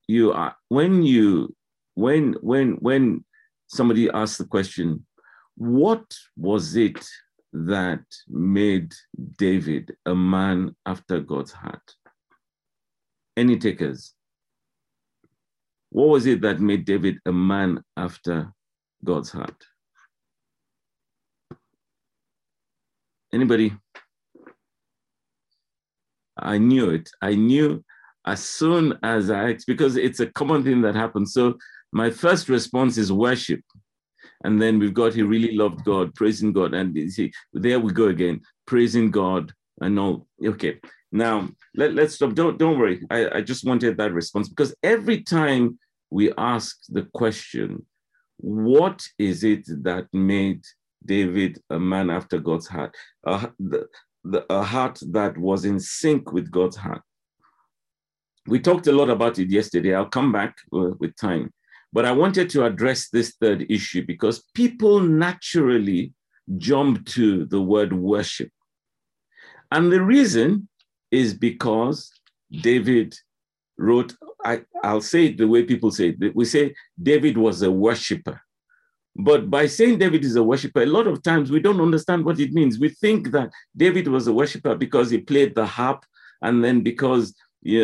you 0.06 0.32
are, 0.32 0.54
when 0.68 1.02
you, 1.02 1.54
when, 1.94 2.34
when, 2.40 2.72
when 2.74 3.24
somebody 3.66 4.10
asks 4.10 4.38
the 4.38 4.44
question, 4.44 5.06
what 5.56 6.04
was 6.36 6.76
it 6.76 7.04
that 7.52 8.04
made 8.28 8.92
David 9.36 9.96
a 10.06 10.14
man 10.14 10.76
after 10.86 11.20
God's 11.20 11.52
heart? 11.52 11.94
Any 13.36 13.56
takers? 13.58 14.14
What 15.90 16.08
was 16.08 16.26
it 16.26 16.42
that 16.42 16.60
made 16.60 16.84
David 16.84 17.18
a 17.24 17.32
man 17.32 17.82
after 17.96 18.52
God's 19.04 19.30
heart? 19.30 19.64
Anybody? 23.32 23.74
I 26.38 26.58
knew 26.58 26.90
it. 26.90 27.10
I 27.20 27.34
knew 27.34 27.84
as 28.26 28.44
soon 28.44 28.98
as 29.02 29.30
I, 29.30 29.56
because 29.66 29.96
it's 29.96 30.20
a 30.20 30.26
common 30.26 30.62
thing 30.62 30.82
that 30.82 30.94
happens. 30.94 31.32
So 31.32 31.56
my 31.92 32.10
first 32.10 32.48
response 32.48 32.98
is 32.98 33.10
worship. 33.12 33.60
And 34.44 34.60
then 34.60 34.78
we've 34.78 34.94
got, 34.94 35.14
he 35.14 35.22
really 35.22 35.56
loved 35.56 35.84
God, 35.84 36.14
praising 36.14 36.52
God. 36.52 36.74
And 36.74 37.10
see, 37.12 37.32
there 37.52 37.80
we 37.80 37.92
go 37.92 38.08
again, 38.08 38.40
praising 38.66 39.10
God 39.10 39.52
and 39.80 39.94
know. 39.94 40.26
Okay. 40.44 40.80
Now 41.10 41.48
let, 41.74 41.94
let's 41.94 42.14
stop. 42.14 42.34
Don't 42.34 42.58
don't 42.58 42.78
worry. 42.78 43.02
I, 43.10 43.38
I 43.38 43.40
just 43.40 43.64
wanted 43.64 43.96
that 43.96 44.12
response 44.12 44.48
because 44.48 44.74
every 44.82 45.22
time 45.22 45.78
we 46.10 46.32
ask 46.36 46.78
the 46.88 47.06
question, 47.14 47.86
what 48.38 49.06
is 49.18 49.44
it 49.44 49.66
that 49.84 50.06
made 50.12 50.64
David 51.04 51.60
a 51.70 51.78
man 51.78 52.10
after 52.10 52.38
God's 52.38 52.66
heart? 52.66 52.94
A, 53.24 53.50
the, 53.58 53.86
the, 54.24 54.44
a 54.50 54.62
heart 54.62 54.98
that 55.10 55.36
was 55.36 55.64
in 55.64 55.80
sync 55.80 56.32
with 56.32 56.50
God's 56.50 56.76
heart. 56.76 57.02
We 58.46 58.60
talked 58.60 58.86
a 58.86 58.92
lot 58.92 59.10
about 59.10 59.38
it 59.38 59.50
yesterday. 59.50 59.94
I'll 59.94 60.06
come 60.06 60.32
back 60.32 60.56
uh, 60.72 60.90
with 60.98 61.16
time. 61.16 61.52
But 61.92 62.04
I 62.04 62.12
wanted 62.12 62.50
to 62.50 62.64
address 62.64 63.08
this 63.08 63.36
third 63.40 63.66
issue 63.70 64.04
because 64.06 64.44
people 64.54 65.00
naturally 65.00 66.12
jump 66.56 67.04
to 67.06 67.46
the 67.46 67.60
word 67.60 67.92
worship. 67.92 68.50
And 69.70 69.92
the 69.92 70.02
reason 70.02 70.68
is 71.10 71.34
because 71.34 72.10
David 72.50 73.14
wrote, 73.76 74.14
I, 74.44 74.62
I'll 74.82 75.00
say 75.00 75.26
it 75.26 75.38
the 75.38 75.48
way 75.48 75.64
people 75.64 75.90
say 75.90 76.16
it. 76.18 76.34
We 76.34 76.44
say 76.44 76.74
David 77.00 77.36
was 77.36 77.62
a 77.62 77.70
worshiper. 77.70 78.40
But 79.16 79.50
by 79.50 79.66
saying 79.66 79.98
David 79.98 80.24
is 80.24 80.36
a 80.36 80.42
worshiper, 80.42 80.82
a 80.82 80.86
lot 80.86 81.08
of 81.08 81.22
times 81.22 81.50
we 81.50 81.60
don't 81.60 81.80
understand 81.80 82.24
what 82.24 82.38
it 82.38 82.52
means. 82.52 82.78
We 82.78 82.90
think 82.90 83.32
that 83.32 83.50
David 83.76 84.06
was 84.06 84.28
a 84.28 84.32
worshiper 84.32 84.76
because 84.76 85.10
he 85.10 85.18
played 85.18 85.54
the 85.54 85.66
harp 85.66 86.04
and 86.40 86.62
then 86.62 86.82
because 86.82 87.34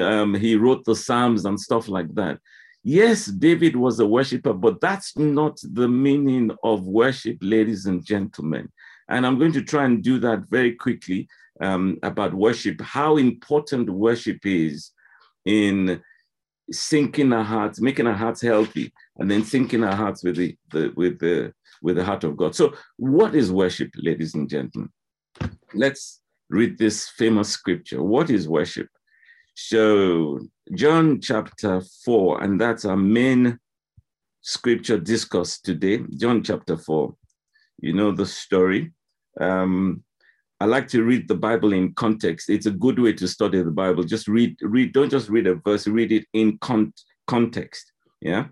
um, 0.01 0.35
he 0.35 0.55
wrote 0.55 0.85
the 0.85 0.95
Psalms 0.95 1.45
and 1.45 1.59
stuff 1.59 1.89
like 1.89 2.15
that. 2.15 2.39
Yes, 2.85 3.27
David 3.27 3.75
was 3.75 3.99
a 3.99 4.07
worshiper, 4.07 4.53
but 4.53 4.81
that's 4.81 5.17
not 5.17 5.59
the 5.73 5.89
meaning 5.89 6.51
of 6.63 6.85
worship, 6.85 7.39
ladies 7.41 7.87
and 7.87 8.05
gentlemen. 8.05 8.71
And 9.09 9.27
I'm 9.27 9.39
going 9.39 9.53
to 9.53 9.63
try 9.63 9.87
and 9.87 10.03
do 10.03 10.19
that 10.21 10.49
very 10.49 10.75
quickly 10.75 11.27
um, 11.61 11.99
about 12.03 12.35
worship, 12.35 12.81
how 12.81 13.17
important 13.17 13.89
worship 13.91 14.39
is 14.45 14.91
in 15.45 16.03
syncing 16.73 17.35
our 17.35 17.45
hearts, 17.45 17.81
making 17.81 18.07
our 18.07 18.15
hearts 18.15 18.41
healthy, 18.41 18.93
and 19.17 19.31
then 19.31 19.43
syncing 19.43 19.87
our 19.87 19.95
hearts 19.95 20.25
with 20.25 20.37
the, 20.37 20.57
the 20.71 20.93
with 20.97 21.19
the 21.19 21.53
with 21.83 21.97
the 21.97 22.05
heart 22.05 22.25
of 22.25 22.37
God. 22.37 22.55
So, 22.55 22.75
what 22.97 23.35
is 23.35 23.53
worship, 23.53 23.91
ladies 23.97 24.35
and 24.35 24.49
gentlemen? 24.49 24.91
Let's 25.75 26.21
read 26.49 26.79
this 26.79 27.09
famous 27.09 27.49
scripture. 27.51 28.03
What 28.03 28.31
is 28.31 28.49
worship? 28.49 28.89
So, 29.55 30.41
John 30.75 31.21
chapter 31.21 31.83
4, 32.05 32.43
and 32.43 32.61
that's 32.61 32.85
our 32.85 32.97
main 32.97 33.59
scripture 34.41 34.99
discourse 34.99 35.61
today. 35.61 36.03
John 36.17 36.43
chapter 36.43 36.77
4. 36.77 37.15
You 37.81 37.93
know 37.93 38.13
the 38.13 38.27
story. 38.27 38.93
Um, 39.41 40.03
I 40.61 40.67
like 40.67 40.89
to 40.89 41.03
read 41.03 41.29
the 41.29 41.35
Bible 41.35 41.73
in 41.73 41.95
context. 41.95 42.49
It's 42.49 42.67
a 42.67 42.71
good 42.71 42.99
way 42.99 43.13
to 43.15 43.29
study 43.29 43.61
the 43.63 43.71
Bible. 43.71 44.05
Just 44.05 44.29
read, 44.29 44.57
read, 44.63 44.93
don't 44.93 45.11
just 45.11 45.29
read 45.29 45.47
a 45.47 45.57
verse, 45.57 45.87
read 45.87 46.13
it 46.13 46.27
in 46.33 46.59
con- 46.59 46.95
context. 47.27 47.93
Yeah. 48.21 48.47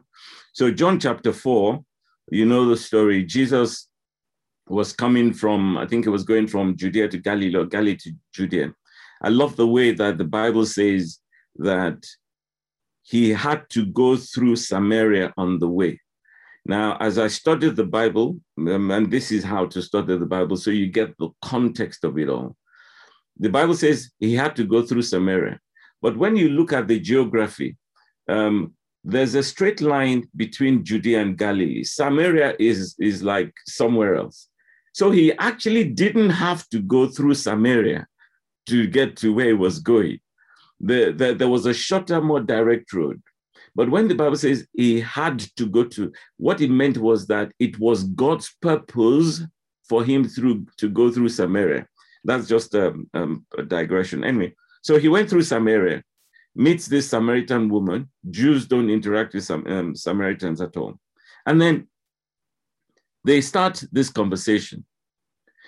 So, 0.53 0.71
John 0.71 0.99
chapter 0.99 1.33
4, 1.33 1.83
you 2.31 2.45
know 2.45 2.69
the 2.69 2.77
story. 2.77 3.25
Jesus 3.25 3.89
was 4.69 4.93
coming 4.93 5.33
from, 5.33 5.79
I 5.79 5.87
think 5.87 6.07
it 6.07 6.11
was 6.11 6.25
going 6.25 6.49
from 6.49 6.77
Judea 6.77 7.09
to 7.09 7.19
Galilee 7.19 7.57
or 7.57 7.67
Galilee 7.67 7.97
to 7.97 8.13
Judea. 8.35 8.75
I 9.23 9.29
love 9.29 9.57
the 9.57 9.67
way 9.67 9.93
that 9.93 10.19
the 10.19 10.25
Bible 10.25 10.67
says 10.67 11.19
that 11.57 12.05
he 13.03 13.31
had 13.31 13.69
to 13.71 13.87
go 13.87 14.17
through 14.17 14.57
Samaria 14.57 15.33
on 15.37 15.59
the 15.59 15.69
way. 15.69 16.01
Now, 16.65 16.97
as 17.01 17.19
I 17.19 17.27
studied 17.27 17.77
the 17.77 17.85
Bible, 17.85 18.41
um, 18.59 18.91
and 18.91 19.11
this 19.11 19.33
is 19.33 19.43
how 19.43 19.67
to 19.67 19.83
study 19.83 20.17
the 20.17 20.27
Bible, 20.27 20.57
so 20.57 20.71
you 20.71 20.87
get 20.87 21.17
the 21.19 21.31
context 21.43 22.05
of 22.05 22.19
it 22.19 22.29
all. 22.29 22.57
The 23.39 23.51
Bible 23.51 23.75
says 23.75 24.11
he 24.21 24.35
had 24.35 24.55
to 24.57 24.65
go 24.65 24.83
through 24.83 25.03
Samaria. 25.03 25.59
But 26.01 26.17
when 26.17 26.37
you 26.37 26.49
look 26.51 26.73
at 26.73 26.87
the 26.87 27.01
geography, 27.01 27.77
um, 28.29 28.75
there's 29.03 29.35
a 29.35 29.43
straight 29.43 29.81
line 29.81 30.29
between 30.37 30.85
Judea 30.85 31.21
and 31.23 31.37
Galilee. 31.37 31.83
Samaria 31.83 32.55
is, 32.59 32.95
is 33.01 33.23
like 33.23 33.53
somewhere 33.67 34.15
else. 34.15 34.49
So 34.95 35.11
he 35.11 35.33
actually 35.39 35.85
didn't 35.85 36.31
have 36.31 36.69
to 36.69 36.81
go 36.81 37.09
through 37.09 37.35
Samaria 37.35 38.07
to 38.69 38.87
get 38.87 39.17
to 39.17 39.33
where 39.33 39.47
he 39.47 39.53
was 39.55 39.81
going. 39.81 40.21
the, 40.83 41.13
the, 41.13 41.35
there 41.35 41.49
was 41.49 41.67
a 41.67 41.75
shorter, 41.75 42.21
more 42.21 42.41
direct 42.41 42.93
road. 42.93 43.23
But 43.75 43.91
when 43.91 44.09
the 44.09 44.15
Bible 44.15 44.37
says 44.37 44.67
he 44.75 45.01
had 45.01 45.39
to 45.57 45.67
go 45.67 45.85
to, 45.85 46.13
what 46.37 46.61
it 46.61 46.71
meant 46.71 46.99
was 46.99 47.27
that 47.29 47.53
it 47.59 47.79
was 47.79 48.05
God's 48.05 48.55
purpose 48.61 49.43
for 49.89 50.05
him 50.05 50.29
through 50.29 50.67
to 50.79 50.89
go 50.89 51.11
through 51.11 51.31
Samaria. 51.31 51.87
That's 52.25 52.47
just 52.47 52.75
um, 52.75 53.09
um, 53.15 53.47
a 53.59 53.63
digression. 53.63 54.25
Anyway, 54.25 54.55
so 54.83 54.99
he 54.99 55.09
went 55.09 55.29
through 55.31 55.43
Samaria, 55.43 56.03
meets 56.55 56.87
this 56.87 57.09
Samaritan 57.09 57.69
woman. 57.69 58.11
Jews 58.31 58.67
don't 58.67 58.91
interact 58.91 59.35
with 59.35 59.45
some 59.45 59.67
um, 59.67 59.97
Samaritans 59.97 60.61
at 60.61 60.77
all. 60.77 60.99
And 61.47 61.61
then 61.61 61.89
they 63.25 63.41
start 63.41 63.83
this 63.91 64.11
conversation. 64.11 64.85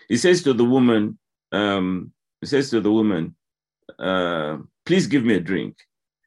He 0.09 0.17
says 0.17 0.43
to 0.43 0.53
the 0.53 0.65
woman, 0.65 1.19
um, 1.53 2.13
he 2.41 2.47
says 2.47 2.71
to 2.71 2.81
the 2.81 2.93
woman, 2.93 3.35
uh, 3.99 4.59
please 4.85 5.07
give 5.07 5.25
me 5.25 5.35
a 5.35 5.41
drink. 5.41 5.77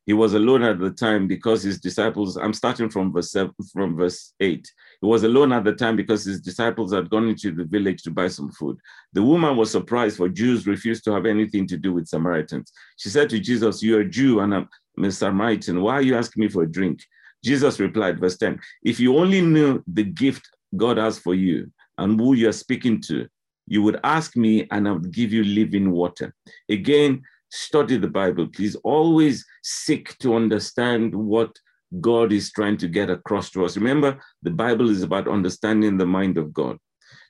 He 0.07 0.13
was 0.13 0.33
alone 0.33 0.63
at 0.63 0.79
the 0.79 0.89
time 0.89 1.27
because 1.27 1.61
his 1.61 1.81
disciples, 1.81 2.37
I'm 2.37 2.53
starting 2.53 2.89
from 2.89 3.11
verse 3.11 3.29
seven, 3.29 3.53
from 3.73 3.97
verse 3.97 4.33
eight. 4.39 4.65
He 5.01 5.05
was 5.05 5.23
alone 5.23 5.51
at 5.51 5.65
the 5.65 5.73
time 5.73 5.97
because 5.97 6.23
his 6.23 6.39
disciples 6.39 6.93
had 6.93 7.09
gone 7.09 7.27
into 7.27 7.51
the 7.51 7.65
village 7.65 8.03
to 8.03 8.11
buy 8.11 8.29
some 8.29 8.49
food. 8.51 8.77
The 9.11 9.21
woman 9.21 9.57
was 9.57 9.69
surprised 9.69 10.15
for 10.15 10.29
Jews 10.29 10.65
refused 10.65 11.03
to 11.03 11.11
have 11.11 11.25
anything 11.25 11.67
to 11.67 11.77
do 11.77 11.91
with 11.93 12.07
Samaritans. 12.07 12.71
She 12.95 13.09
said 13.09 13.29
to 13.31 13.39
Jesus, 13.39 13.83
You're 13.83 14.01
a 14.01 14.09
Jew 14.09 14.39
and 14.39 14.55
I'm 14.55 14.69
a 15.03 15.11
Samaritan. 15.11 15.81
Why 15.81 15.95
are 15.95 16.01
you 16.01 16.15
asking 16.15 16.41
me 16.41 16.47
for 16.47 16.63
a 16.63 16.71
drink? 16.71 17.01
Jesus 17.43 17.77
replied, 17.77 18.17
verse 18.17 18.37
10, 18.37 18.61
If 18.83 19.01
you 19.01 19.17
only 19.17 19.41
knew 19.41 19.83
the 19.87 20.05
gift 20.05 20.49
God 20.77 20.97
has 20.97 21.19
for 21.19 21.35
you 21.35 21.69
and 21.97 22.17
who 22.17 22.33
you're 22.33 22.53
speaking 22.53 23.01
to, 23.07 23.27
you 23.67 23.83
would 23.83 23.99
ask 24.05 24.37
me 24.37 24.67
and 24.71 24.87
I 24.87 24.93
would 24.93 25.11
give 25.11 25.33
you 25.33 25.43
living 25.43 25.91
water. 25.91 26.33
Again, 26.69 27.23
study 27.49 27.97
the 27.97 28.07
Bible, 28.07 28.47
please. 28.47 28.75
Always 28.83 29.45
seek 29.63 30.17
to 30.19 30.35
understand 30.35 31.13
what 31.13 31.57
God 32.01 32.33
is 32.33 32.51
trying 32.51 32.77
to 32.77 32.87
get 32.87 33.09
across 33.09 33.49
to 33.51 33.65
us. 33.65 33.77
Remember, 33.77 34.19
the 34.43 34.51
Bible 34.51 34.89
is 34.89 35.03
about 35.03 35.27
understanding 35.27 35.97
the 35.97 36.05
mind 36.05 36.37
of 36.37 36.53
God. 36.53 36.77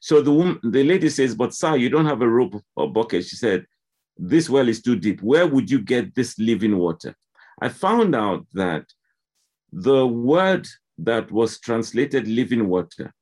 So 0.01 0.21
the 0.21 0.32
woman, 0.32 0.60
the 0.63 0.84
lady 0.84 1.10
says, 1.10 1.36
"But 1.36 1.53
sir, 1.53 1.75
you 1.75 1.89
don't 1.89 2.06
have 2.06 2.21
a 2.21 2.30
rope 2.30 2.56
or 2.75 2.91
bucket." 2.91 3.25
She 3.25 3.36
said, 3.36 3.65
"This 4.17 4.49
well 4.49 4.67
is 4.67 4.82
too 4.82 4.95
deep. 4.95 5.21
Where 5.21 5.47
would 5.47 5.69
you 5.69 5.80
get 5.80 6.15
this 6.15 6.38
living 6.39 6.77
water?" 6.77 7.15
I 7.62 7.69
found 7.69 8.15
out 8.15 8.47
that 8.53 8.86
the 9.71 10.08
word 10.08 10.67
that 10.97 11.32
was 11.32 11.60
translated 11.60 12.27
living 12.27 12.67
water 12.67 13.13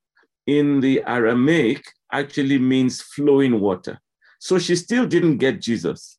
in 0.45 0.79
the 0.79 1.03
Aramaic 1.05 1.84
actually 2.12 2.60
means 2.60 3.01
flowing 3.01 3.60
water. 3.60 3.99
So 4.39 4.60
she 4.60 4.75
still 4.75 5.08
didn't 5.08 5.38
get 5.38 5.62
Jesus 5.62 6.14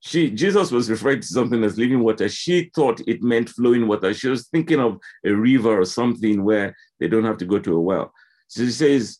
she 0.00 0.30
Jesus 0.30 0.70
was 0.70 0.90
referring 0.90 1.20
to 1.20 1.26
something 1.26 1.62
as 1.62 1.78
living 1.78 2.00
water. 2.00 2.28
She 2.28 2.70
thought 2.74 3.00
it 3.06 3.22
meant 3.22 3.50
flowing 3.50 3.86
water. 3.86 4.12
She 4.14 4.28
was 4.28 4.48
thinking 4.48 4.80
of 4.80 4.98
a 5.24 5.30
river 5.30 5.78
or 5.78 5.84
something 5.84 6.42
where 6.42 6.74
they 6.98 7.08
don't 7.08 7.24
have 7.24 7.36
to 7.38 7.44
go 7.44 7.58
to 7.58 7.76
a 7.76 7.80
well. 7.80 8.12
So 8.48 8.64
she 8.64 8.70
says, 8.70 9.18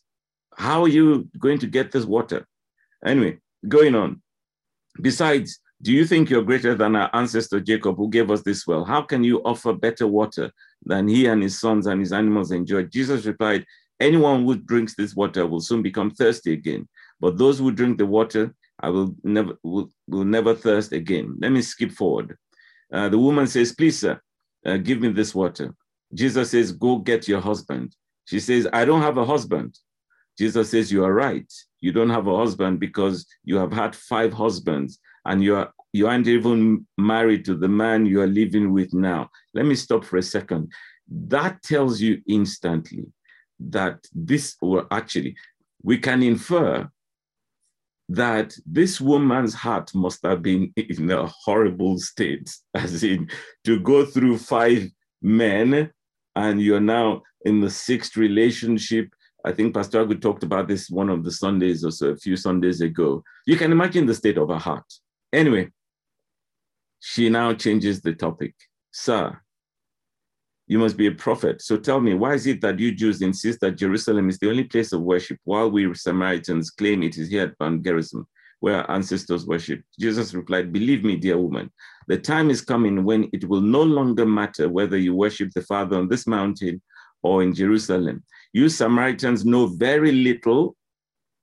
How 0.57 0.83
are 0.83 0.87
you 0.87 1.29
going 1.37 1.59
to 1.59 1.67
get 1.67 1.91
this 1.91 2.05
water? 2.05 2.47
Anyway, 3.05 3.37
going 3.67 3.93
on. 3.93 4.21
Besides, 4.99 5.59
do 5.81 5.91
you 5.91 6.05
think 6.05 6.29
you're 6.29 6.43
greater 6.43 6.75
than 6.75 6.95
our 6.95 7.09
ancestor 7.13 7.59
Jacob, 7.59 7.95
who 7.97 8.09
gave 8.09 8.29
us 8.29 8.41
this 8.41 8.65
well? 8.65 8.83
How 8.83 9.03
can 9.03 9.23
you 9.23 9.41
offer 9.43 9.73
better 9.73 10.07
water 10.07 10.51
than 10.83 11.07
he 11.07 11.27
and 11.27 11.41
his 11.41 11.59
sons 11.59 11.87
and 11.87 11.99
his 11.99 12.11
animals 12.11 12.51
enjoyed? 12.51 12.91
Jesus 12.91 13.25
replied, 13.25 13.65
Anyone 13.99 14.45
who 14.45 14.55
drinks 14.55 14.95
this 14.95 15.15
water 15.15 15.45
will 15.45 15.59
soon 15.59 15.83
become 15.83 16.09
thirsty 16.09 16.53
again. 16.53 16.89
But 17.19 17.37
those 17.37 17.59
who 17.59 17.71
drink 17.71 17.99
the 17.99 18.05
water 18.07 18.55
I 18.81 18.89
will 18.89 19.15
never 19.23 19.57
will, 19.63 19.89
will 20.07 20.25
never 20.25 20.55
thirst 20.55 20.91
again. 20.91 21.37
Let 21.39 21.51
me 21.51 21.61
skip 21.61 21.91
forward. 21.91 22.37
Uh, 22.91 23.09
the 23.09 23.19
woman 23.19 23.47
says, 23.47 23.71
Please, 23.71 23.99
sir, 23.99 24.19
uh, 24.65 24.77
give 24.77 24.99
me 25.01 25.09
this 25.09 25.33
water. 25.33 25.73
Jesus 26.13 26.51
says, 26.51 26.71
Go 26.71 26.97
get 26.97 27.27
your 27.27 27.41
husband. 27.41 27.95
She 28.25 28.39
says, 28.39 28.67
I 28.73 28.85
don't 28.85 29.01
have 29.01 29.17
a 29.17 29.25
husband. 29.25 29.77
Jesus 30.37 30.71
says, 30.71 30.91
You 30.91 31.05
are 31.05 31.13
right. 31.13 31.51
You 31.79 31.91
don't 31.91 32.09
have 32.09 32.27
a 32.27 32.37
husband 32.37 32.79
because 32.79 33.25
you 33.43 33.57
have 33.57 33.71
had 33.71 33.95
five 33.95 34.33
husbands 34.33 34.99
and 35.25 35.43
you 35.43 35.55
are 35.55 35.71
you 35.93 36.07
aren't 36.07 36.27
even 36.27 36.85
married 36.97 37.43
to 37.45 37.55
the 37.55 37.67
man 37.67 38.05
you 38.05 38.21
are 38.21 38.27
living 38.27 38.71
with 38.71 38.93
now. 38.93 39.29
Let 39.53 39.65
me 39.65 39.75
stop 39.75 40.05
for 40.05 40.17
a 40.17 40.23
second. 40.23 40.71
That 41.09 41.61
tells 41.63 41.99
you 41.99 42.21
instantly 42.27 43.05
that 43.59 43.99
this, 44.13 44.55
or 44.61 44.87
actually, 44.91 45.35
we 45.83 45.97
can 45.97 46.23
infer 46.23 46.89
that 48.09 48.53
this 48.65 48.99
woman's 48.99 49.53
heart 49.53 49.93
must 49.95 50.25
have 50.25 50.41
been 50.41 50.73
in 50.75 51.11
a 51.11 51.27
horrible 51.27 51.97
state, 51.97 52.53
as 52.73 53.03
in 53.03 53.29
to 53.63 53.79
go 53.79 54.05
through 54.05 54.37
five 54.37 54.89
men 55.21 55.91
and 56.35 56.61
you're 56.61 56.79
now 56.79 57.21
in 57.45 57.61
the 57.61 57.69
sixth 57.69 58.17
relationship. 58.17 59.09
I 59.43 59.51
think 59.51 59.73
Pastor 59.73 60.05
Agu 60.05 60.21
talked 60.21 60.43
about 60.43 60.67
this 60.67 60.89
one 60.89 61.09
of 61.09 61.23
the 61.23 61.31
Sundays 61.31 61.83
or 61.83 61.91
so, 61.91 62.09
a 62.09 62.15
few 62.15 62.35
Sundays 62.35 62.81
ago. 62.81 63.23
You 63.45 63.57
can 63.57 63.71
imagine 63.71 64.05
the 64.05 64.13
state 64.13 64.37
of 64.37 64.49
her 64.49 64.59
heart. 64.59 64.85
Anyway, 65.33 65.71
she 66.99 67.29
now 67.29 67.53
changes 67.53 68.01
the 68.01 68.13
topic. 68.13 68.53
Sir, 68.91 69.39
you 70.71 70.79
must 70.79 70.95
be 70.95 71.07
a 71.07 71.11
prophet. 71.11 71.61
So 71.61 71.75
tell 71.75 71.99
me, 71.99 72.13
why 72.13 72.33
is 72.33 72.47
it 72.47 72.61
that 72.61 72.79
you 72.79 72.93
Jews 72.93 73.21
insist 73.21 73.59
that 73.59 73.75
Jerusalem 73.75 74.29
is 74.29 74.39
the 74.39 74.49
only 74.49 74.63
place 74.63 74.93
of 74.93 75.01
worship, 75.01 75.37
while 75.43 75.69
we 75.69 75.93
Samaritans 75.93 76.69
claim 76.69 77.03
it 77.03 77.17
is 77.17 77.27
here 77.27 77.43
at 77.43 77.55
Mount 77.59 77.83
Gerizim, 77.83 78.25
where 78.61 78.77
our 78.77 78.89
ancestors 78.89 79.45
worshiped? 79.45 79.83
Jesus 79.99 80.33
replied, 80.33 80.71
Believe 80.71 81.03
me, 81.03 81.17
dear 81.17 81.37
woman, 81.37 81.69
the 82.07 82.17
time 82.17 82.49
is 82.49 82.61
coming 82.61 83.03
when 83.03 83.29
it 83.33 83.43
will 83.49 83.59
no 83.59 83.83
longer 83.83 84.25
matter 84.25 84.69
whether 84.69 84.95
you 84.95 85.13
worship 85.13 85.49
the 85.53 85.61
Father 85.61 85.97
on 85.97 86.07
this 86.07 86.25
mountain 86.25 86.81
or 87.21 87.43
in 87.43 87.53
Jerusalem. 87.53 88.23
You 88.53 88.69
Samaritans 88.69 89.43
know 89.43 89.67
very 89.67 90.13
little, 90.13 90.77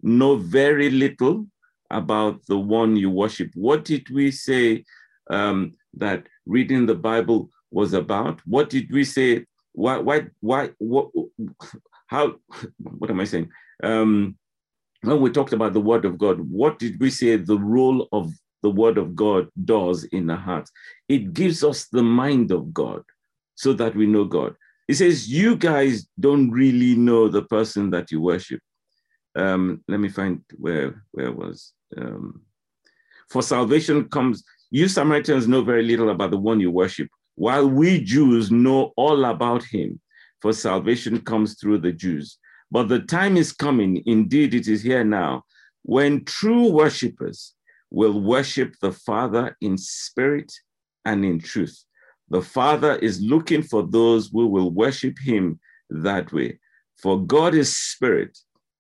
know 0.01 0.37
very 0.37 0.89
little 0.89 1.47
about 1.91 2.47
the 2.47 2.59
one 2.59 2.97
you 2.97 3.11
worship. 3.11 3.51
What 3.53 3.85
did 3.85 4.09
we 4.09 4.31
say 4.31 4.87
um, 5.29 5.75
that 5.93 6.27
reading 6.47 6.87
the 6.87 6.95
Bible 6.95 7.51
was 7.71 7.93
about. 7.93 8.41
What 8.47 8.71
did 8.71 8.91
we 8.91 9.05
say? 9.05 9.47
Why, 9.73 9.99
why, 9.99 10.27
why, 10.41 10.71
what, 10.79 11.11
how, 12.07 12.37
what 12.79 13.11
am 13.11 13.21
I 13.21 13.25
saying? 13.25 13.51
Um, 13.83 14.37
when 15.03 15.21
we 15.21 15.31
talked 15.31 15.53
about 15.53 15.73
the 15.73 15.81
word 15.81 16.05
of 16.05 16.19
God, 16.19 16.41
what 16.41 16.79
did 16.79 17.01
we 17.01 17.11
say 17.11 17.37
the 17.37 17.59
role 17.59 18.09
of 18.13 18.33
the 18.63 18.71
word 18.71 18.99
of 18.99 19.15
God 19.15 19.49
does 19.65 20.05
in 20.05 20.27
the 20.27 20.37
heart? 20.37 20.69
It 21.09 21.33
gives 21.33 21.63
us 21.63 21.87
the 21.87 22.03
mind 22.03 22.51
of 22.51 22.75
God 22.75 23.03
so 23.55 23.73
that 23.75 23.95
we 23.95 24.07
know 24.07 24.25
God. 24.25 24.55
It 24.89 24.95
says, 24.95 25.29
You 25.29 25.55
guys 25.57 26.09
don't 26.19 26.51
really 26.51 26.97
know 26.97 27.29
the 27.29 27.43
person 27.43 27.91
that 27.91 28.11
you 28.11 28.21
worship. 28.21 28.61
Um, 29.37 29.85
let 29.87 30.01
me 30.01 30.09
find 30.09 30.41
where 30.57 31.05
where 31.13 31.31
was 31.31 31.73
um, 31.97 32.43
for 33.31 33.43
salvation 33.43 34.09
comes. 34.09 34.43
You 34.71 34.89
Samaritans 34.89 35.47
know 35.47 35.63
very 35.63 35.83
little 35.83 36.11
about 36.11 36.31
the 36.31 36.39
one 36.39 36.61
you 36.61 36.71
worship 36.71 37.09
while 37.39 37.69
we 37.69 38.03
Jews 38.03 38.51
know 38.51 38.93
all 38.97 39.25
about 39.25 39.63
him, 39.63 40.01
for 40.43 40.53
salvation 40.53 41.21
comes 41.21 41.55
through 41.55 41.79
the 41.79 41.93
Jews. 41.93 42.37
But 42.73 42.89
the 42.89 42.99
time 42.99 43.37
is 43.37 43.53
coming, 43.53 44.03
indeed, 44.07 44.55
it 44.55 44.67
is 44.67 44.83
here 44.83 45.05
now, 45.05 45.45
when 45.83 46.25
true 46.25 46.69
worshippers 46.69 47.55
will 47.91 48.21
worship 48.21 48.75
the 48.83 48.91
Father 48.91 49.57
in 49.61 49.79
spirit 49.79 50.53
and 51.05 51.25
in 51.25 51.39
truth. 51.39 51.85
The 52.29 52.43
Father 52.43 52.97
is 52.97 53.23
looking 53.23 53.63
for 53.63 53.85
those 53.87 54.31
who 54.33 54.49
will 54.49 54.73
worship 54.73 55.17
him 55.25 55.61
that 55.91 56.33
way. 56.33 56.59
For 57.01 57.25
God 57.25 57.55
is 57.55 57.75
spirit, 57.75 58.37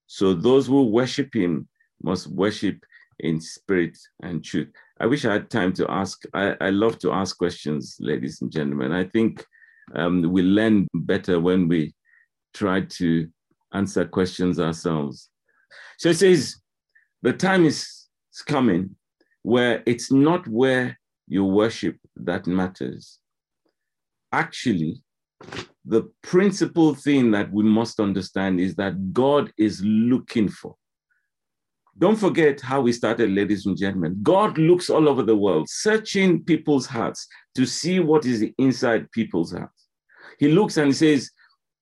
so 0.08 0.34
those 0.34 0.66
who 0.66 0.82
worship 0.82 1.32
him 1.32 1.68
must 2.02 2.26
worship 2.26 2.84
in 3.20 3.40
spirit 3.40 3.96
and 4.20 4.44
truth. 4.44 4.68
I 5.00 5.06
wish 5.06 5.24
I 5.24 5.32
had 5.32 5.50
time 5.50 5.72
to 5.74 5.90
ask. 5.90 6.22
I, 6.34 6.56
I 6.60 6.70
love 6.70 6.98
to 7.00 7.12
ask 7.12 7.36
questions, 7.38 7.96
ladies 8.00 8.42
and 8.42 8.50
gentlemen. 8.50 8.92
I 8.92 9.04
think 9.04 9.44
um, 9.94 10.22
we 10.22 10.42
learn 10.42 10.88
better 10.94 11.40
when 11.40 11.68
we 11.68 11.94
try 12.52 12.80
to 12.80 13.28
answer 13.72 14.04
questions 14.04 14.58
ourselves. 14.58 15.30
So 15.98 16.08
it 16.10 16.16
says, 16.16 16.56
the 17.22 17.32
time 17.32 17.64
is 17.64 18.08
coming 18.46 18.96
where 19.42 19.82
it's 19.86 20.10
not 20.10 20.46
where 20.48 20.98
you 21.26 21.44
worship 21.44 21.96
that 22.16 22.46
matters. 22.46 23.18
Actually, 24.32 25.02
the 25.84 26.10
principal 26.22 26.94
thing 26.94 27.30
that 27.30 27.52
we 27.52 27.62
must 27.62 28.00
understand 28.00 28.60
is 28.60 28.74
that 28.76 29.12
God 29.12 29.52
is 29.56 29.80
looking 29.84 30.48
for 30.48 30.74
don't 31.98 32.16
forget 32.16 32.60
how 32.60 32.80
we 32.80 32.92
started, 32.92 33.30
ladies 33.30 33.66
and 33.66 33.76
gentlemen. 33.76 34.18
God 34.22 34.56
looks 34.56 34.88
all 34.88 35.08
over 35.08 35.22
the 35.22 35.36
world, 35.36 35.68
searching 35.68 36.44
people's 36.44 36.86
hearts 36.86 37.26
to 37.56 37.66
see 37.66 37.98
what 37.98 38.24
is 38.24 38.44
inside 38.58 39.10
people's 39.10 39.52
hearts. 39.52 39.86
He 40.38 40.48
looks 40.48 40.76
and 40.76 40.86
he 40.86 40.92
says, 40.92 41.30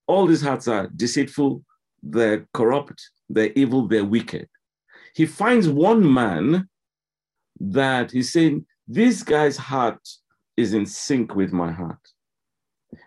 All 0.07 0.27
these 0.27 0.43
hearts 0.43 0.69
are 0.69 0.89
deceitful, 0.97 1.63
they're 2.03 2.47
corrupt, 2.55 3.11
they're 3.29 3.53
evil, 3.55 3.87
they're 3.87 4.05
wicked. 4.05 4.49
He 5.15 5.27
finds 5.27 5.69
one 5.69 6.11
man 6.11 6.69
that 7.61 8.11
he's 8.11 8.33
saying, 8.33 8.67
This 8.89 9.23
guy's 9.23 9.57
heart 9.57 10.01
is 10.57 10.73
in 10.73 10.87
sync 10.87 11.35
with 11.35 11.53
my 11.53 11.71
heart. 11.71 12.01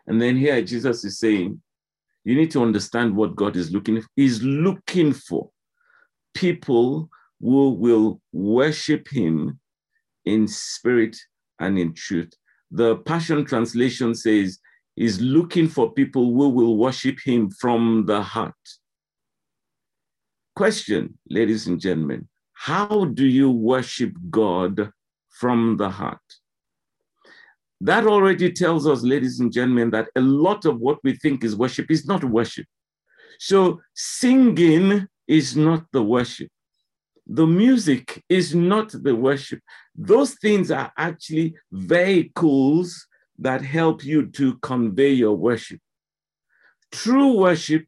And 0.06 0.22
then 0.22 0.38
here 0.38 0.62
Jesus 0.62 1.04
is 1.04 1.18
saying, 1.18 1.62
you 2.24 2.36
need 2.36 2.52
to 2.52 2.62
understand 2.62 3.16
what 3.16 3.36
God 3.36 3.56
is 3.56 3.72
looking 3.72 4.02
for. 4.02 4.08
He's 4.16 4.44
looking 4.44 5.14
for 5.14 5.50
people 6.34 7.10
who 7.42 7.72
will 7.72 8.22
worship 8.32 9.08
him 9.10 9.60
in 10.26 10.48
spirit 10.48 11.18
and 11.60 11.78
in 11.78 11.94
truth. 11.94 12.32
The 12.72 12.98
Passion 12.98 13.46
Translation 13.46 14.14
says, 14.14 14.60
He's 14.96 15.22
looking 15.22 15.70
for 15.70 15.94
people 15.94 16.26
who 16.26 16.50
will 16.50 16.78
worship 16.78 17.20
him 17.24 17.50
from 17.52 18.06
the 18.06 18.22
heart. 18.22 18.54
Question, 20.58 21.18
ladies 21.30 21.68
and 21.68 21.80
gentlemen, 21.80 22.28
how 22.54 23.06
do 23.06 23.26
you 23.26 23.50
worship 23.50 24.12
God 24.30 24.92
from 25.30 25.78
the 25.78 25.90
heart? 25.90 26.20
That 27.80 28.06
already 28.06 28.52
tells 28.52 28.86
us, 28.86 29.02
ladies 29.02 29.40
and 29.40 29.54
gentlemen, 29.54 29.90
that 29.92 30.10
a 30.18 30.22
lot 30.22 30.66
of 30.66 30.80
what 30.80 31.00
we 31.02 31.16
think 31.16 31.46
is 31.46 31.56
worship 31.56 31.90
is 31.90 32.06
not 32.06 32.26
worship. 32.26 32.66
So 33.40 33.80
singing 33.96 35.08
is 35.30 35.56
not 35.56 35.86
the 35.94 36.04
worship. 36.04 36.50
The 37.28 37.46
music 37.46 38.24
is 38.28 38.56
not 38.56 38.92
the 38.92 39.16
worship. 39.16 39.62
Those 39.96 40.34
things 40.34 40.72
are 40.72 40.92
actually 40.98 41.56
vehicles 41.72 43.06
that 43.38 43.62
help 43.62 44.04
you 44.04 44.26
to 44.32 44.58
convey 44.58 45.12
your 45.12 45.38
worship. 45.38 45.80
True 46.92 47.38
worship 47.38 47.86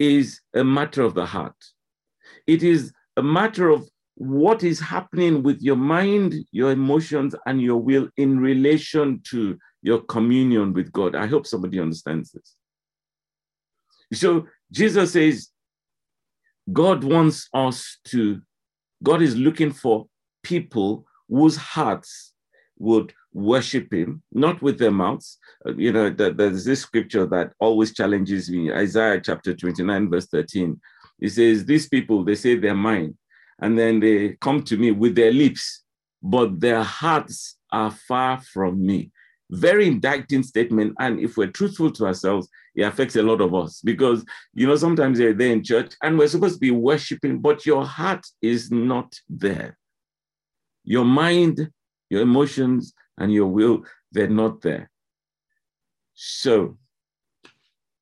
is 0.00 0.40
a 0.52 0.64
matter 0.64 1.02
of 1.02 1.14
the 1.14 1.24
heart. 1.24 1.54
It 2.48 2.64
is 2.64 2.92
a 3.16 3.22
matter 3.22 3.70
of 3.70 3.88
what 4.16 4.64
is 4.64 4.80
happening 4.80 5.44
with 5.44 5.62
your 5.62 5.76
mind, 5.76 6.34
your 6.50 6.72
emotions, 6.72 7.36
and 7.46 7.62
your 7.62 7.76
will 7.76 8.08
in 8.16 8.40
relation 8.40 9.20
to 9.30 9.56
your 9.82 10.00
communion 10.00 10.72
with 10.72 10.90
God. 10.90 11.14
I 11.14 11.26
hope 11.26 11.46
somebody 11.46 11.78
understands 11.78 12.32
this. 12.32 12.56
So 14.12 14.46
Jesus 14.72 15.12
says, 15.12 15.50
God 16.72 17.04
wants 17.04 17.48
us 17.52 17.98
to, 18.08 18.40
God 19.02 19.22
is 19.22 19.36
looking 19.36 19.72
for 19.72 20.06
people 20.42 21.06
whose 21.28 21.56
hearts 21.56 22.32
would 22.78 23.12
worship 23.32 23.92
him, 23.92 24.22
not 24.32 24.62
with 24.62 24.78
their 24.78 24.90
mouths. 24.90 25.38
Uh, 25.66 25.74
you 25.74 25.92
know, 25.92 26.10
there's 26.10 26.64
this 26.64 26.80
scripture 26.80 27.26
that 27.26 27.52
always 27.58 27.92
challenges 27.92 28.50
me 28.50 28.72
Isaiah 28.72 29.20
chapter 29.20 29.54
29, 29.54 30.10
verse 30.10 30.26
13. 30.26 30.80
It 31.20 31.30
says, 31.30 31.64
These 31.64 31.88
people, 31.88 32.24
they 32.24 32.34
say 32.34 32.56
they're 32.56 32.74
mine, 32.74 33.16
and 33.60 33.78
then 33.78 34.00
they 34.00 34.36
come 34.40 34.62
to 34.64 34.76
me 34.76 34.90
with 34.90 35.14
their 35.14 35.32
lips, 35.32 35.84
but 36.22 36.60
their 36.60 36.82
hearts 36.82 37.58
are 37.72 37.90
far 37.90 38.40
from 38.40 38.84
me. 38.84 39.10
Very 39.50 39.86
indicting 39.86 40.42
statement. 40.42 40.94
And 40.98 41.20
if 41.20 41.36
we're 41.36 41.50
truthful 41.50 41.90
to 41.92 42.06
ourselves, 42.06 42.48
it 42.74 42.82
affects 42.82 43.16
a 43.16 43.22
lot 43.22 43.40
of 43.40 43.54
us 43.54 43.80
because, 43.82 44.24
you 44.54 44.66
know, 44.66 44.76
sometimes 44.76 45.18
they're 45.18 45.34
there 45.34 45.52
in 45.52 45.62
church 45.62 45.94
and 46.02 46.18
we're 46.18 46.28
supposed 46.28 46.54
to 46.54 46.60
be 46.60 46.70
worshiping, 46.70 47.40
but 47.40 47.66
your 47.66 47.84
heart 47.84 48.26
is 48.42 48.70
not 48.70 49.14
there. 49.28 49.78
Your 50.84 51.04
mind, 51.04 51.70
your 52.10 52.22
emotions, 52.22 52.94
and 53.18 53.32
your 53.32 53.46
will, 53.46 53.84
they're 54.12 54.28
not 54.28 54.60
there. 54.60 54.90
So, 56.14 56.78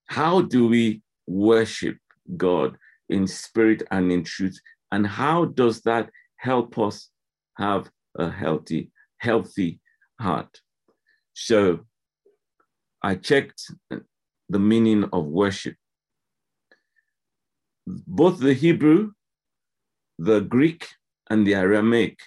how 0.07 0.43
do 0.43 0.69
we 0.69 1.03
worship 1.27 1.97
God 2.37 2.77
in 3.09 3.27
spirit 3.27 3.83
and 3.91 4.11
in 4.13 4.25
truth? 4.25 4.59
And 4.91 5.07
how 5.07 5.47
does 5.47 5.81
that 5.83 6.11
help 6.37 6.79
us 6.79 7.09
have 7.57 7.91
a 8.17 8.31
healthy, 8.31 8.91
healthy 9.19 9.81
heart? 10.21 10.62
So 11.35 11.81
I 13.03 13.15
checked 13.17 13.71
the 14.49 14.59
meaning 14.59 15.09
of 15.13 15.27
worship. 15.27 15.77
Both 17.87 18.39
the 18.41 18.55
Hebrew, 18.55 19.13
the 20.19 20.41
Greek, 20.41 20.87
and 21.31 21.47
the 21.47 21.55
Aramaic, 21.55 22.19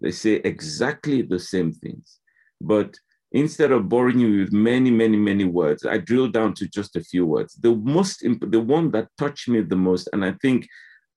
they 0.00 0.10
say 0.10 0.34
exactly 0.36 1.22
the 1.22 1.38
same 1.38 1.72
things. 1.72 2.20
But 2.60 2.96
instead 3.32 3.70
of 3.70 3.88
boring 3.88 4.18
you 4.18 4.40
with 4.40 4.52
many, 4.52 4.90
many, 4.90 5.16
many 5.16 5.44
words, 5.44 5.84
I 5.84 5.98
drilled 5.98 6.32
down 6.32 6.54
to 6.54 6.66
just 6.66 6.96
a 6.96 7.04
few 7.04 7.26
words. 7.26 7.54
The 7.54 7.74
most, 7.74 8.22
the 8.22 8.60
one 8.60 8.90
that 8.92 9.08
touched 9.18 9.48
me 9.48 9.60
the 9.60 9.76
most, 9.76 10.08
and 10.12 10.24
I 10.24 10.32
think 10.40 10.66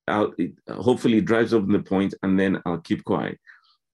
I'll, 0.07 0.33
it 0.37 0.51
hopefully 0.67 1.21
drives 1.21 1.53
up 1.53 1.67
the 1.67 1.79
point 1.79 2.13
and 2.23 2.39
then 2.39 2.61
I'll 2.65 2.79
keep 2.79 3.03
quiet, 3.03 3.39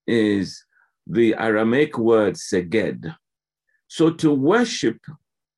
is 0.06 0.64
the 1.06 1.34
Aramaic 1.34 1.98
word 1.98 2.36
seged. 2.36 3.14
So 3.88 4.10
to 4.10 4.32
worship 4.32 4.98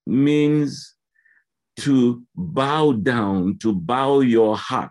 means 0.06 0.94
to 1.78 2.22
bow 2.34 2.92
down, 2.92 3.58
to 3.58 3.72
bow 3.72 4.20
your 4.20 4.56
heart. 4.56 4.90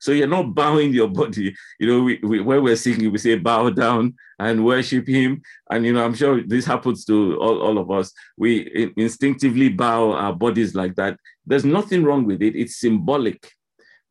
So 0.00 0.12
you're 0.12 0.28
not 0.28 0.54
bowing 0.54 0.92
your 0.92 1.08
body. 1.08 1.54
You 1.80 1.86
know, 1.86 2.02
we, 2.02 2.20
we, 2.22 2.40
when 2.40 2.62
we're 2.62 2.76
singing, 2.76 3.10
we 3.10 3.18
say 3.18 3.36
bow 3.36 3.70
down 3.70 4.14
and 4.38 4.64
worship 4.64 5.08
Him. 5.08 5.42
And, 5.70 5.84
you 5.84 5.92
know, 5.92 6.04
I'm 6.04 6.14
sure 6.14 6.42
this 6.42 6.66
happens 6.66 7.04
to 7.06 7.36
all, 7.38 7.60
all 7.60 7.78
of 7.78 7.90
us. 7.90 8.12
We 8.36 8.92
instinctively 8.96 9.70
bow 9.70 10.12
our 10.12 10.34
bodies 10.34 10.74
like 10.74 10.94
that. 10.96 11.18
There's 11.46 11.64
nothing 11.64 12.04
wrong 12.04 12.26
with 12.26 12.42
it, 12.42 12.54
it's 12.54 12.78
symbolic. 12.78 13.50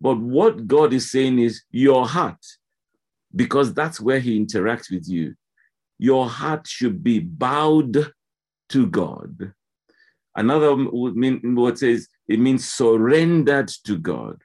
But 0.01 0.19
what 0.19 0.67
God 0.67 0.93
is 0.93 1.09
saying 1.11 1.39
is 1.39 1.63
your 1.71 2.07
heart, 2.07 2.43
because 3.35 3.73
that's 3.73 4.01
where 4.01 4.19
He 4.19 4.39
interacts 4.39 4.91
with 4.91 5.07
you. 5.07 5.35
Your 5.99 6.27
heart 6.27 6.67
should 6.67 7.03
be 7.03 7.19
bowed 7.19 8.11
to 8.69 8.87
God. 8.87 9.53
Another 10.35 10.75
what 10.75 11.79
says 11.79 12.07
it 12.27 12.39
means 12.39 12.67
surrendered 12.67 13.69
to 13.85 13.97
God. 13.97 14.41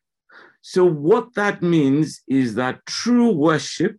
So 0.62 0.84
what 0.84 1.34
that 1.34 1.60
means 1.60 2.22
is 2.28 2.54
that 2.54 2.86
true 2.86 3.32
worship 3.32 3.96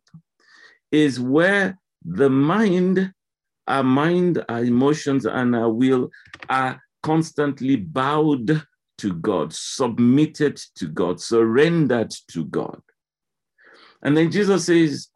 is 0.92 1.20
where 1.20 1.78
the 2.04 2.30
mind, 2.30 3.12
our 3.68 3.84
mind, 3.84 4.44
our 4.48 4.64
emotions, 4.64 5.26
and 5.26 5.56
our 5.56 5.70
will 5.70 6.10
are 6.50 6.82
constantly 7.02 7.76
bowed 7.76 8.66
to 9.00 9.14
God, 9.14 9.54
submitted 9.54 10.58
to 10.76 10.88
God, 10.88 11.20
surrendered 11.20 12.12
to 12.30 12.46
God. 12.46 12.82
And 14.02 14.16
then 14.16 14.32
Jesus 14.32 14.66
says, 14.66 15.10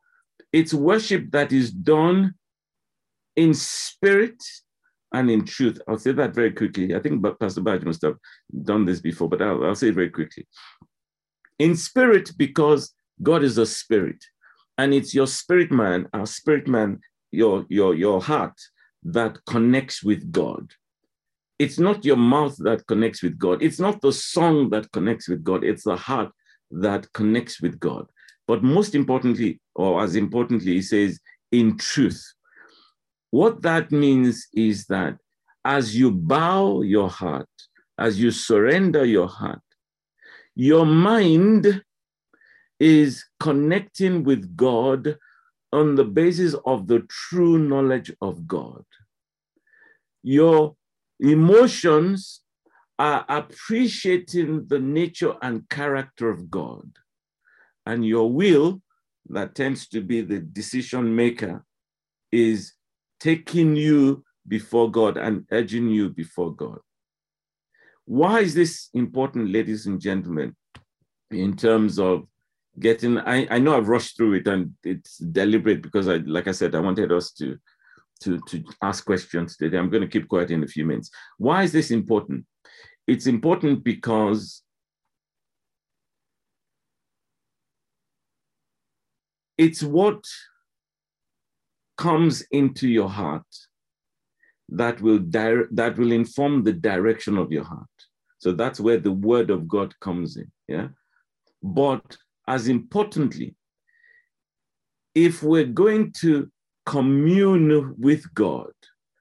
it's 0.51 0.73
worship 0.73 1.31
that 1.31 1.51
is 1.51 1.71
done 1.71 2.33
in 3.35 3.53
spirit 3.53 4.43
and 5.17 5.31
in 5.31 5.45
truth. 5.45 5.79
I'll 5.87 5.97
say 5.97 6.11
that 6.11 6.35
very 6.35 6.51
quickly. 6.51 6.95
I 6.95 6.99
think 6.99 7.25
Pastor 7.39 7.61
Badge 7.61 7.83
must 7.83 8.03
have 8.03 8.17
done 8.63 8.85
this 8.85 9.01
before, 9.01 9.27
but 9.27 9.41
I'll, 9.41 9.63
I'll 9.65 9.75
say 9.75 9.89
it 9.89 9.95
very 9.95 10.09
quickly. 10.09 10.47
In 11.59 11.75
spirit, 11.75 12.31
because 12.37 12.93
God 13.23 13.43
is 13.43 13.57
a 13.57 13.65
spirit, 13.65 14.23
and 14.77 14.93
it's 14.93 15.15
your 15.15 15.25
spirit 15.25 15.71
man, 15.71 16.07
our 16.13 16.27
spirit 16.27 16.67
man, 16.67 16.99
your, 17.31 17.65
your, 17.67 17.95
your 17.95 18.21
heart 18.21 18.53
that 19.03 19.39
connects 19.45 20.03
with 20.03 20.31
God. 20.31 20.71
It's 21.57 21.79
not 21.79 22.05
your 22.05 22.17
mouth 22.17 22.55
that 22.59 22.85
connects 22.85 23.23
with 23.23 23.39
God. 23.39 23.63
It's 23.63 23.79
not 23.79 24.01
the 24.01 24.11
song 24.13 24.69
that 24.69 24.91
connects 24.91 25.27
with 25.27 25.43
God. 25.43 25.63
It's 25.63 25.83
the 25.83 25.95
heart 25.95 26.31
that 26.69 27.11
connects 27.13 27.59
with 27.59 27.79
God. 27.79 28.05
But 28.47 28.63
most 28.63 28.93
importantly, 28.93 29.59
or 29.73 30.03
as 30.03 30.15
importantly, 30.15 30.73
he 30.73 30.81
says, 30.83 31.19
in 31.51 31.77
truth. 31.77 32.23
What 33.31 33.61
that 33.61 33.91
means 33.91 34.47
is 34.53 34.85
that 34.85 35.17
as 35.65 35.95
you 35.95 36.11
bow 36.11 36.81
your 36.81 37.09
heart, 37.09 37.49
as 37.97 38.19
you 38.19 38.31
surrender 38.31 39.03
your 39.03 39.27
heart, 39.27 39.61
your 40.55 40.85
mind 40.85 41.83
is 42.79 43.25
connecting 43.39 44.23
with 44.23 44.55
God 44.55 45.17
on 45.73 45.95
the 45.95 46.05
basis 46.05 46.55
of 46.65 46.87
the 46.87 47.05
true 47.09 47.57
knowledge 47.57 48.11
of 48.21 48.47
God. 48.47 48.85
Your 50.23 50.75
emotions 51.19 52.41
are 52.99 53.25
appreciating 53.29 54.67
the 54.67 54.79
nature 54.79 55.35
and 55.41 55.67
character 55.69 56.29
of 56.29 56.49
God. 56.49 56.89
And 57.85 58.05
your 58.05 58.31
will, 58.31 58.81
that 59.29 59.55
tends 59.55 59.87
to 59.89 60.01
be 60.01 60.21
the 60.21 60.39
decision 60.39 61.15
maker, 61.15 61.63
is 62.31 62.73
taking 63.19 63.75
you 63.75 64.23
before 64.47 64.89
God 64.89 65.17
and 65.17 65.45
urging 65.51 65.89
you 65.89 66.09
before 66.09 66.55
God. 66.55 66.79
Why 68.05 68.39
is 68.39 68.53
this 68.53 68.89
important, 68.93 69.51
ladies 69.51 69.85
and 69.85 69.99
gentlemen, 69.99 70.55
in 71.29 71.55
terms 71.57 71.99
of 71.99 72.25
getting? 72.79 73.17
I, 73.19 73.47
I 73.49 73.59
know 73.59 73.75
I've 73.75 73.89
rushed 73.89 74.15
through 74.15 74.35
it 74.35 74.47
and 74.47 74.73
it's 74.83 75.17
deliberate 75.17 75.81
because 75.81 76.07
I, 76.07 76.17
like 76.17 76.47
I 76.47 76.53
said, 76.53 76.73
I 76.73 76.79
wanted 76.79 77.11
us 77.11 77.31
to, 77.33 77.57
to, 78.21 78.39
to 78.47 78.63
ask 78.81 79.05
questions 79.05 79.57
today. 79.57 79.77
I'm 79.77 79.89
going 79.89 80.03
to 80.03 80.07
keep 80.07 80.29
quiet 80.29 80.51
in 80.51 80.63
a 80.63 80.67
few 80.67 80.85
minutes. 80.85 81.11
Why 81.37 81.63
is 81.63 81.73
this 81.73 81.91
important? 81.91 82.45
It's 83.07 83.27
important 83.27 83.83
because 83.83 84.63
it's 89.57 89.83
what 89.83 90.23
comes 91.97 92.43
into 92.51 92.87
your 92.87 93.09
heart 93.09 93.45
that 94.69 95.01
will 95.01 95.19
dire- 95.19 95.69
that 95.71 95.97
will 95.97 96.11
inform 96.11 96.63
the 96.63 96.73
direction 96.73 97.37
of 97.37 97.51
your 97.51 97.63
heart. 97.63 97.87
So 98.39 98.51
that's 98.51 98.79
where 98.79 98.99
the 98.99 99.11
word 99.11 99.49
of 99.49 99.67
God 99.67 99.97
comes 99.99 100.37
in. 100.37 100.51
Yeah. 100.67 100.89
But 101.63 102.17
as 102.47 102.67
importantly, 102.67 103.55
if 105.15 105.41
we're 105.41 105.65
going 105.65 106.11
to 106.19 106.51
commune 106.85 107.95
with 107.97 108.23
God, 108.33 108.71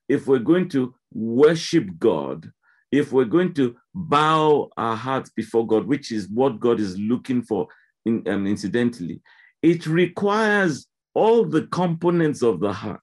if 0.09 0.27
we're 0.27 0.39
going 0.39 0.69
to 0.71 0.95
worship 1.13 1.89
God, 1.99 2.51
if 2.93 3.13
we're 3.13 3.25
going 3.25 3.55
to 3.55 3.75
bow 3.95 4.71
our 4.77 4.97
hearts 4.97 5.31
before 5.31 5.67
God, 5.67 5.87
which 5.87 6.13
is 6.13 6.29
what 6.29 6.61
God 6.61 6.79
is 6.81 6.99
looking 6.99 7.43
for, 7.43 7.67
in, 8.05 8.23
um, 8.29 8.47
incidentally, 8.47 9.21
it 9.63 9.87
requires 9.87 10.87
all 11.17 11.47
the 11.47 11.67
components 11.69 12.43
of 12.43 12.61
the 12.61 12.71
heart, 12.71 13.01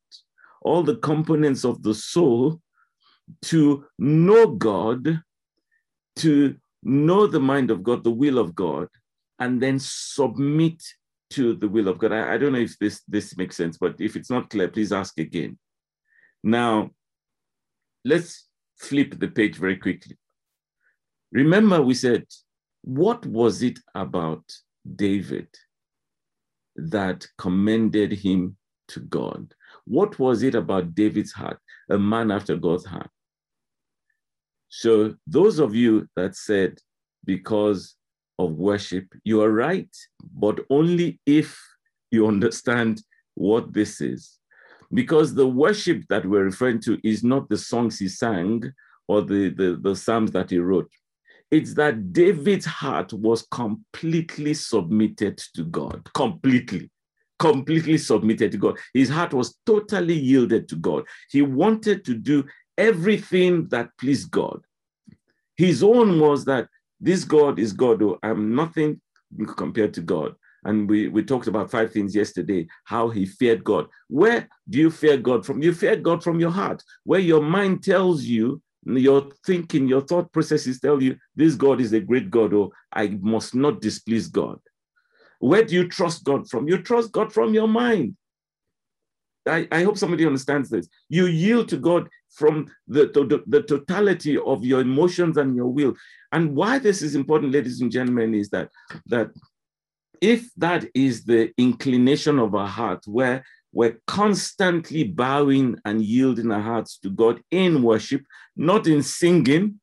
all 0.61 0.84
the 0.84 0.97
components 0.97 1.66
of 1.66 1.82
the 1.82 1.95
soul 1.95 2.61
to 3.41 3.84
know 3.97 4.45
God, 4.47 5.20
to 6.18 6.55
know 6.84 7.26
the 7.26 7.39
mind 7.39 7.72
of 7.72 7.82
God, 7.82 8.03
the 8.03 8.11
will 8.11 8.38
of 8.38 8.53
God, 8.53 8.88
and 9.39 9.59
then 9.59 9.80
submit 9.80 10.80
to 11.32 11.55
the 11.55 11.68
will 11.68 11.88
of 11.88 11.97
God. 11.97 12.11
I, 12.11 12.36
I 12.36 12.38
don't 12.38 12.53
know 12.53 12.59
if 12.59 12.78
this, 12.78 13.01
this 13.07 13.36
makes 13.36 13.57
sense, 13.57 13.80
but 13.80 13.95
if 13.99 14.16
it's 14.16 14.30
not 14.30 14.51
clear, 14.51 14.68
please 14.68 14.91
ask 14.91 15.18
again. 15.18 15.57
Now, 16.43 16.91
let's 18.05 18.47
flip 18.78 19.20
the 19.20 19.30
page 19.30 19.55
very 19.55 19.78
quickly. 19.78 20.20
Remember, 21.32 21.82
we 21.82 21.95
said, 21.95 22.26
what 22.84 23.26
was 23.26 23.64
it 23.64 23.80
about 23.95 24.43
David 24.95 25.47
that 26.76 27.28
commended 27.38 28.11
him 28.11 28.57
to 28.89 28.99
God? 29.01 29.53
What 29.86 30.19
was 30.19 30.43
it 30.43 30.55
about 30.55 30.95
David's 30.95 31.32
heart, 31.32 31.59
a 31.89 31.97
man 31.97 32.32
after 32.32 32.55
God's 32.55 32.86
heart? 32.86 33.09
So, 34.69 35.15
those 35.28 35.59
of 35.59 35.76
you 35.76 36.07
that 36.15 36.36
said, 36.36 36.80
because 37.26 37.95
of 38.39 38.53
worship, 38.53 39.05
you 39.24 39.41
are 39.41 39.51
right, 39.51 39.89
but 40.34 40.59
only 40.69 41.19
if 41.26 41.59
you 42.11 42.28
understand 42.28 43.01
what 43.36 43.74
this 43.74 44.01
is. 44.01 44.39
Because 44.93 45.34
the 45.34 45.47
worship 45.47 46.03
that 46.09 46.26
we're 46.26 46.43
referring 46.43 46.80
to 46.82 46.99
is 47.03 47.24
not 47.24 47.49
the 47.49 47.57
songs 47.57 47.99
he 47.99 48.07
sang 48.07 48.63
or 49.07 49.21
the, 49.21 49.49
the, 49.49 49.80
the 49.82 49.95
psalms 49.95 50.32
that 50.32 50.49
he 50.49 50.59
wrote. 50.59 50.91
It's 51.54 51.76
that 51.76 52.14
David's 52.14 52.66
heart 52.66 53.14
was 53.14 53.43
completely 53.51 54.56
submitted 54.56 55.38
to 55.54 55.64
God, 55.66 56.10
completely, 56.16 56.89
completely 57.38 57.99
submitted 57.99 58.54
to 58.54 58.58
God. 58.58 58.80
His 58.91 59.08
heart 59.08 59.36
was 59.36 59.56
totally 59.64 60.16
yielded 60.16 60.68
to 60.70 60.76
God. 60.76 61.04
He 61.30 61.43
wanted 61.43 62.06
to 62.06 62.16
do 62.16 62.43
everything 62.76 63.68
that 63.68 63.89
pleased 63.99 64.32
God. 64.32 64.62
His 65.56 65.84
own 65.84 66.20
was 66.20 66.43
that 66.45 66.70
this 66.99 67.24
God 67.24 67.60
is 67.60 67.72
God, 67.72 67.99
though 67.99 68.18
I'm 68.24 68.56
nothing 68.56 68.99
compared 69.56 69.93
to 69.93 70.01
God. 70.01 70.34
And 70.64 70.89
we, 70.89 71.08
we 71.08 71.22
talked 71.22 71.45
about 71.45 71.70
five 71.70 71.93
things 71.93 72.16
yesterday, 72.16 72.66
how 72.86 73.10
he 73.10 73.28
feared 73.28 73.64
God. 73.64 73.86
Where 74.08 74.49
do 74.68 74.80
you 74.80 74.89
fear 74.89 75.18
God 75.18 75.45
from? 75.45 75.62
You 75.62 75.76
fear 75.76 75.97
God 75.97 76.24
from 76.24 76.39
your 76.39 76.49
heart, 76.49 76.82
where 77.04 77.20
your 77.20 77.43
mind 77.43 77.84
tells 77.84 78.24
you, 78.24 78.60
your 78.86 79.31
thinking, 79.45 79.88
your 79.88 80.01
thought 80.01 80.31
processes 80.31 80.79
tell 80.79 81.01
you, 81.01 81.17
this 81.36 81.55
God 81.55 81.81
is 81.81 81.93
a 81.93 81.99
great 81.99 82.29
God, 82.29 82.53
or 82.53 82.71
I 82.91 83.17
must 83.21 83.55
not 83.55 83.81
displease 83.81 84.27
God. 84.27 84.59
Where 85.39 85.63
do 85.63 85.75
you 85.75 85.88
trust 85.88 86.23
God 86.23 86.49
from? 86.49 86.67
You 86.67 86.77
trust 86.81 87.11
God 87.11 87.34
from 87.34 87.53
your 87.53 87.67
mind. 87.67 88.15
I, 89.45 89.67
I 89.71 89.84
hope 89.84 89.97
somebody 89.97 90.25
understands 90.25 90.69
this. 90.69 90.88
You 91.09 91.25
yield 91.25 91.67
to 91.69 91.77
God 91.77 92.07
from 92.31 92.71
the, 92.88 93.07
the, 93.13 93.43
the 93.47 93.63
totality 93.63 94.38
of 94.38 94.63
your 94.63 94.81
emotions 94.81 95.38
and 95.38 95.55
your 95.55 95.67
will. 95.67 95.95
And 96.31 96.55
why 96.55 96.79
this 96.79 97.01
is 97.01 97.15
important, 97.15 97.51
ladies 97.51 97.81
and 97.81 97.91
gentlemen, 97.91 98.34
is 98.34 98.49
that, 98.49 98.69
that 99.07 99.31
if 100.21 100.49
that 100.55 100.86
is 100.95 101.25
the 101.25 101.51
inclination 101.57 102.39
of 102.39 102.55
our 102.55 102.67
heart, 102.67 103.03
where 103.05 103.43
we're 103.74 103.99
constantly 104.05 105.03
bowing 105.03 105.78
and 105.84 106.01
yielding 106.01 106.51
our 106.51 106.61
hearts 106.61 106.99
to 106.99 107.09
God 107.09 107.41
in 107.49 107.82
worship, 107.82 108.21
not 108.55 108.86
in 108.88 109.01
singing, 109.01 109.80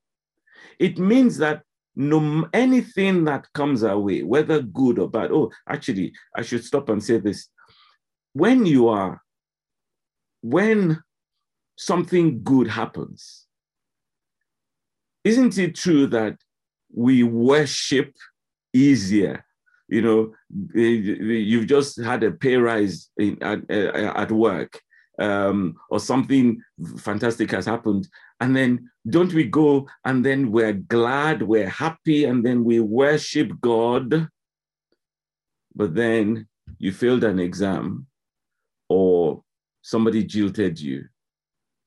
it 0.78 0.99
means 0.99 1.36
that 1.38 1.62
no 1.97 2.49
anything 2.53 3.24
that 3.24 3.53
comes 3.53 3.82
our 3.82 3.99
way, 3.99 4.22
whether 4.22 4.62
good 4.62 4.99
or 4.99 5.11
bad. 5.11 5.32
Oh, 5.32 5.51
actually, 5.68 6.12
I 6.36 6.43
should 6.43 6.64
stop 6.64 6.88
and 6.88 7.03
say 7.03 7.18
this. 7.18 7.49
When 8.32 8.64
you 8.64 8.88
are, 8.88 9.20
when 10.41 11.03
something 11.76 12.43
good 12.45 12.68
happens, 12.68 13.47
isn't 15.24 15.59
it 15.59 15.74
true 15.74 16.07
that 16.07 16.36
we 16.95 17.24
worship 17.24 18.14
easier 18.72 19.45
you 19.91 20.03
know, 20.03 20.32
you've 20.72 21.66
just 21.66 22.01
had 22.01 22.22
a 22.22 22.30
pay 22.30 22.57
rise 22.57 23.11
in, 23.18 23.43
at, 23.43 23.68
at 23.70 24.30
work 24.30 24.80
um, 25.18 25.74
or 25.91 25.99
something 25.99 26.62
fantastic 26.99 27.51
has 27.51 27.66
happened. 27.66 28.09
And 28.41 28.57
then 28.57 28.88
don't 29.09 29.32
we 29.34 29.45
go 29.45 29.88
and 30.05 30.24
then 30.24 30.53
we're 30.53 30.74
glad, 30.74 31.43
we're 31.43 31.68
happy, 31.68 32.24
and 32.24 32.47
then 32.47 32.64
we 32.64 32.80
worship 32.80 33.51
God. 33.61 34.28
But 35.74 35.95
then 35.95 36.47
you 36.78 36.93
failed 36.93 37.24
an 37.24 37.41
exam 37.41 38.07
or 38.88 39.43
somebody 39.82 40.24
jilted 40.24 40.80
you, 40.80 41.05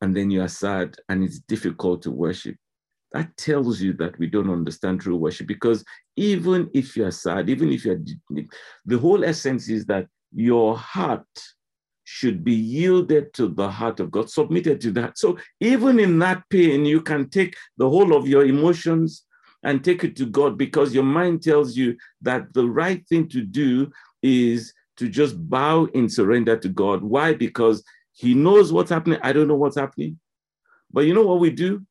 and 0.02 0.16
then 0.16 0.30
you 0.30 0.42
are 0.42 0.50
sad 0.50 0.98
and 1.08 1.24
it's 1.24 1.40
difficult 1.40 2.02
to 2.04 2.12
worship 2.12 2.56
that 3.14 3.36
tells 3.38 3.80
you 3.80 3.94
that 3.94 4.18
we 4.18 4.28
don't 4.28 4.50
understand 4.50 5.02
true 5.02 5.16
worship 5.16 5.48
because 5.48 5.86
even 6.16 6.70
if 6.74 6.98
you're 6.98 7.12
sad, 7.12 7.50
even 7.50 7.72
if 7.72 7.86
you're, 7.86 8.00
the 8.86 8.98
whole 8.98 9.24
essence 9.24 9.70
is 9.70 9.86
that 9.86 10.08
your 10.34 10.76
heart 10.76 11.28
should 12.06 12.44
be 12.44 12.54
yielded 12.54 13.34
to 13.36 13.48
the 13.48 13.70
heart 13.70 14.00
of 14.00 14.12
God, 14.12 14.30
submitted 14.30 14.82
to 14.82 14.92
that. 14.92 15.18
So 15.18 15.38
even 15.62 16.00
in 16.00 16.20
that 16.20 16.44
pain, 16.50 16.86
you 16.86 17.02
can 17.02 17.30
take 17.30 17.56
the 17.78 17.90
whole 17.90 18.16
of 18.16 18.28
your 18.28 18.46
emotions 18.46 19.26
and 19.64 19.84
take 19.84 20.04
it 20.04 20.16
to 20.18 20.26
God 20.26 20.58
because 20.58 20.94
your 20.94 21.06
mind 21.06 21.44
tells 21.44 21.78
you 21.78 21.96
that 22.22 22.54
the 22.54 22.68
right 22.68 23.08
thing 23.08 23.30
to 23.30 23.42
do 23.42 23.92
is 24.22 24.74
to 24.98 25.08
just 25.08 25.50
bow 25.50 25.86
in 25.94 26.10
surrender 26.10 26.58
to 26.58 26.70
God. 26.70 27.02
Why? 27.04 27.34
Because 27.34 27.84
He 28.12 28.34
knows 28.34 28.74
what's 28.74 28.92
happening. 28.92 29.20
I 29.22 29.34
don't 29.34 29.48
know 29.48 29.56
what's 29.56 29.78
happening. 29.78 30.20
But 30.92 31.02
you 31.02 31.14
know 31.14 31.26
what 31.26 31.40
we 31.40 31.50
do? 31.50 31.86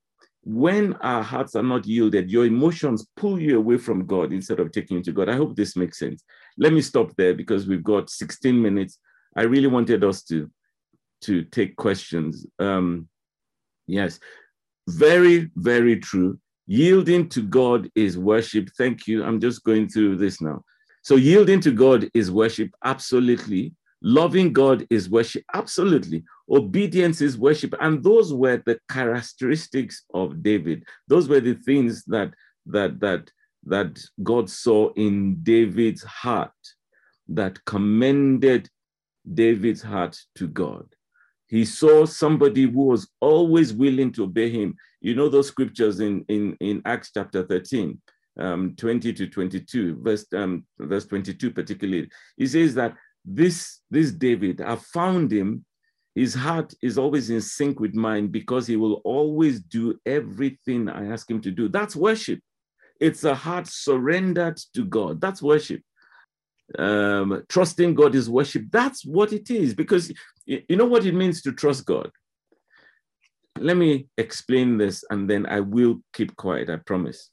When 0.44 0.94
our 0.94 1.22
hearts 1.22 1.54
are 1.54 1.62
not 1.62 1.86
yielded, 1.86 2.30
your 2.30 2.46
emotions 2.46 3.06
pull 3.16 3.40
you 3.40 3.58
away 3.58 3.76
from 3.76 4.06
God 4.06 4.32
instead 4.32 4.58
of 4.58 4.72
taking 4.72 4.96
you 4.96 5.02
to 5.04 5.12
God. 5.12 5.28
I 5.28 5.36
hope 5.36 5.54
this 5.54 5.76
makes 5.76 5.98
sense. 5.98 6.24
Let 6.58 6.72
me 6.72 6.80
stop 6.80 7.14
there 7.16 7.32
because 7.32 7.66
we've 7.66 7.84
got 7.84 8.10
16 8.10 8.60
minutes. 8.60 8.98
I 9.36 9.42
really 9.42 9.68
wanted 9.68 10.02
us 10.02 10.22
to, 10.24 10.50
to 11.22 11.44
take 11.44 11.76
questions. 11.76 12.44
Um, 12.58 13.08
yes, 13.86 14.18
very, 14.88 15.50
very 15.54 16.00
true. 16.00 16.38
Yielding 16.66 17.28
to 17.30 17.42
God 17.42 17.88
is 17.94 18.18
worship. 18.18 18.68
Thank 18.76 19.06
you. 19.06 19.24
I'm 19.24 19.40
just 19.40 19.62
going 19.62 19.88
through 19.88 20.16
this 20.16 20.40
now. 20.40 20.64
So, 21.02 21.16
yielding 21.16 21.60
to 21.60 21.72
God 21.72 22.08
is 22.14 22.30
worship, 22.30 22.70
absolutely. 22.84 23.74
Loving 24.02 24.52
God 24.52 24.86
is 24.90 25.10
worship, 25.10 25.44
absolutely. 25.54 26.24
Obedience 26.52 27.20
is 27.22 27.38
worship. 27.38 27.74
And 27.80 28.02
those 28.02 28.32
were 28.32 28.62
the 28.64 28.78
characteristics 28.90 30.04
of 30.12 30.42
David. 30.42 30.84
Those 31.08 31.28
were 31.28 31.40
the 31.40 31.54
things 31.54 32.04
that 32.04 32.34
that 32.66 33.00
that 33.00 33.30
that 33.64 33.98
God 34.22 34.50
saw 34.50 34.92
in 34.94 35.42
David's 35.42 36.02
heart 36.02 36.52
that 37.28 37.64
commended 37.64 38.68
David's 39.34 39.82
heart 39.82 40.18
to 40.36 40.48
God. 40.48 40.86
He 41.46 41.64
saw 41.64 42.06
somebody 42.06 42.62
who 42.62 42.86
was 42.86 43.08
always 43.20 43.72
willing 43.72 44.12
to 44.12 44.24
obey 44.24 44.50
him. 44.50 44.74
You 45.00 45.14
know 45.14 45.28
those 45.28 45.48
scriptures 45.48 46.00
in, 46.00 46.24
in, 46.28 46.56
in 46.60 46.82
Acts 46.84 47.10
chapter 47.12 47.44
13, 47.44 48.00
um, 48.40 48.74
20 48.76 49.12
to 49.12 49.26
22, 49.26 50.00
verse, 50.02 50.24
um, 50.34 50.64
verse 50.78 51.04
22 51.06 51.50
particularly. 51.50 52.08
He 52.36 52.46
says 52.46 52.74
that 52.76 52.94
this, 53.24 53.80
this 53.90 54.12
David, 54.12 54.60
I 54.60 54.76
found 54.76 55.30
him. 55.30 55.64
His 56.14 56.34
heart 56.34 56.74
is 56.82 56.98
always 56.98 57.30
in 57.30 57.40
sync 57.40 57.80
with 57.80 57.94
mine 57.94 58.28
because 58.28 58.66
he 58.66 58.76
will 58.76 59.00
always 59.04 59.60
do 59.60 59.98
everything 60.04 60.88
I 60.88 61.06
ask 61.06 61.30
him 61.30 61.40
to 61.40 61.50
do. 61.50 61.68
That's 61.68 61.96
worship. 61.96 62.40
It's 63.00 63.24
a 63.24 63.34
heart 63.34 63.66
surrendered 63.66 64.58
to 64.74 64.84
God. 64.84 65.20
That's 65.20 65.42
worship. 65.42 65.82
Um, 66.78 67.42
trusting 67.48 67.94
God 67.94 68.14
is 68.14 68.30
worship. 68.30 68.64
That's 68.70 69.04
what 69.04 69.32
it 69.32 69.50
is 69.50 69.74
because 69.74 70.12
you 70.46 70.76
know 70.76 70.84
what 70.84 71.06
it 71.06 71.14
means 71.14 71.42
to 71.42 71.52
trust 71.52 71.86
God. 71.86 72.10
Let 73.58 73.76
me 73.76 74.06
explain 74.18 74.78
this 74.78 75.04
and 75.10 75.28
then 75.28 75.46
I 75.46 75.60
will 75.60 76.00
keep 76.12 76.36
quiet, 76.36 76.70
I 76.70 76.76
promise. 76.76 77.30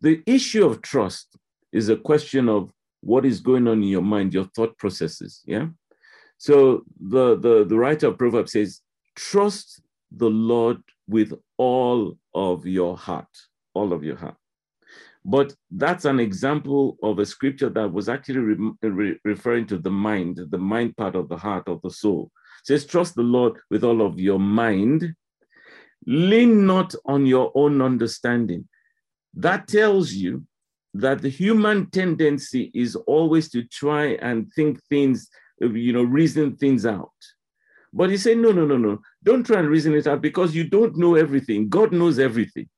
The 0.00 0.22
issue 0.26 0.66
of 0.66 0.82
trust 0.82 1.36
is 1.72 1.88
a 1.88 1.96
question 1.96 2.48
of 2.48 2.72
what 3.00 3.24
is 3.24 3.40
going 3.40 3.66
on 3.68 3.82
in 3.82 3.88
your 3.88 4.02
mind, 4.02 4.34
your 4.34 4.44
thought 4.56 4.76
processes. 4.78 5.42
Yeah. 5.44 5.66
So 6.42 6.82
the, 6.98 7.36
the, 7.38 7.64
the 7.64 7.78
writer 7.78 8.08
of 8.08 8.18
Proverbs 8.18 8.50
says, 8.50 8.80
trust 9.14 9.80
the 10.10 10.28
Lord 10.28 10.82
with 11.06 11.32
all 11.56 12.18
of 12.34 12.66
your 12.66 12.96
heart, 12.96 13.28
all 13.74 13.92
of 13.92 14.02
your 14.02 14.16
heart. 14.16 14.34
But 15.24 15.54
that's 15.70 16.04
an 16.04 16.18
example 16.18 16.98
of 17.00 17.20
a 17.20 17.26
scripture 17.26 17.68
that 17.68 17.92
was 17.92 18.08
actually 18.08 18.40
re- 18.40 18.72
re- 18.82 19.18
referring 19.24 19.68
to 19.68 19.78
the 19.78 19.92
mind, 19.92 20.40
the 20.50 20.58
mind 20.58 20.96
part 20.96 21.14
of 21.14 21.28
the 21.28 21.36
heart 21.36 21.68
of 21.68 21.80
the 21.82 21.92
soul. 21.92 22.32
It 22.62 22.66
says, 22.66 22.86
Trust 22.86 23.14
the 23.14 23.22
Lord 23.22 23.52
with 23.70 23.84
all 23.84 24.02
of 24.02 24.18
your 24.18 24.40
mind. 24.40 25.14
Lean 26.08 26.66
not 26.66 26.92
on 27.04 27.24
your 27.24 27.52
own 27.54 27.80
understanding. 27.80 28.68
That 29.34 29.68
tells 29.68 30.12
you 30.12 30.44
that 30.94 31.22
the 31.22 31.28
human 31.28 31.88
tendency 31.90 32.72
is 32.74 32.96
always 32.96 33.48
to 33.50 33.62
try 33.62 34.14
and 34.20 34.52
think 34.54 34.82
things, 34.88 35.30
you 35.62 35.92
know, 35.92 36.02
reason 36.02 36.56
things 36.56 36.86
out. 36.86 37.10
But 37.92 38.10
he 38.10 38.16
said, 38.16 38.38
no, 38.38 38.52
no, 38.52 38.64
no, 38.64 38.78
no. 38.78 39.00
Don't 39.22 39.44
try 39.44 39.58
and 39.58 39.68
reason 39.68 39.94
it 39.94 40.06
out 40.06 40.22
because 40.22 40.54
you 40.54 40.64
don't 40.64 40.96
know 40.96 41.14
everything. 41.14 41.68
God 41.68 41.92
knows 41.92 42.18
everything. 42.18 42.68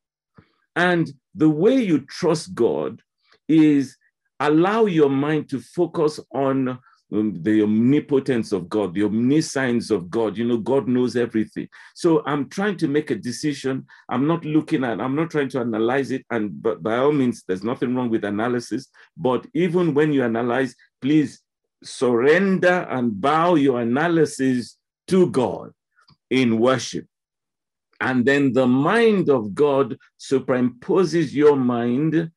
And 0.77 1.13
the 1.35 1.49
way 1.49 1.77
you 1.77 2.01
trust 2.01 2.55
God 2.55 3.01
is 3.49 3.97
allow 4.41 4.87
your 4.87 5.11
mind 5.11 5.49
to 5.51 5.61
focus 5.61 6.19
on 6.33 6.79
um, 7.13 7.43
the 7.43 7.63
omnipotence 7.63 8.51
of 8.51 8.69
God, 8.69 8.95
the 8.95 9.05
omniscience 9.05 9.91
of 9.91 10.11
God. 10.11 10.37
You 10.37 10.47
know, 10.47 10.57
God 10.57 10.89
knows 10.89 11.17
everything. 11.17 11.69
So 11.95 12.25
I'm 12.27 12.49
trying 12.49 12.77
to 12.79 12.89
make 12.89 13.11
a 13.11 13.15
decision. 13.15 13.87
I'm 14.09 14.27
not 14.27 14.45
looking 14.45 14.83
at, 14.83 15.01
I'm 15.01 15.15
not 15.15 15.31
trying 15.31 15.51
to 15.51 15.61
analyze 15.61 16.11
it. 16.11 16.25
And 16.31 16.61
but 16.61 16.83
by 16.83 16.97
all 16.97 17.13
means, 17.13 17.45
there's 17.47 17.63
nothing 17.63 17.95
wrong 17.95 18.11
with 18.11 18.25
analysis. 18.25 18.89
But 19.17 19.47
even 19.55 19.95
when 19.95 20.13
you 20.13 20.25
analyze, 20.25 20.75
please 21.01 21.41
surrender 21.85 22.87
and 22.91 23.21
bow 23.21 23.55
your 23.55 23.81
analysis 23.81 24.77
to 25.09 25.31
God 25.31 25.73
in 26.31 26.59
worship. 26.59 27.07
And 28.01 28.25
then 28.25 28.53
the 28.53 28.67
mind 28.67 29.31
of 29.31 29.55
God 29.55 29.97
superimposes 30.19 31.33
your 31.33 31.57
mind 31.57 32.31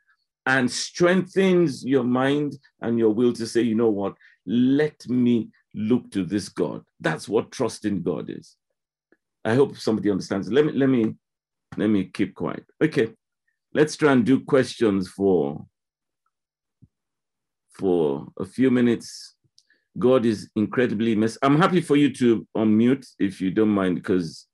and 0.45 0.71
strengthens 0.71 1.85
your 1.85 2.03
mind 2.03 2.57
and 2.81 2.97
your 2.97 3.09
will 3.09 3.33
to 3.33 3.45
say, 3.45 3.61
you 3.61 3.75
know 3.75 3.89
what, 3.89 4.15
let 4.45 5.07
me 5.09 5.49
look 5.73 6.09
to 6.11 6.23
this 6.23 6.49
God. 6.49 6.83
That's 6.99 7.27
what 7.27 7.51
trusting 7.51 8.01
God 8.01 8.29
is. 8.29 8.55
I 9.43 9.55
hope 9.55 9.77
somebody 9.77 10.11
understands. 10.11 10.51
Let 10.51 10.65
me 10.65 10.73
let 10.73 10.89
me 10.89 11.15
let 11.77 11.87
me 11.89 12.05
keep 12.05 12.35
quiet. 12.35 12.65
Okay, 12.83 13.13
let's 13.73 13.95
try 13.95 14.11
and 14.11 14.25
do 14.25 14.41
questions 14.41 15.07
for 15.07 15.65
for 17.71 18.27
a 18.37 18.45
few 18.45 18.71
minutes. 18.71 19.35
God 19.97 20.25
is 20.25 20.49
incredibly. 20.55 21.13
I'm 21.41 21.57
happy 21.57 21.81
for 21.81 21.95
you 21.95 22.13
to 22.13 22.47
unmute 22.55 23.07
if 23.19 23.41
you 23.41 23.51
don't 23.51 23.69
mind, 23.69 23.95
because 23.95 24.45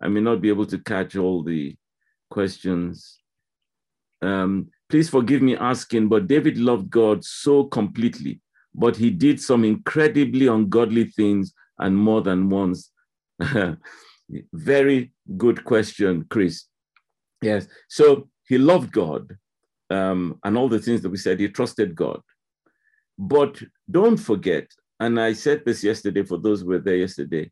I 0.00 0.08
may 0.08 0.20
not 0.20 0.40
be 0.40 0.48
able 0.48 0.66
to 0.66 0.78
catch 0.78 1.16
all 1.16 1.42
the 1.42 1.76
questions. 2.30 3.18
Um, 4.20 4.68
please 4.88 5.08
forgive 5.08 5.42
me 5.42 5.56
asking, 5.56 6.08
but 6.08 6.28
David 6.28 6.56
loved 6.58 6.90
God 6.90 7.24
so 7.24 7.64
completely 7.64 8.40
but 8.74 8.96
he 8.96 9.10
did 9.10 9.40
some 9.40 9.64
incredibly 9.64 10.46
ungodly 10.46 11.04
things 11.04 11.52
and 11.78 11.96
more 11.96 12.22
than 12.22 12.48
once. 12.48 12.90
Very 14.52 15.12
good 15.36 15.64
question, 15.64 16.26
Chris. 16.30 16.64
Yes. 17.42 17.66
So 17.88 18.28
he 18.46 18.58
loved 18.58 18.92
God 18.92 19.36
um, 19.90 20.38
and 20.44 20.56
all 20.56 20.68
the 20.68 20.78
things 20.78 21.02
that 21.02 21.10
we 21.10 21.16
said, 21.18 21.40
he 21.40 21.48
trusted 21.48 21.94
God. 21.94 22.20
But 23.18 23.62
don't 23.90 24.16
forget, 24.16 24.68
and 25.02 25.20
I 25.20 25.32
said 25.32 25.64
this 25.64 25.82
yesterday 25.82 26.22
for 26.22 26.38
those 26.38 26.60
who 26.60 26.68
were 26.68 26.78
there 26.78 26.96
yesterday, 26.96 27.50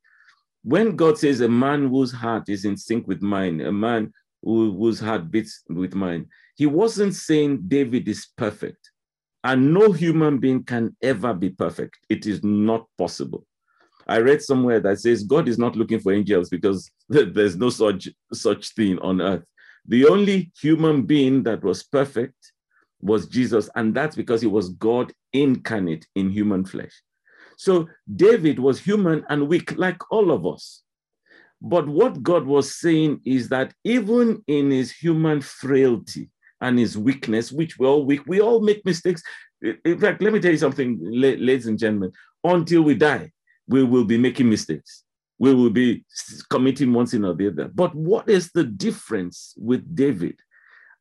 when 0.62 0.94
God 0.94 1.18
says 1.18 1.40
a 1.40 1.48
man 1.48 1.88
whose 1.88 2.12
heart 2.12 2.48
is 2.48 2.64
in 2.64 2.76
sync 2.76 3.08
with 3.08 3.22
mine, 3.22 3.60
a 3.60 3.72
man 3.72 4.12
who, 4.40 4.76
whose 4.78 5.00
heart 5.00 5.32
beats 5.32 5.64
with 5.68 5.96
mine, 5.96 6.26
he 6.56 6.66
wasn't 6.66 7.12
saying 7.12 7.62
David 7.66 8.06
is 8.06 8.28
perfect. 8.36 8.90
And 9.42 9.74
no 9.74 9.90
human 9.90 10.38
being 10.38 10.62
can 10.62 10.96
ever 11.02 11.34
be 11.34 11.50
perfect. 11.50 11.98
It 12.08 12.24
is 12.24 12.44
not 12.44 12.86
possible. 12.96 13.44
I 14.06 14.18
read 14.18 14.42
somewhere 14.42 14.78
that 14.80 15.00
says 15.00 15.24
God 15.24 15.48
is 15.48 15.58
not 15.58 15.74
looking 15.74 15.98
for 15.98 16.12
angels 16.12 16.50
because 16.50 16.88
there's 17.08 17.56
no 17.56 17.70
such 17.70 18.08
such 18.32 18.74
thing 18.74 18.98
on 19.00 19.20
earth. 19.20 19.44
The 19.86 20.06
only 20.06 20.52
human 20.60 21.02
being 21.02 21.42
that 21.44 21.64
was 21.64 21.82
perfect 21.82 22.52
was 23.00 23.26
Jesus, 23.26 23.68
and 23.74 23.92
that's 23.92 24.14
because 24.14 24.40
he 24.40 24.46
was 24.46 24.68
God 24.68 25.12
incarnate 25.32 26.06
in 26.14 26.30
human 26.30 26.64
flesh. 26.64 26.92
So 27.64 27.72
David 28.26 28.58
was 28.58 28.80
human 28.80 29.18
and 29.28 29.48
weak, 29.52 29.68
like 29.76 30.00
all 30.10 30.28
of 30.30 30.46
us. 30.54 30.82
But 31.60 31.86
what 31.86 32.22
God 32.22 32.44
was 32.46 32.74
saying 32.74 33.20
is 33.24 33.50
that 33.50 33.74
even 33.84 34.42
in 34.46 34.70
his 34.70 34.90
human 34.90 35.40
frailty, 35.42 36.30
and 36.60 36.78
his 36.78 36.96
weakness, 36.96 37.50
which 37.50 37.78
we're 37.78 37.88
all 37.88 38.04
weak. 38.04 38.22
We 38.26 38.40
all 38.40 38.60
make 38.60 38.84
mistakes. 38.84 39.22
In 39.84 39.98
fact, 39.98 40.22
let 40.22 40.32
me 40.32 40.40
tell 40.40 40.52
you 40.52 40.58
something, 40.58 40.98
ladies 41.00 41.66
and 41.66 41.78
gentlemen. 41.78 42.12
Until 42.44 42.82
we 42.82 42.94
die, 42.94 43.30
we 43.66 43.82
will 43.82 44.04
be 44.04 44.18
making 44.18 44.48
mistakes. 44.48 45.04
We 45.38 45.54
will 45.54 45.70
be 45.70 46.04
committing 46.50 46.92
one 46.92 47.06
sin 47.06 47.24
or 47.24 47.34
the 47.34 47.48
other. 47.48 47.68
But 47.68 47.94
what 47.94 48.28
is 48.28 48.50
the 48.52 48.64
difference 48.64 49.54
with 49.56 49.94
David? 49.94 50.38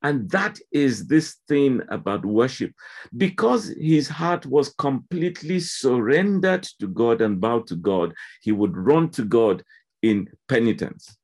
And 0.02 0.30
that 0.30 0.60
is 0.72 1.08
this 1.08 1.38
thing 1.47 1.82
about 1.89 2.26
worship. 2.26 2.72
Because 3.18 3.74
his 3.80 4.08
heart 4.08 4.45
was 4.45 4.74
completely 4.76 5.60
surrendered 5.60 6.64
to 6.80 6.88
God 6.88 7.22
and 7.22 7.41
bowed 7.41 7.68
to 7.68 7.76
God, 7.76 8.14
he 8.41 8.52
would 8.52 8.76
run 8.78 9.10
to 9.12 9.26
God 9.26 9.64
in 10.02 10.30
penitence. 10.47 11.18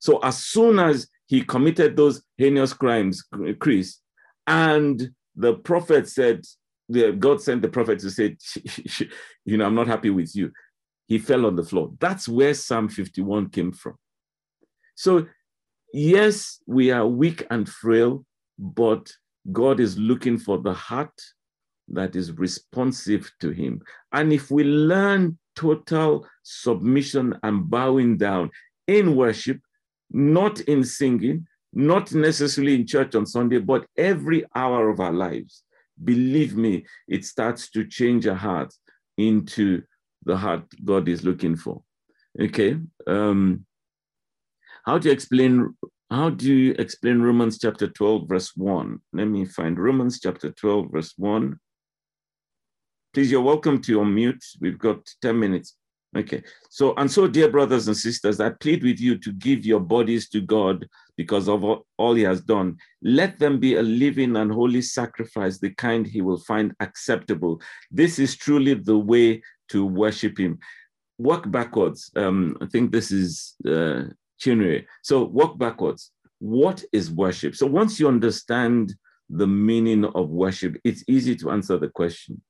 So 0.00 0.18
as 0.18 0.38
soon 0.44 0.78
as 0.78 1.08
he 1.28 1.42
committed 1.42 1.96
those 1.96 2.22
heinous 2.38 2.72
crimes, 2.72 3.22
Chris. 3.58 3.98
And 4.46 5.10
the 5.36 5.54
prophet 5.54 6.08
said, 6.08 6.44
God 7.18 7.42
sent 7.42 7.60
the 7.60 7.68
prophet 7.68 7.98
to 8.00 8.10
say, 8.10 8.36
you 9.44 9.58
know, 9.58 9.66
I'm 9.66 9.74
not 9.74 9.86
happy 9.86 10.10
with 10.10 10.34
you. 10.34 10.50
He 11.06 11.18
fell 11.18 11.46
on 11.46 11.54
the 11.54 11.62
floor. 11.62 11.92
That's 12.00 12.28
where 12.28 12.54
Psalm 12.54 12.88
51 12.88 13.50
came 13.50 13.72
from. 13.72 13.96
So, 14.94 15.26
yes, 15.92 16.60
we 16.66 16.90
are 16.90 17.06
weak 17.06 17.46
and 17.50 17.68
frail, 17.68 18.24
but 18.58 19.10
God 19.52 19.80
is 19.80 19.98
looking 19.98 20.38
for 20.38 20.58
the 20.58 20.74
heart 20.74 21.20
that 21.88 22.16
is 22.16 22.32
responsive 22.32 23.30
to 23.40 23.50
Him. 23.50 23.80
And 24.12 24.32
if 24.32 24.50
we 24.50 24.64
learn 24.64 25.38
total 25.56 26.26
submission 26.42 27.38
and 27.42 27.68
bowing 27.68 28.16
down 28.16 28.50
in 28.86 29.16
worship, 29.16 29.60
not 30.10 30.60
in 30.60 30.84
singing, 30.84 31.46
not 31.72 32.12
necessarily 32.14 32.74
in 32.74 32.86
church 32.86 33.14
on 33.14 33.26
Sunday, 33.26 33.58
but 33.58 33.86
every 33.96 34.44
hour 34.54 34.88
of 34.88 35.00
our 35.00 35.12
lives. 35.12 35.64
Believe 36.02 36.56
me, 36.56 36.86
it 37.08 37.24
starts 37.24 37.70
to 37.70 37.84
change 37.84 38.26
our 38.26 38.36
heart 38.36 38.72
into 39.16 39.82
the 40.24 40.36
heart 40.36 40.62
God 40.84 41.08
is 41.08 41.24
looking 41.24 41.56
for. 41.56 41.82
Okay. 42.40 42.78
Um, 43.06 43.66
how 44.84 44.98
do 44.98 45.08
you 45.08 45.12
explain 45.12 45.74
how 46.10 46.30
do 46.30 46.54
you 46.54 46.74
explain 46.78 47.20
Romans 47.20 47.58
chapter 47.58 47.86
12, 47.86 48.28
verse 48.28 48.52
1? 48.56 48.98
Let 49.12 49.26
me 49.26 49.44
find 49.44 49.78
Romans 49.78 50.20
chapter 50.20 50.50
12, 50.50 50.86
verse 50.90 51.12
1. 51.18 51.58
Please, 53.12 53.30
you're 53.30 53.42
welcome 53.42 53.80
to 53.82 53.98
unmute. 53.98 54.42
We've 54.58 54.78
got 54.78 55.06
10 55.20 55.38
minutes. 55.38 55.76
Okay. 56.16 56.42
So, 56.70 56.94
and 56.96 57.10
so, 57.10 57.28
dear 57.28 57.50
brothers 57.50 57.88
and 57.88 57.96
sisters, 57.96 58.40
I 58.40 58.50
plead 58.50 58.82
with 58.82 58.98
you 58.98 59.18
to 59.18 59.32
give 59.32 59.66
your 59.66 59.80
bodies 59.80 60.30
to 60.30 60.40
God 60.40 60.86
because 61.18 61.46
of 61.46 61.62
all 61.62 62.14
he 62.14 62.22
has 62.22 62.40
done. 62.40 62.78
Let 63.02 63.38
them 63.38 63.60
be 63.60 63.74
a 63.76 63.82
living 63.82 64.36
and 64.36 64.50
holy 64.50 64.80
sacrifice, 64.80 65.58
the 65.58 65.70
kind 65.74 66.06
he 66.06 66.22
will 66.22 66.38
find 66.38 66.72
acceptable. 66.80 67.60
This 67.90 68.18
is 68.18 68.36
truly 68.36 68.72
the 68.72 68.98
way 68.98 69.42
to 69.70 69.84
worship 69.84 70.38
him. 70.38 70.58
Work 71.18 71.50
backwards. 71.50 72.10
Um, 72.16 72.56
I 72.62 72.66
think 72.66 72.92
this 72.92 73.10
is 73.10 73.54
uh, 73.68 74.04
Chinwe. 74.40 74.84
So, 75.02 75.24
walk 75.24 75.58
backwards. 75.58 76.12
What 76.38 76.84
is 76.92 77.10
worship? 77.10 77.56
So, 77.56 77.66
once 77.66 77.98
you 77.98 78.08
understand 78.08 78.94
the 79.28 79.46
meaning 79.46 80.04
of 80.04 80.30
worship, 80.30 80.76
it's 80.84 81.04
easy 81.08 81.36
to 81.36 81.50
answer 81.50 81.78
the 81.78 81.88
question. 81.88 82.40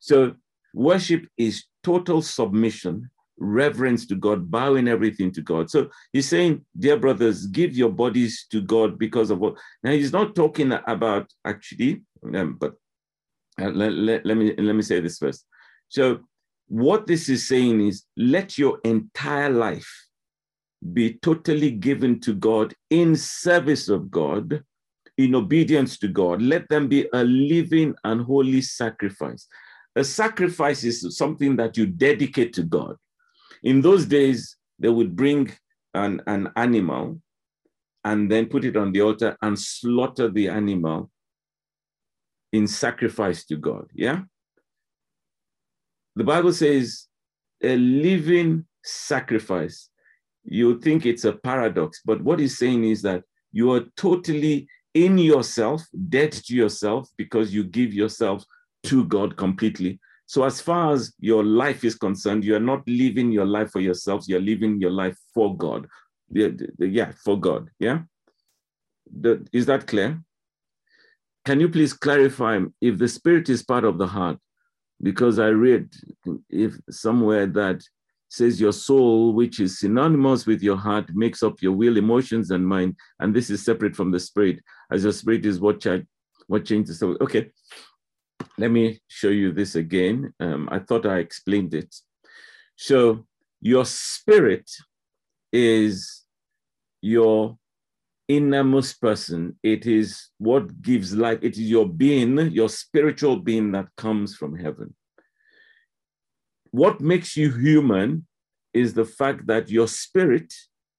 So, 0.00 0.34
worship 0.74 1.26
is 1.36 1.64
total 1.82 2.22
submission, 2.22 3.10
reverence 3.38 4.06
to 4.06 4.14
God, 4.14 4.50
bowing 4.50 4.88
everything 4.88 5.30
to 5.32 5.42
God. 5.42 5.70
So 5.70 5.90
he's 6.12 6.28
saying, 6.28 6.64
dear 6.78 6.96
brothers, 6.96 7.46
give 7.46 7.76
your 7.76 7.90
bodies 7.90 8.46
to 8.50 8.60
God 8.60 8.98
because 8.98 9.30
of 9.30 9.38
what. 9.38 9.54
Now 9.82 9.92
he's 9.92 10.12
not 10.12 10.34
talking 10.34 10.72
about 10.86 11.30
actually, 11.44 12.02
um, 12.34 12.56
but 12.58 12.74
uh, 13.60 13.70
let, 13.70 13.92
let, 13.92 14.26
let, 14.26 14.36
me 14.36 14.54
let 14.56 14.74
me 14.74 14.82
say 14.82 15.00
this 15.00 15.18
first. 15.18 15.44
So 15.88 16.20
what 16.68 17.06
this 17.06 17.28
is 17.28 17.46
saying 17.46 17.86
is, 17.86 18.04
let 18.16 18.58
your 18.58 18.80
entire 18.84 19.50
life 19.50 20.05
be 20.92 21.14
totally 21.22 21.70
given 21.70 22.20
to 22.20 22.34
God 22.34 22.74
in 22.90 23.16
service 23.16 23.88
of 23.88 24.10
God, 24.10 24.62
in 25.18 25.34
obedience 25.34 25.98
to 25.98 26.08
God. 26.08 26.42
Let 26.42 26.68
them 26.68 26.88
be 26.88 27.08
a 27.12 27.24
living 27.24 27.94
and 28.04 28.20
holy 28.22 28.60
sacrifice. 28.62 29.46
A 29.96 30.04
sacrifice 30.04 30.84
is 30.84 31.16
something 31.16 31.56
that 31.56 31.76
you 31.76 31.86
dedicate 31.86 32.52
to 32.54 32.62
God. 32.62 32.96
In 33.62 33.80
those 33.80 34.04
days, 34.04 34.56
they 34.78 34.90
would 34.90 35.16
bring 35.16 35.50
an, 35.94 36.22
an 36.26 36.50
animal 36.56 37.20
and 38.04 38.30
then 38.30 38.46
put 38.46 38.64
it 38.64 38.76
on 38.76 38.92
the 38.92 39.00
altar 39.00 39.36
and 39.42 39.58
slaughter 39.58 40.30
the 40.30 40.48
animal 40.48 41.10
in 42.52 42.66
sacrifice 42.66 43.44
to 43.46 43.56
God. 43.56 43.86
Yeah? 43.94 44.20
The 46.14 46.24
Bible 46.24 46.52
says 46.52 47.08
a 47.62 47.76
living 47.76 48.66
sacrifice. 48.84 49.90
You 50.46 50.80
think 50.80 51.06
it's 51.06 51.24
a 51.24 51.32
paradox, 51.32 52.00
but 52.04 52.22
what 52.22 52.38
he's 52.38 52.58
saying 52.58 52.84
is 52.84 53.02
that 53.02 53.24
you 53.52 53.72
are 53.72 53.84
totally 53.96 54.68
in 54.94 55.18
yourself, 55.18 55.82
dead 56.08 56.32
to 56.32 56.54
yourself, 56.54 57.08
because 57.16 57.52
you 57.52 57.64
give 57.64 57.92
yourself 57.92 58.44
to 58.84 59.04
God 59.04 59.36
completely. 59.36 60.00
So, 60.26 60.44
as 60.44 60.60
far 60.60 60.92
as 60.92 61.12
your 61.20 61.44
life 61.44 61.84
is 61.84 61.94
concerned, 61.94 62.44
you 62.44 62.56
are 62.56 62.60
not 62.60 62.86
living 62.88 63.30
your 63.30 63.44
life 63.44 63.70
for 63.70 63.80
yourselves, 63.80 64.28
you're 64.28 64.40
living 64.40 64.80
your 64.80 64.90
life 64.90 65.16
for 65.34 65.56
God. 65.56 65.86
Yeah 66.30 67.12
for 67.24 67.38
God. 67.38 67.70
Yeah. 67.78 68.00
Is 69.52 69.66
that 69.66 69.86
clear? 69.86 70.20
Can 71.44 71.60
you 71.60 71.68
please 71.68 71.92
clarify 71.92 72.60
if 72.80 72.98
the 72.98 73.06
spirit 73.06 73.48
is 73.48 73.62
part 73.62 73.84
of 73.84 73.98
the 73.98 74.06
heart? 74.06 74.38
Because 75.00 75.38
I 75.38 75.48
read 75.48 75.92
if 76.50 76.76
somewhere 76.90 77.46
that 77.46 77.82
says 78.28 78.60
your 78.60 78.72
soul, 78.72 79.32
which 79.32 79.60
is 79.60 79.78
synonymous 79.78 80.46
with 80.46 80.62
your 80.62 80.76
heart, 80.76 81.14
makes 81.14 81.42
up 81.42 81.62
your 81.62 81.72
will, 81.72 81.96
emotions, 81.96 82.50
and 82.50 82.66
mind, 82.66 82.96
and 83.20 83.34
this 83.34 83.50
is 83.50 83.64
separate 83.64 83.94
from 83.94 84.10
the 84.10 84.20
spirit, 84.20 84.60
as 84.90 85.04
your 85.04 85.12
spirit 85.12 85.46
is 85.46 85.60
what, 85.60 85.84
what 86.46 86.64
changes. 86.64 86.98
So, 86.98 87.16
okay, 87.20 87.50
let 88.58 88.70
me 88.70 89.00
show 89.08 89.28
you 89.28 89.52
this 89.52 89.74
again. 89.74 90.32
Um, 90.40 90.68
I 90.70 90.78
thought 90.78 91.06
I 91.06 91.18
explained 91.18 91.74
it. 91.74 91.94
So 92.76 93.26
your 93.60 93.84
spirit 93.84 94.70
is 95.52 96.24
your 97.02 97.58
innermost 98.28 99.00
person. 99.00 99.58
It 99.62 99.86
is 99.86 100.28
what 100.38 100.82
gives 100.82 101.14
life. 101.14 101.38
It 101.42 101.54
is 101.54 101.70
your 101.70 101.88
being, 101.88 102.38
your 102.50 102.68
spiritual 102.68 103.36
being 103.36 103.72
that 103.72 103.88
comes 103.96 104.34
from 104.34 104.56
heaven. 104.56 104.94
What 106.70 107.00
makes 107.00 107.36
you 107.36 107.52
human 107.52 108.26
is 108.72 108.94
the 108.94 109.04
fact 109.04 109.46
that 109.46 109.70
your 109.70 109.88
spirit 109.88 110.52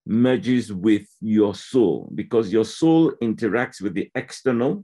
merges 0.05 0.71
with 0.71 1.07
your 1.21 1.53
soul 1.53 2.09
because 2.15 2.51
your 2.51 2.65
soul 2.65 3.11
interacts 3.21 3.81
with 3.81 3.93
the 3.93 4.09
external 4.15 4.83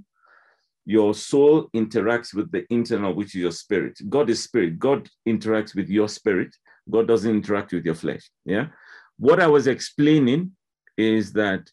your 0.86 1.14
soul 1.14 1.70
interacts 1.74 2.34
with 2.34 2.52
the 2.52 2.66
internal, 2.70 3.14
which 3.14 3.36
is 3.36 3.42
your 3.42 3.52
spirit. 3.52 3.98
God 4.10 4.30
is 4.30 4.44
spirit. 4.44 4.80
God 4.80 5.08
interacts 5.28 5.76
with 5.76 5.90
your 5.90 6.10
spirit. 6.10 6.54
God 6.90 7.08
doesn't 7.08 7.32
interact 7.32 7.72
with 7.72 7.86
your 7.86 7.96
flesh. 7.96 8.30
Yeah. 8.46 8.68
What 9.18 9.40
I 9.40 9.48
was 9.48 9.68
explaining 9.68 10.52
is 10.98 11.32
that 11.34 11.70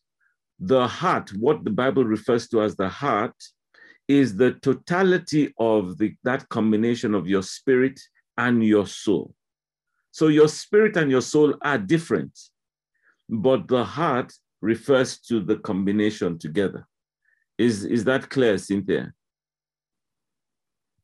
the 0.61 0.87
heart, 0.87 1.31
what 1.31 1.65
the 1.65 1.71
Bible 1.71 2.05
refers 2.05 2.49
to 2.49 2.63
as 2.63 2.77
the 2.77 2.89
heart, 2.89 3.35
is 4.07 4.37
the 4.37 4.53
totality 4.55 5.53
of 5.59 5.99
the, 5.99 6.15
that 6.25 6.49
combination 6.49 7.15
of 7.15 7.27
your 7.27 7.43
spirit 7.43 7.99
and 8.47 8.65
your 8.65 8.87
soul. 8.87 9.35
So 10.11 10.29
your 10.29 10.49
spirit 10.49 10.97
and 10.97 11.11
your 11.11 11.21
soul 11.35 11.55
are 11.63 11.79
different, 11.79 12.35
but 13.29 13.69
the 13.69 13.85
heart 13.85 14.33
refers 14.61 15.19
to 15.29 15.41
the 15.41 15.57
combination 15.57 16.39
together. 16.39 16.83
Is, 17.59 17.85
is 17.85 18.03
that 18.05 18.31
clear, 18.31 18.57
Cynthia? 18.59 19.13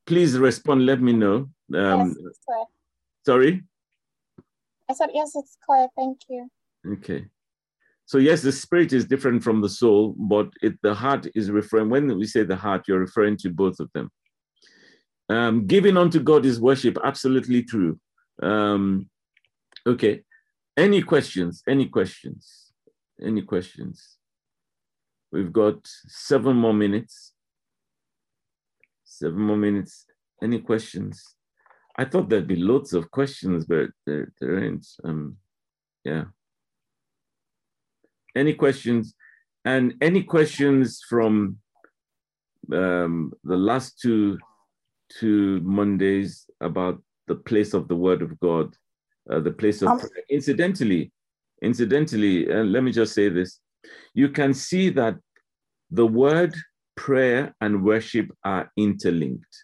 Please 0.05 0.37
respond, 0.49 0.85
let 0.85 1.01
me 1.01 1.13
know. 1.13 1.37
Um, 1.83 2.15
yes. 2.19 2.65
Sorry? 3.25 3.63
I 4.89 4.93
said, 4.93 5.09
yes, 5.13 5.31
it's 5.35 5.57
clear. 5.65 5.87
Thank 5.95 6.17
you. 6.29 6.49
Okay. 6.93 7.25
So 8.05 8.17
yes, 8.17 8.41
the 8.41 8.53
spirit 8.53 8.93
is 8.93 9.05
different 9.05 9.43
from 9.43 9.61
the 9.61 9.69
soul, 9.69 10.15
but 10.17 10.47
it, 10.61 10.73
the 10.81 10.93
heart 10.93 11.27
is 11.35 11.51
referring, 11.51 11.89
when 11.89 12.17
we 12.17 12.25
say 12.25 12.43
the 12.43 12.55
heart, 12.55 12.87
you're 12.87 13.05
referring 13.07 13.37
to 13.43 13.49
both 13.49 13.79
of 13.79 13.89
them. 13.93 14.09
Um, 15.29 15.67
giving 15.67 15.97
unto 15.97 16.19
God 16.19 16.45
is 16.45 16.59
worship, 16.59 16.97
absolutely 17.03 17.63
true. 17.63 17.99
Um, 18.41 19.09
okay. 19.85 20.21
Any 20.77 21.01
questions? 21.01 21.63
Any 21.67 21.87
questions? 21.87 22.71
Any 23.21 23.41
questions? 23.41 24.17
We've 25.31 25.51
got 25.51 25.79
seven 26.07 26.55
more 26.55 26.73
minutes. 26.73 27.33
Seven 29.03 29.39
more 29.39 29.57
minutes. 29.57 30.05
Any 30.41 30.59
questions? 30.59 31.35
I 31.97 32.05
thought 32.05 32.29
there'd 32.29 32.47
be 32.47 32.55
lots 32.55 32.93
of 32.93 33.09
questions, 33.09 33.65
but 33.65 33.89
there, 34.05 34.31
there 34.39 34.63
ain't. 34.63 34.85
Um, 35.03 35.37
yeah. 36.05 36.25
Any 38.35 38.53
questions? 38.53 39.15
And 39.65 39.95
any 39.99 40.23
questions 40.23 41.01
from 41.09 41.57
um, 42.71 43.33
the 43.43 43.57
last 43.57 43.99
two 43.99 44.37
two 45.09 45.59
Mondays 45.61 46.49
about 46.61 47.01
the 47.27 47.35
place 47.35 47.73
of 47.73 47.87
the 47.87 47.95
Word 47.95 48.21
of 48.21 48.39
God, 48.39 48.75
uh, 49.29 49.39
the 49.39 49.51
place 49.51 49.81
of 49.81 49.89
um, 49.89 50.01
incidentally, 50.29 51.11
incidentally, 51.61 52.51
uh, 52.51 52.63
let 52.63 52.83
me 52.83 52.91
just 52.91 53.13
say 53.13 53.29
this: 53.29 53.59
you 54.13 54.29
can 54.29 54.53
see 54.53 54.89
that 54.89 55.15
the 55.91 56.05
word 56.05 56.55
prayer 56.95 57.55
and 57.61 57.83
worship 57.83 58.29
are 58.43 58.71
interlinked. 58.77 59.63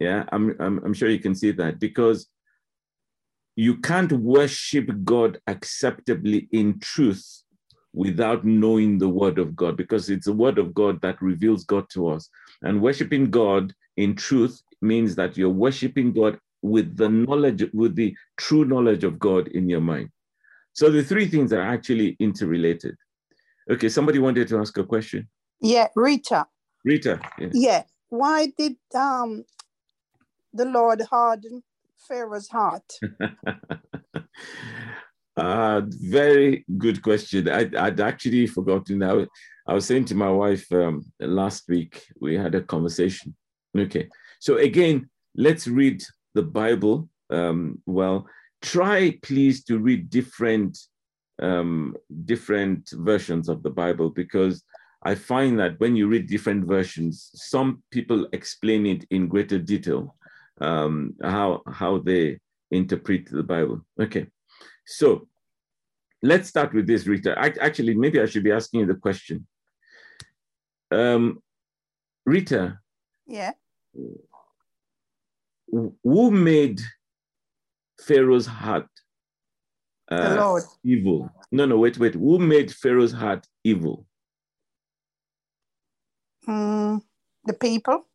Yeah, 0.00 0.24
I'm, 0.32 0.56
I'm, 0.58 0.84
I'm 0.84 0.94
sure 0.94 1.08
you 1.08 1.20
can 1.20 1.34
see 1.34 1.52
that 1.52 1.78
because 1.78 2.26
you 3.54 3.76
can't 3.76 4.10
worship 4.10 4.90
God 5.04 5.38
acceptably 5.46 6.48
in 6.52 6.80
truth 6.80 7.42
without 7.92 8.44
knowing 8.44 8.98
the 8.98 9.08
word 9.08 9.38
of 9.38 9.54
God 9.54 9.76
because 9.76 10.08
it's 10.08 10.26
the 10.26 10.32
word 10.32 10.58
of 10.58 10.74
God 10.74 11.00
that 11.02 11.20
reveals 11.20 11.64
God 11.64 11.84
to 11.90 12.08
us. 12.08 12.28
And 12.62 12.80
worshiping 12.80 13.30
God 13.30 13.72
in 13.96 14.14
truth 14.14 14.62
means 14.80 15.14
that 15.16 15.36
you're 15.36 15.50
worshiping 15.50 16.12
God 16.12 16.38
with 16.62 16.96
the 16.96 17.08
knowledge, 17.08 17.64
with 17.72 17.94
the 17.96 18.14
true 18.36 18.64
knowledge 18.64 19.04
of 19.04 19.18
God 19.18 19.48
in 19.48 19.68
your 19.68 19.80
mind. 19.80 20.10
So 20.72 20.90
the 20.90 21.02
three 21.02 21.26
things 21.26 21.52
are 21.52 21.60
actually 21.60 22.16
interrelated. 22.18 22.96
Okay, 23.70 23.88
somebody 23.88 24.18
wanted 24.18 24.48
to 24.48 24.58
ask 24.58 24.76
a 24.78 24.84
question. 24.84 25.28
Yeah, 25.60 25.88
Rita. 25.94 26.46
Rita. 26.84 27.20
Yeah. 27.38 27.48
yeah. 27.52 27.82
Why 28.08 28.52
did 28.58 28.76
um 28.94 29.44
the 30.52 30.64
Lord 30.64 31.02
harden 31.02 31.62
Pharaoh's 32.08 32.48
heart? 32.48 32.98
uh, 35.36 35.82
very 35.86 36.64
good 36.76 37.02
question. 37.02 37.48
I, 37.48 37.70
I'd 37.78 38.00
actually 38.00 38.46
forgotten. 38.46 39.02
I, 39.02 39.26
I 39.66 39.74
was 39.74 39.86
saying 39.86 40.06
to 40.06 40.14
my 40.14 40.30
wife 40.30 40.70
um, 40.72 41.04
last 41.20 41.68
week, 41.68 42.02
we 42.20 42.34
had 42.34 42.54
a 42.54 42.62
conversation. 42.62 43.34
Okay. 43.76 44.08
So 44.40 44.56
again, 44.56 45.08
let's 45.36 45.66
read 45.66 46.02
the 46.34 46.42
Bible. 46.42 47.08
Um, 47.30 47.80
well, 47.86 48.26
try 48.60 49.18
please 49.22 49.64
to 49.64 49.78
read 49.78 50.10
different 50.10 50.78
um, 51.40 51.96
different 52.24 52.90
versions 52.92 53.48
of 53.48 53.62
the 53.62 53.70
Bible 53.70 54.10
because 54.10 54.62
I 55.04 55.14
find 55.14 55.58
that 55.58 55.78
when 55.80 55.96
you 55.96 56.06
read 56.06 56.28
different 56.28 56.66
versions, 56.66 57.30
some 57.34 57.82
people 57.90 58.28
explain 58.32 58.86
it 58.86 59.04
in 59.10 59.26
greater 59.26 59.58
detail, 59.58 60.14
um, 60.60 61.14
how, 61.22 61.62
how 61.66 61.98
they 61.98 62.38
interpret 62.70 63.28
the 63.28 63.42
Bible. 63.42 63.84
Okay, 64.00 64.28
so 64.86 65.26
let's 66.22 66.48
start 66.48 66.72
with 66.72 66.86
this, 66.86 67.06
Rita. 67.06 67.36
I, 67.36 67.52
actually, 67.60 67.94
maybe 67.94 68.20
I 68.20 68.26
should 68.26 68.44
be 68.44 68.52
asking 68.52 68.80
you 68.80 68.86
the 68.86 68.94
question. 68.94 69.46
Um, 70.92 71.42
Rita. 72.24 72.78
Yeah. 73.26 73.52
Who 76.04 76.30
made 76.30 76.80
Pharaoh's 78.00 78.46
heart 78.46 78.88
uh, 80.10 80.28
the 80.28 80.36
Lord. 80.36 80.62
evil. 80.84 81.30
No, 81.50 81.64
no, 81.66 81.78
wait, 81.78 81.98
wait. 81.98 82.14
Who 82.14 82.38
made 82.38 82.72
Pharaoh's 82.72 83.12
heart 83.12 83.46
evil? 83.64 84.06
Mm, 86.46 87.02
the 87.44 87.54
people. 87.54 88.06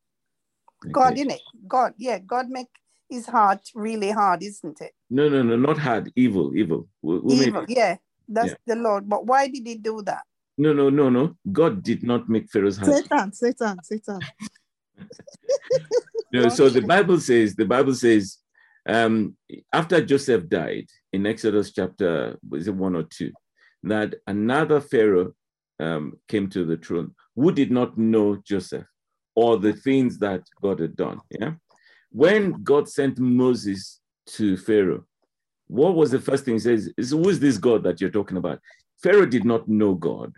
Okay. 0.85 0.91
God 0.91 1.17
in 1.17 1.31
it. 1.31 1.41
God, 1.67 1.93
yeah, 1.97 2.19
God 2.19 2.49
make 2.49 2.67
his 3.09 3.25
heart 3.25 3.61
really 3.73 4.11
hard, 4.11 4.43
isn't 4.43 4.81
it? 4.81 4.91
No, 5.09 5.29
no, 5.29 5.41
no, 5.41 5.55
not 5.55 5.77
hard. 5.77 6.11
Evil, 6.15 6.55
evil. 6.55 6.87
Who, 7.01 7.21
who 7.21 7.33
evil, 7.33 7.65
yeah. 7.67 7.97
That's 8.27 8.49
yeah. 8.49 8.55
the 8.67 8.75
Lord. 8.75 9.07
But 9.07 9.25
why 9.25 9.47
did 9.47 9.65
he 9.65 9.75
do 9.75 10.01
that? 10.03 10.23
No, 10.57 10.73
no, 10.73 10.89
no, 10.89 11.09
no. 11.09 11.35
God 11.51 11.81
did 11.83 12.03
not 12.03 12.27
make 12.27 12.49
Pharaoh's 12.49 12.77
heart. 12.77 12.93
Satan, 12.93 13.33
Satan, 13.33 13.77
Satan. 13.83 14.19
no, 16.33 16.49
so 16.49 16.69
the 16.69 16.81
Bible 16.81 17.19
says, 17.19 17.55
the 17.55 17.65
Bible 17.65 17.95
says, 17.95 18.37
um, 18.87 19.35
after 19.73 20.03
Joseph 20.03 20.47
died 20.47 20.87
in 21.11 21.25
Exodus 21.25 21.71
chapter, 21.71 22.37
was 22.47 22.67
it 22.67 22.75
one 22.75 22.95
or 22.95 23.03
two, 23.03 23.31
that 23.83 24.15
another 24.27 24.79
Pharaoh 24.79 25.33
um, 25.79 26.17
came 26.27 26.49
to 26.49 26.65
the 26.65 26.77
throne 26.77 27.13
who 27.35 27.51
did 27.51 27.71
not 27.71 27.97
know 27.97 28.37
Joseph 28.45 28.85
or 29.35 29.57
the 29.57 29.73
things 29.73 30.17
that 30.19 30.41
God 30.61 30.79
had 30.79 30.95
done. 30.95 31.19
Yeah. 31.29 31.53
When 32.11 32.63
God 32.63 32.89
sent 32.89 33.19
Moses 33.19 33.99
to 34.27 34.57
Pharaoh, 34.57 35.05
what 35.67 35.95
was 35.95 36.11
the 36.11 36.19
first 36.19 36.45
thing 36.45 36.55
he 36.55 36.59
says? 36.59 36.91
Is 36.97 37.11
who 37.11 37.29
is 37.29 37.39
this 37.39 37.57
God 37.57 37.83
that 37.83 38.01
you're 38.01 38.09
talking 38.09 38.37
about? 38.37 38.59
Pharaoh 39.03 39.25
did 39.25 39.45
not 39.45 39.67
know 39.67 39.93
God. 39.93 40.33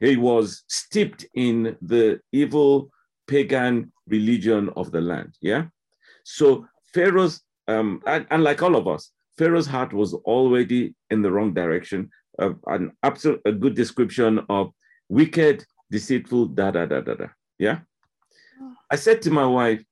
He 0.00 0.16
was 0.16 0.64
steeped 0.68 1.24
in 1.34 1.76
the 1.80 2.20
evil 2.32 2.90
pagan 3.32 3.90
religion 4.16 4.68
of 4.76 4.92
the 4.94 5.00
land. 5.00 5.32
Yeah. 5.40 5.64
So 6.24 6.66
Pharaoh's, 6.94 7.42
um, 7.66 8.02
and, 8.06 8.26
and 8.30 8.42
like 8.44 8.62
all 8.62 8.76
of 8.76 8.86
us, 8.86 9.10
Pharaoh's 9.38 9.70
heart 9.74 9.92
was 9.94 10.12
already 10.34 10.94
in 11.10 11.22
the 11.22 11.32
wrong 11.32 11.54
direction. 11.54 12.10
Uh, 12.38 12.54
an 12.66 12.92
absolute 13.02 13.40
a 13.46 13.52
good 13.52 13.74
description 13.74 14.32
of 14.48 14.64
wicked, 15.08 15.64
deceitful, 15.90 16.46
da 16.58 16.70
da 16.70 16.84
da 16.84 17.00
da 17.00 17.14
da. 17.14 17.28
Yeah. 17.58 17.78
I 18.90 18.96
said 18.96 19.22
to 19.22 19.30
my 19.30 19.46
wife 19.46 19.82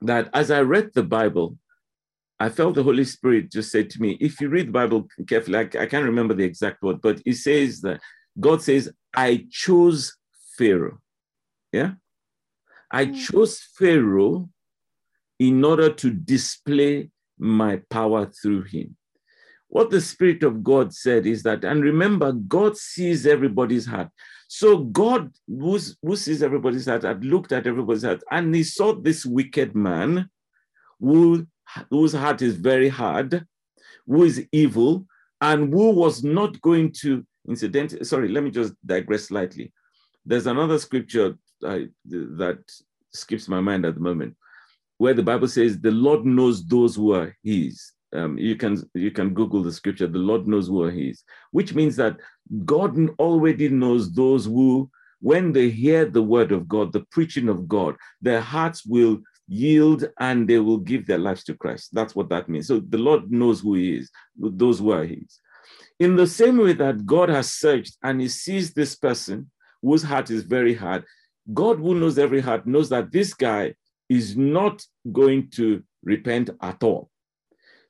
that 0.00 0.30
as 0.32 0.50
I 0.50 0.60
read 0.62 0.90
the 0.94 1.02
Bible, 1.18 1.58
I 2.40 2.48
felt 2.48 2.74
the 2.74 2.88
Holy 2.90 3.04
Spirit 3.04 3.52
just 3.52 3.70
said 3.70 3.90
to 3.90 4.00
me, 4.00 4.16
if 4.20 4.40
you 4.40 4.48
read 4.48 4.68
the 4.68 4.78
Bible 4.80 5.08
carefully, 5.28 5.58
I, 5.58 5.66
I 5.82 5.86
can't 5.86 6.10
remember 6.12 6.34
the 6.34 6.44
exact 6.44 6.82
word, 6.82 7.00
but 7.02 7.20
it 7.26 7.36
says 7.36 7.80
that 7.82 8.00
God 8.40 8.62
says, 8.62 8.90
I 9.14 9.46
chose 9.50 10.16
Pharaoh. 10.58 10.98
Yeah. 11.72 11.92
I 12.94 13.06
Mm. 13.06 13.14
chose 13.26 13.60
Pharaoh 13.76 14.48
in 15.40 15.64
order 15.64 15.92
to 15.92 16.10
display 16.10 17.10
my 17.38 17.82
power 17.90 18.26
through 18.26 18.62
him. 18.62 18.96
What 19.66 19.90
the 19.90 20.00
Spirit 20.00 20.44
of 20.44 20.62
God 20.62 20.94
said 20.94 21.26
is 21.26 21.42
that, 21.42 21.64
and 21.64 21.82
remember, 21.82 22.30
God 22.32 22.76
sees 22.76 23.26
everybody's 23.26 23.86
heart. 23.86 24.10
So 24.46 24.78
God, 24.78 25.32
who 25.48 26.16
sees 26.16 26.42
everybody's 26.44 26.86
heart, 26.86 27.02
had 27.02 27.24
looked 27.24 27.50
at 27.50 27.66
everybody's 27.66 28.04
heart, 28.04 28.22
and 28.30 28.54
he 28.54 28.62
saw 28.62 28.94
this 28.94 29.26
wicked 29.26 29.74
man 29.74 30.30
who, 31.00 31.48
whose 31.90 32.12
heart 32.12 32.40
is 32.42 32.54
very 32.54 32.88
hard, 32.88 33.44
who 34.06 34.22
is 34.22 34.46
evil, 34.52 35.06
and 35.40 35.72
who 35.72 35.90
was 35.90 36.22
not 36.22 36.60
going 36.60 36.92
to, 37.00 37.26
incidentally, 37.48 38.04
sorry, 38.04 38.28
let 38.28 38.44
me 38.44 38.50
just 38.52 38.74
digress 38.86 39.24
slightly. 39.24 39.72
There's 40.24 40.46
another 40.46 40.78
scripture 40.78 41.36
uh, 41.64 41.86
that 42.04 42.58
skips 43.12 43.48
my 43.48 43.60
mind 43.60 43.84
at 43.84 43.94
the 43.94 44.00
moment, 44.00 44.36
where 44.98 45.14
the 45.14 45.22
Bible 45.22 45.48
says, 45.48 45.80
"The 45.80 45.90
Lord 45.90 46.24
knows 46.24 46.64
those 46.66 46.96
who 46.96 47.12
are 47.12 47.36
His." 47.42 47.92
Um, 48.12 48.38
you 48.38 48.54
can 48.54 48.82
you 48.94 49.10
can 49.10 49.34
Google 49.34 49.62
the 49.62 49.72
scripture. 49.72 50.06
The 50.06 50.18
Lord 50.18 50.46
knows 50.46 50.68
who 50.68 50.82
are 50.82 50.90
His, 50.90 51.22
which 51.50 51.74
means 51.74 51.96
that 51.96 52.18
God 52.64 52.96
already 53.18 53.68
knows 53.68 54.12
those 54.12 54.44
who, 54.44 54.90
when 55.20 55.52
they 55.52 55.70
hear 55.70 56.04
the 56.04 56.22
word 56.22 56.52
of 56.52 56.68
God, 56.68 56.92
the 56.92 57.06
preaching 57.10 57.48
of 57.48 57.66
God, 57.66 57.96
their 58.20 58.40
hearts 58.40 58.84
will 58.86 59.20
yield 59.48 60.08
and 60.20 60.48
they 60.48 60.58
will 60.58 60.78
give 60.78 61.06
their 61.06 61.18
lives 61.18 61.44
to 61.44 61.54
Christ. 61.54 61.90
That's 61.92 62.14
what 62.14 62.28
that 62.30 62.48
means. 62.48 62.68
So 62.68 62.80
the 62.80 62.98
Lord 62.98 63.30
knows 63.30 63.60
who 63.60 63.74
He 63.74 63.96
is, 63.96 64.10
those 64.36 64.78
who 64.78 64.90
are 64.92 65.04
His. 65.04 65.40
In 65.98 66.16
the 66.16 66.26
same 66.26 66.58
way 66.58 66.72
that 66.74 67.06
God 67.06 67.28
has 67.28 67.52
searched 67.52 67.96
and 68.02 68.20
He 68.20 68.28
sees 68.28 68.72
this 68.72 68.94
person 68.94 69.50
whose 69.82 70.02
heart 70.02 70.30
is 70.30 70.42
very 70.42 70.74
hard, 70.74 71.04
God, 71.52 71.78
who 71.78 71.94
knows 71.94 72.18
every 72.18 72.40
heart, 72.40 72.66
knows 72.66 72.88
that 72.88 73.12
this 73.12 73.34
guy 73.34 73.74
is 74.08 74.36
not 74.36 74.84
going 75.12 75.50
to 75.50 75.82
repent 76.02 76.50
at 76.62 76.82
all. 76.82 77.10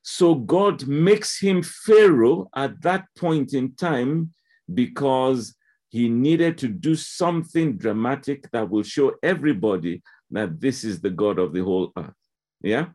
So 0.01 0.35
God 0.35 0.85
makes 0.87 1.39
him 1.39 1.63
Pharaoh 1.63 2.49
at 2.55 2.81
that 2.83 3.05
point 3.17 3.53
in 3.53 3.75
time 3.75 4.33
because 4.73 5.55
he 5.89 6.09
needed 6.09 6.57
to 6.59 6.67
do 6.67 6.95
something 6.95 7.77
dramatic 7.77 8.49
that 8.51 8.69
will 8.69 8.83
show 8.83 9.13
everybody 9.23 10.03
that 10.31 10.59
this 10.59 10.83
is 10.83 10.99
the 10.99 11.09
God 11.09 11.39
of 11.39 11.53
the 11.53 11.63
whole 11.63 11.91
earth. 11.97 12.13
Yeah. 12.61 12.87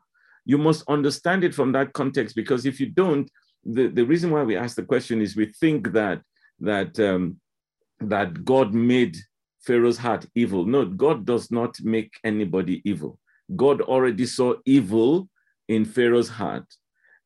You 0.45 0.59
must 0.59 0.85
understand 0.89 1.45
it 1.45 1.55
from 1.55 1.73
that 1.73 1.93
context 1.93 2.37
because 2.37 2.67
if 2.67 2.79
you 2.81 2.87
don't, 2.87 3.31
the, 3.65 3.89
the 3.89 4.05
reason 4.05 4.31
why 4.31 4.43
we 4.43 4.57
ask 4.57 4.77
the 4.77 4.83
question 4.83 5.21
is 5.21 5.37
we 5.37 5.47
think 5.47 5.93
that 5.93 6.23
that 6.61 6.99
um, 7.01 7.41
that 8.01 8.45
God 8.45 8.75
made 8.75 9.17
Pharaoh's 9.71 9.99
heart 9.99 10.27
evil. 10.35 10.65
No, 10.65 10.85
God 10.85 11.25
does 11.25 11.53
not 11.53 11.81
make 11.81 12.13
anybody 12.25 12.83
evil. 12.85 13.21
God 13.55 13.81
already 13.81 14.27
saw 14.27 14.55
evil 14.67 15.29
in 15.69 15.85
Pharaoh's 15.85 16.29
heart. 16.29 16.65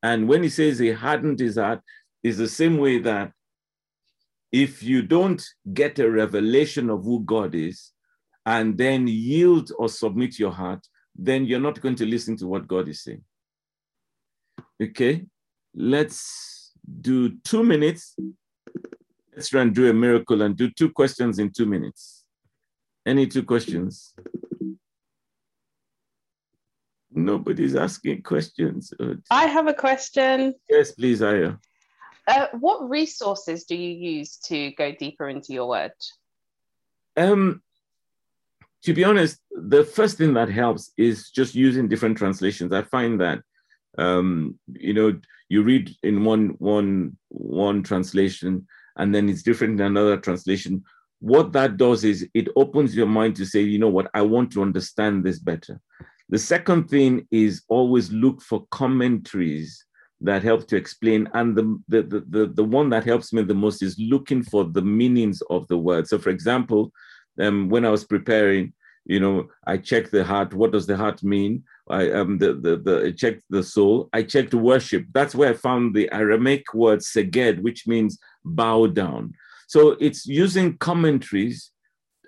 And 0.03 0.29
when 0.29 0.43
he 0.43 0.51
says 0.51 0.79
he 0.79 0.93
hardened 0.93 1.41
his 1.41 1.57
heart, 1.57 1.81
is 2.23 2.37
the 2.37 2.47
same 2.49 2.77
way 2.77 2.99
that 2.99 3.33
if 4.53 4.83
you 4.83 5.01
don't 5.01 5.43
get 5.73 5.99
a 5.99 6.11
revelation 6.11 6.91
of 6.91 7.03
who 7.03 7.25
God 7.25 7.55
is 7.55 7.93
and 8.45 8.77
then 8.77 9.07
yield 9.07 9.73
or 9.79 9.89
submit 9.89 10.39
your 10.39 10.53
heart, 10.53 10.87
then 11.17 11.47
you're 11.47 11.67
not 11.69 11.81
going 11.81 11.97
to 11.97 12.05
listen 12.05 12.37
to 12.37 12.47
what 12.47 12.69
God 12.69 12.91
is 12.91 13.03
saying. 13.05 13.25
Okay, 14.83 15.25
let's 15.75 16.73
do 17.01 17.39
two 17.39 17.65
minutes. 17.65 18.15
Let's 19.35 19.49
try 19.49 19.63
and 19.63 19.75
do 19.75 19.89
a 19.89 19.95
miracle 19.95 20.43
and 20.43 20.55
do 20.55 20.69
two 20.69 20.91
questions 20.91 21.39
in 21.39 21.51
two 21.51 21.65
minutes. 21.65 22.24
Any 23.07 23.27
two 23.27 23.43
questions? 23.43 24.15
Nobody's 27.11 27.77
asking 27.77 28.23
questions. 28.23 28.93
Uh, 28.99 29.15
I 29.31 29.47
have 29.47 29.67
a 29.67 29.75
question. 29.75 30.55
Yes, 30.69 30.93
please, 30.93 31.23
Aya. 31.23 31.55
Uh, 32.27 32.47
what 32.59 32.89
resources 32.89 33.65
do 33.65 33.77
you 33.77 34.19
use 34.19 34.39
to 34.39 34.73
go 34.73 34.93
deeper 34.93 35.29
into 35.29 35.53
your 35.53 35.69
word? 35.69 35.93
Um, 37.17 37.63
to 38.83 38.95
be 38.95 39.05
honest, 39.05 39.39
the 39.51 39.85
first 39.85 40.19
thing 40.19 40.35
that 40.35 40.49
helps 40.49 40.93
is 40.97 41.31
just 41.31 41.55
using 41.55 41.89
different 41.89 42.17
translations. 42.17 42.73
I 42.73 42.83
find 42.83 43.21
that 43.21 43.41
um, 43.99 44.59
you 44.73 44.95
know 44.95 45.21
you 45.49 45.63
read 45.63 45.95
in 46.03 46.25
one 46.25 46.57
one 46.59 47.17
one 47.29 47.83
translation 47.83 48.67
and 48.97 49.15
then 49.15 49.29
it's 49.29 49.43
different 49.43 49.81
in 49.81 49.87
another 49.87 50.17
translation. 50.17 50.85
What 51.25 51.55
that 51.55 51.79
does 51.79 52.05
is 52.05 52.29
it 52.35 52.49
opens 52.55 52.95
your 52.95 53.07
mind 53.07 53.35
to 53.37 53.47
say, 53.47 53.63
you 53.63 53.79
know 53.79 53.89
what, 53.89 54.11
I 54.13 54.21
want 54.21 54.53
to 54.53 54.63
understand 54.63 55.25
this 55.25 55.39
better. 55.39 55.81
The 56.29 56.39
second 56.39 56.91
thing 56.91 57.27
is 57.31 57.63
always 57.69 58.13
look 58.13 58.43
for 58.43 58.67
commentaries 58.71 59.83
that 60.21 60.43
help 60.43 60.69
to 60.69 60.77
explain. 60.77 61.27
And 61.33 61.57
the, 61.57 61.65
the, 61.89 62.03
the, 62.03 62.21
the, 62.29 62.47
the 62.55 62.65
one 62.65 62.91
that 62.91 63.07
helps 63.07 63.33
me 63.33 63.41
the 63.41 63.55
most 63.55 63.83
is 63.83 63.99
looking 63.99 64.43
for 64.43 64.65
the 64.65 64.83
meanings 64.83 65.41
of 65.49 65.67
the 65.69 65.79
word. 65.79 66.07
So, 66.07 66.19
for 66.19 66.29
example, 66.29 66.93
um, 67.41 67.71
when 67.71 67.87
I 67.87 67.91
was 67.91 68.05
preparing, 68.05 68.75
you 69.07 69.19
know, 69.19 69.49
I 69.67 69.79
checked 69.79 70.13
the 70.13 70.25
heart. 70.25 70.53
What 70.53 70.73
does 70.73 70.87
the 70.87 70.97
heart 70.97 71.23
mean? 71.23 71.65
I 71.89 72.11
um 72.11 72.39
the, 72.39 72.53
the, 72.55 72.77
the 72.77 73.07
I 73.07 73.13
checked 73.13 73.45
the 73.49 73.63
soul. 73.63 74.11
I 74.13 74.23
checked 74.23 74.55
worship. 74.55 75.07
That's 75.13 75.35
where 75.35 75.51
I 75.51 75.55
found 75.55 75.95
the 75.95 76.11
Aramaic 76.13 76.73
word 76.75 77.01
seged, 77.01 77.63
which 77.63 77.87
means 77.87 78.19
bow 78.45 78.87
down. 78.87 79.33
So 79.69 79.97
it's 80.01 80.27
using 80.27 80.77
commentaries 80.79 81.71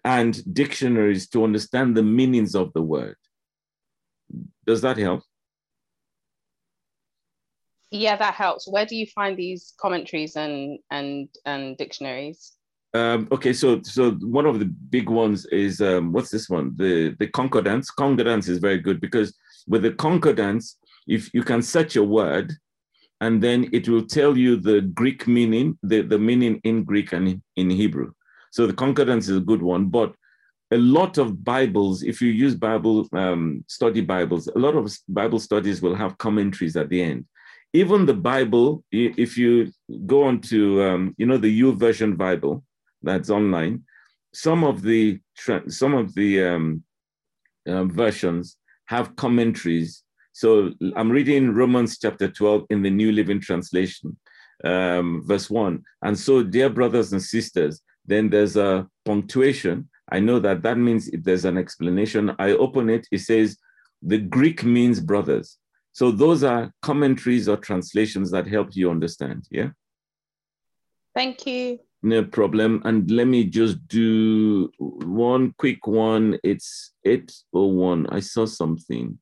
and 0.04 0.54
dictionaries 0.54 1.28
to 1.30 1.44
understand 1.44 1.96
the 1.96 2.02
meanings 2.02 2.54
of 2.54 2.72
the 2.72 2.82
word. 2.82 3.16
Does 4.66 4.80
that 4.82 4.96
help? 4.96 5.22
Yeah, 7.90 8.16
that 8.16 8.34
helps. 8.34 8.68
Where 8.68 8.86
do 8.86 8.96
you 8.96 9.06
find 9.06 9.36
these 9.36 9.74
commentaries 9.78 10.36
and 10.36 10.78
and 10.90 11.28
and 11.44 11.76
dictionaries? 11.76 12.52
Um, 12.94 13.28
okay, 13.30 13.52
so 13.52 13.80
so 13.82 14.12
one 14.12 14.46
of 14.46 14.58
the 14.58 14.64
big 14.64 15.08
ones 15.08 15.46
is 15.46 15.80
um, 15.80 16.12
what's 16.12 16.30
this 16.30 16.48
one? 16.48 16.74
The 16.76 17.14
the 17.18 17.28
concordance. 17.28 17.90
Concordance 17.90 18.48
is 18.48 18.58
very 18.58 18.78
good 18.78 19.00
because 19.00 19.36
with 19.66 19.82
the 19.82 19.92
concordance, 19.92 20.78
if 21.06 21.32
you 21.34 21.42
can 21.42 21.62
search 21.62 21.96
a 21.96 22.02
word, 22.02 22.52
and 23.20 23.42
then 23.42 23.68
it 23.72 23.88
will 23.88 24.04
tell 24.04 24.36
you 24.36 24.56
the 24.56 24.82
Greek 24.82 25.26
meaning, 25.26 25.78
the, 25.82 26.02
the 26.02 26.18
meaning 26.18 26.60
in 26.64 26.84
Greek 26.84 27.12
and 27.12 27.40
in, 27.56 27.70
Hebrew. 27.70 28.12
So 28.50 28.66
the 28.66 28.74
concordance 28.74 29.28
is 29.28 29.38
a 29.38 29.40
good 29.40 29.62
one, 29.62 29.86
but 29.86 30.14
a 30.70 30.76
lot 30.76 31.18
of 31.18 31.44
Bibles, 31.44 32.02
if 32.02 32.20
you 32.20 32.30
use 32.30 32.54
Bible 32.54 33.08
um, 33.12 33.64
study 33.68 34.00
Bibles, 34.00 34.48
a 34.48 34.58
lot 34.58 34.74
of 34.74 34.92
Bible 35.08 35.38
studies 35.38 35.80
will 35.80 35.94
have 35.94 36.18
commentaries 36.18 36.76
at 36.76 36.88
the 36.88 37.02
end. 37.02 37.24
Even 37.72 38.06
the 38.06 38.14
Bible, 38.14 38.82
if 38.90 39.36
you 39.36 39.70
go 40.06 40.24
on 40.24 40.40
to, 40.40 40.82
um, 40.82 41.14
you 41.18 41.26
know, 41.26 41.36
the 41.36 41.60
YouVersion 41.60 42.16
Bible 42.16 42.64
that's 43.02 43.30
online, 43.30 43.84
some 44.32 44.64
of 44.64 44.82
the 44.82 45.20
some 45.68 45.94
of 45.94 46.14
the 46.14 46.44
um, 46.44 46.82
um, 47.66 47.90
versions 47.90 48.56
have 48.86 49.16
commentaries. 49.16 50.02
So 50.36 50.72
I'm 50.96 51.10
reading 51.10 51.54
Romans 51.54 51.96
chapter 51.98 52.28
12 52.28 52.66
in 52.68 52.82
the 52.82 52.90
New 52.90 53.10
Living 53.10 53.40
Translation, 53.40 54.18
um, 54.64 55.22
verse 55.24 55.48
1. 55.48 55.82
And 56.02 56.18
so, 56.18 56.42
dear 56.42 56.68
brothers 56.68 57.12
and 57.12 57.22
sisters, 57.22 57.80
then 58.04 58.28
there's 58.28 58.54
a 58.58 58.86
punctuation. 59.06 59.88
I 60.12 60.20
know 60.20 60.38
that 60.40 60.62
that 60.62 60.76
means 60.76 61.08
if 61.08 61.22
there's 61.22 61.46
an 61.46 61.56
explanation. 61.56 62.36
I 62.38 62.50
open 62.50 62.90
it, 62.90 63.08
it 63.10 63.20
says 63.20 63.56
the 64.02 64.18
Greek 64.18 64.62
means 64.62 65.00
brothers. 65.00 65.56
So 65.92 66.10
those 66.10 66.44
are 66.44 66.70
commentaries 66.82 67.48
or 67.48 67.56
translations 67.56 68.30
that 68.32 68.46
help 68.46 68.76
you 68.76 68.90
understand. 68.90 69.46
Yeah. 69.50 69.70
Thank 71.14 71.46
you. 71.46 71.78
No 72.02 72.22
problem. 72.22 72.82
And 72.84 73.10
let 73.10 73.26
me 73.26 73.44
just 73.44 73.88
do 73.88 74.70
one 74.78 75.54
quick 75.56 75.86
one. 75.86 76.38
It's 76.44 76.92
801. 77.06 78.08
I 78.10 78.20
saw 78.20 78.44
something. 78.44 79.18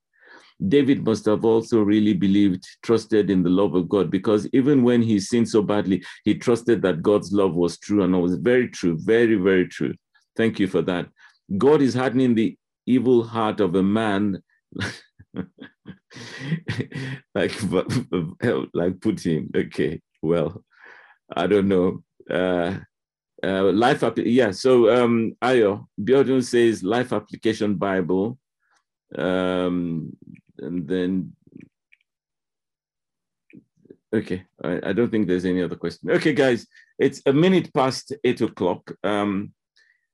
David 0.68 1.04
must 1.04 1.24
have 1.26 1.44
also 1.44 1.80
really 1.82 2.14
believed, 2.14 2.64
trusted 2.82 3.30
in 3.30 3.42
the 3.42 3.50
love 3.50 3.74
of 3.74 3.88
God, 3.88 4.10
because 4.10 4.48
even 4.52 4.82
when 4.82 5.02
he 5.02 5.18
sinned 5.20 5.48
so 5.48 5.62
badly, 5.62 6.02
he 6.24 6.34
trusted 6.34 6.82
that 6.82 7.02
God's 7.02 7.32
love 7.32 7.54
was 7.54 7.78
true 7.78 8.02
and 8.02 8.14
it 8.14 8.18
was 8.18 8.36
very 8.36 8.68
true, 8.68 8.96
very, 8.98 9.34
very 9.34 9.66
true. 9.68 9.94
Thank 10.36 10.58
you 10.58 10.68
for 10.68 10.82
that. 10.82 11.08
God 11.58 11.82
is 11.82 11.94
hardening 11.94 12.34
the 12.34 12.56
evil 12.86 13.24
heart 13.24 13.60
of 13.60 13.74
a 13.74 13.82
man 13.82 14.42
like 17.34 17.62
like 18.72 18.94
Putin. 19.00 19.54
Okay, 19.54 20.00
well, 20.22 20.64
I 21.34 21.46
don't 21.46 21.68
know. 21.68 22.02
Uh, 22.30 22.78
uh, 23.42 23.72
life, 23.72 24.02
yeah. 24.16 24.50
So 24.50 24.90
um, 24.90 25.36
Ayo 25.42 25.86
Biodun 26.00 26.42
says 26.42 26.82
Life 26.82 27.12
Application 27.12 27.74
Bible, 27.74 28.38
um, 29.16 30.16
and 30.64 30.88
then 30.88 31.36
okay. 34.14 34.44
I, 34.62 34.80
I 34.88 34.92
don't 34.92 35.10
think 35.10 35.26
there's 35.26 35.44
any 35.44 35.62
other 35.62 35.76
question. 35.76 36.10
Okay, 36.10 36.32
guys, 36.32 36.66
it's 36.98 37.22
a 37.26 37.32
minute 37.32 37.72
past 37.72 38.12
eight 38.24 38.40
o'clock. 38.40 38.92
Um, 39.04 39.52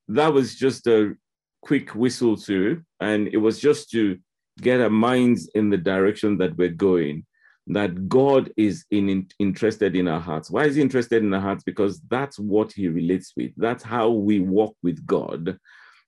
that 0.08 0.32
was 0.32 0.56
just 0.56 0.86
a 0.86 1.14
quick 1.62 1.94
whistle 1.94 2.36
through, 2.36 2.82
and 3.00 3.28
it 3.28 3.36
was 3.36 3.60
just 3.60 3.90
to 3.90 4.18
get 4.60 4.80
our 4.80 4.90
minds 4.90 5.48
in 5.54 5.70
the 5.70 5.78
direction 5.78 6.38
that 6.38 6.56
we're 6.56 6.68
going, 6.68 7.24
that 7.68 8.08
God 8.08 8.52
is 8.56 8.84
in, 8.90 9.08
in, 9.08 9.28
interested 9.38 9.94
in 9.94 10.08
our 10.08 10.20
hearts. 10.20 10.50
Why 10.50 10.64
is 10.64 10.76
he 10.76 10.82
interested 10.82 11.22
in 11.22 11.32
our 11.32 11.40
hearts? 11.40 11.62
Because 11.64 12.00
that's 12.08 12.38
what 12.38 12.72
he 12.72 12.88
relates 12.88 13.32
with. 13.36 13.52
That's 13.56 13.82
how 13.82 14.10
we 14.10 14.40
walk 14.40 14.76
with 14.82 15.06
God. 15.06 15.58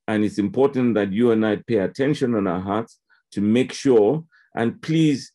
And 0.09 0.25
it's 0.25 0.39
important 0.39 0.95
that 0.95 1.13
you 1.13 1.31
and 1.31 1.47
I 1.47 1.57
pay 1.57 1.79
attention 1.79 2.35
on 2.35 2.47
our 2.47 2.61
hearts 2.61 2.99
to 3.33 3.41
make 3.41 3.73
sure. 3.73 4.25
And 4.55 4.81
please, 4.83 5.33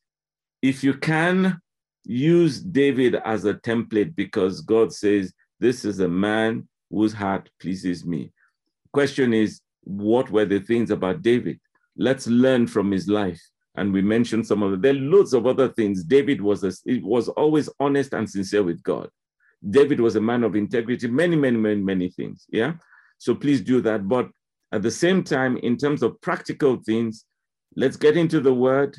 if 0.61 0.83
you 0.83 0.93
can, 0.93 1.59
use 2.03 2.61
David 2.61 3.15
as 3.25 3.45
a 3.45 3.55
template 3.55 4.15
because 4.15 4.61
God 4.61 4.93
says, 4.93 5.33
This 5.59 5.85
is 5.85 5.99
a 5.99 6.07
man 6.07 6.67
whose 6.89 7.13
heart 7.13 7.49
pleases 7.59 8.05
me. 8.05 8.31
Question 8.93 9.33
is, 9.33 9.61
what 9.83 10.29
were 10.31 10.45
the 10.45 10.59
things 10.59 10.91
about 10.91 11.21
David? 11.21 11.59
Let's 11.97 12.27
learn 12.27 12.67
from 12.67 12.91
his 12.91 13.07
life. 13.07 13.41
And 13.75 13.93
we 13.93 14.01
mentioned 14.01 14.47
some 14.47 14.63
of 14.63 14.71
them. 14.71 14.81
There 14.81 14.93
are 14.93 14.95
loads 14.95 15.33
of 15.33 15.45
other 15.45 15.69
things. 15.69 16.03
David 16.03 16.41
was 16.41 16.63
a, 16.63 16.71
was 17.01 17.27
always 17.29 17.69
honest 17.79 18.13
and 18.13 18.29
sincere 18.29 18.63
with 18.63 18.81
God. 18.83 19.09
David 19.69 19.99
was 19.99 20.15
a 20.15 20.21
man 20.21 20.43
of 20.43 20.55
integrity, 20.55 21.07
many, 21.07 21.35
many, 21.35 21.57
many, 21.57 21.81
many 21.81 22.09
things. 22.09 22.45
Yeah. 22.49 22.73
So 23.17 23.35
please 23.35 23.61
do 23.61 23.81
that. 23.81 24.07
But 24.07 24.29
at 24.71 24.81
the 24.81 24.91
same 24.91 25.23
time, 25.23 25.57
in 25.57 25.77
terms 25.77 26.03
of 26.03 26.19
practical 26.21 26.77
things, 26.85 27.25
let's 27.75 27.97
get 27.97 28.17
into 28.17 28.39
the 28.39 28.53
word, 28.53 28.97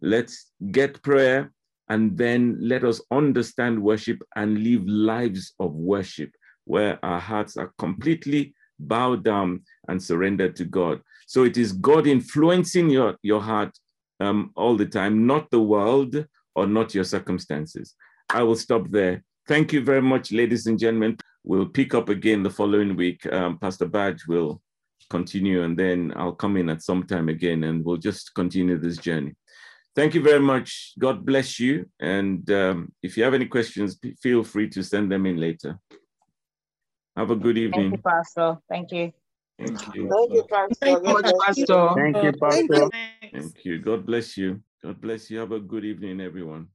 let's 0.00 0.50
get 0.70 1.02
prayer, 1.02 1.52
and 1.88 2.16
then 2.16 2.58
let 2.60 2.84
us 2.84 3.00
understand 3.10 3.82
worship 3.82 4.18
and 4.36 4.62
live 4.62 4.86
lives 4.86 5.54
of 5.58 5.72
worship 5.72 6.30
where 6.64 6.98
our 7.02 7.18
hearts 7.18 7.56
are 7.56 7.72
completely 7.78 8.54
bowed 8.78 9.24
down 9.24 9.62
and 9.88 10.02
surrendered 10.02 10.54
to 10.56 10.64
God. 10.64 11.00
So 11.26 11.44
it 11.44 11.56
is 11.56 11.72
God 11.72 12.06
influencing 12.06 12.90
your, 12.90 13.16
your 13.22 13.40
heart 13.40 13.76
um, 14.20 14.50
all 14.54 14.76
the 14.76 14.86
time, 14.86 15.26
not 15.26 15.50
the 15.50 15.60
world 15.60 16.26
or 16.54 16.66
not 16.66 16.94
your 16.94 17.04
circumstances. 17.04 17.94
I 18.30 18.42
will 18.42 18.56
stop 18.56 18.90
there. 18.90 19.24
Thank 19.46 19.72
you 19.72 19.82
very 19.82 20.02
much, 20.02 20.30
ladies 20.30 20.66
and 20.66 20.78
gentlemen. 20.78 21.16
We'll 21.44 21.66
pick 21.66 21.94
up 21.94 22.10
again 22.10 22.42
the 22.42 22.50
following 22.50 22.96
week. 22.96 23.24
Um, 23.32 23.58
Pastor 23.58 23.86
Badge 23.86 24.26
will 24.28 24.60
continue, 25.10 25.62
and 25.62 25.78
then 25.78 26.12
I'll 26.16 26.34
come 26.34 26.56
in 26.56 26.68
at 26.68 26.82
some 26.82 27.04
time 27.04 27.28
again, 27.28 27.64
and 27.64 27.84
we'll 27.84 27.96
just 27.96 28.34
continue 28.34 28.78
this 28.78 28.98
journey. 28.98 29.34
Thank 29.96 30.14
you 30.14 30.22
very 30.22 30.40
much. 30.40 30.92
God 30.98 31.26
bless 31.26 31.58
you. 31.58 31.86
And 31.98 32.48
um, 32.50 32.92
if 33.02 33.16
you 33.16 33.24
have 33.24 33.34
any 33.34 33.46
questions, 33.46 33.98
feel 34.22 34.44
free 34.44 34.68
to 34.70 34.82
send 34.82 35.10
them 35.10 35.26
in 35.26 35.38
later. 35.38 35.78
Have 37.16 37.30
a 37.30 37.36
good 37.36 37.58
evening. 37.58 37.90
Thank 37.90 37.92
you, 37.92 38.10
Pastor. 38.10 38.58
Thank 38.68 38.92
you. 38.92 39.12
Thank 39.58 39.94
you. 39.94 40.08
Thank 40.08 40.32
you, 40.32 40.44
Pastor. 40.44 40.74
Thank 40.80 41.04
you, 41.04 41.32
Pastor. 41.40 41.94
Thank 41.96 42.22
you, 42.22 42.32
Pastor. 42.40 42.90
Thank 43.32 43.64
you. 43.64 43.78
God 43.80 44.06
bless 44.06 44.36
you. 44.36 44.62
God 44.84 45.00
bless 45.00 45.30
you. 45.30 45.40
Have 45.40 45.50
a 45.50 45.58
good 45.58 45.84
evening, 45.84 46.20
everyone. 46.20 46.68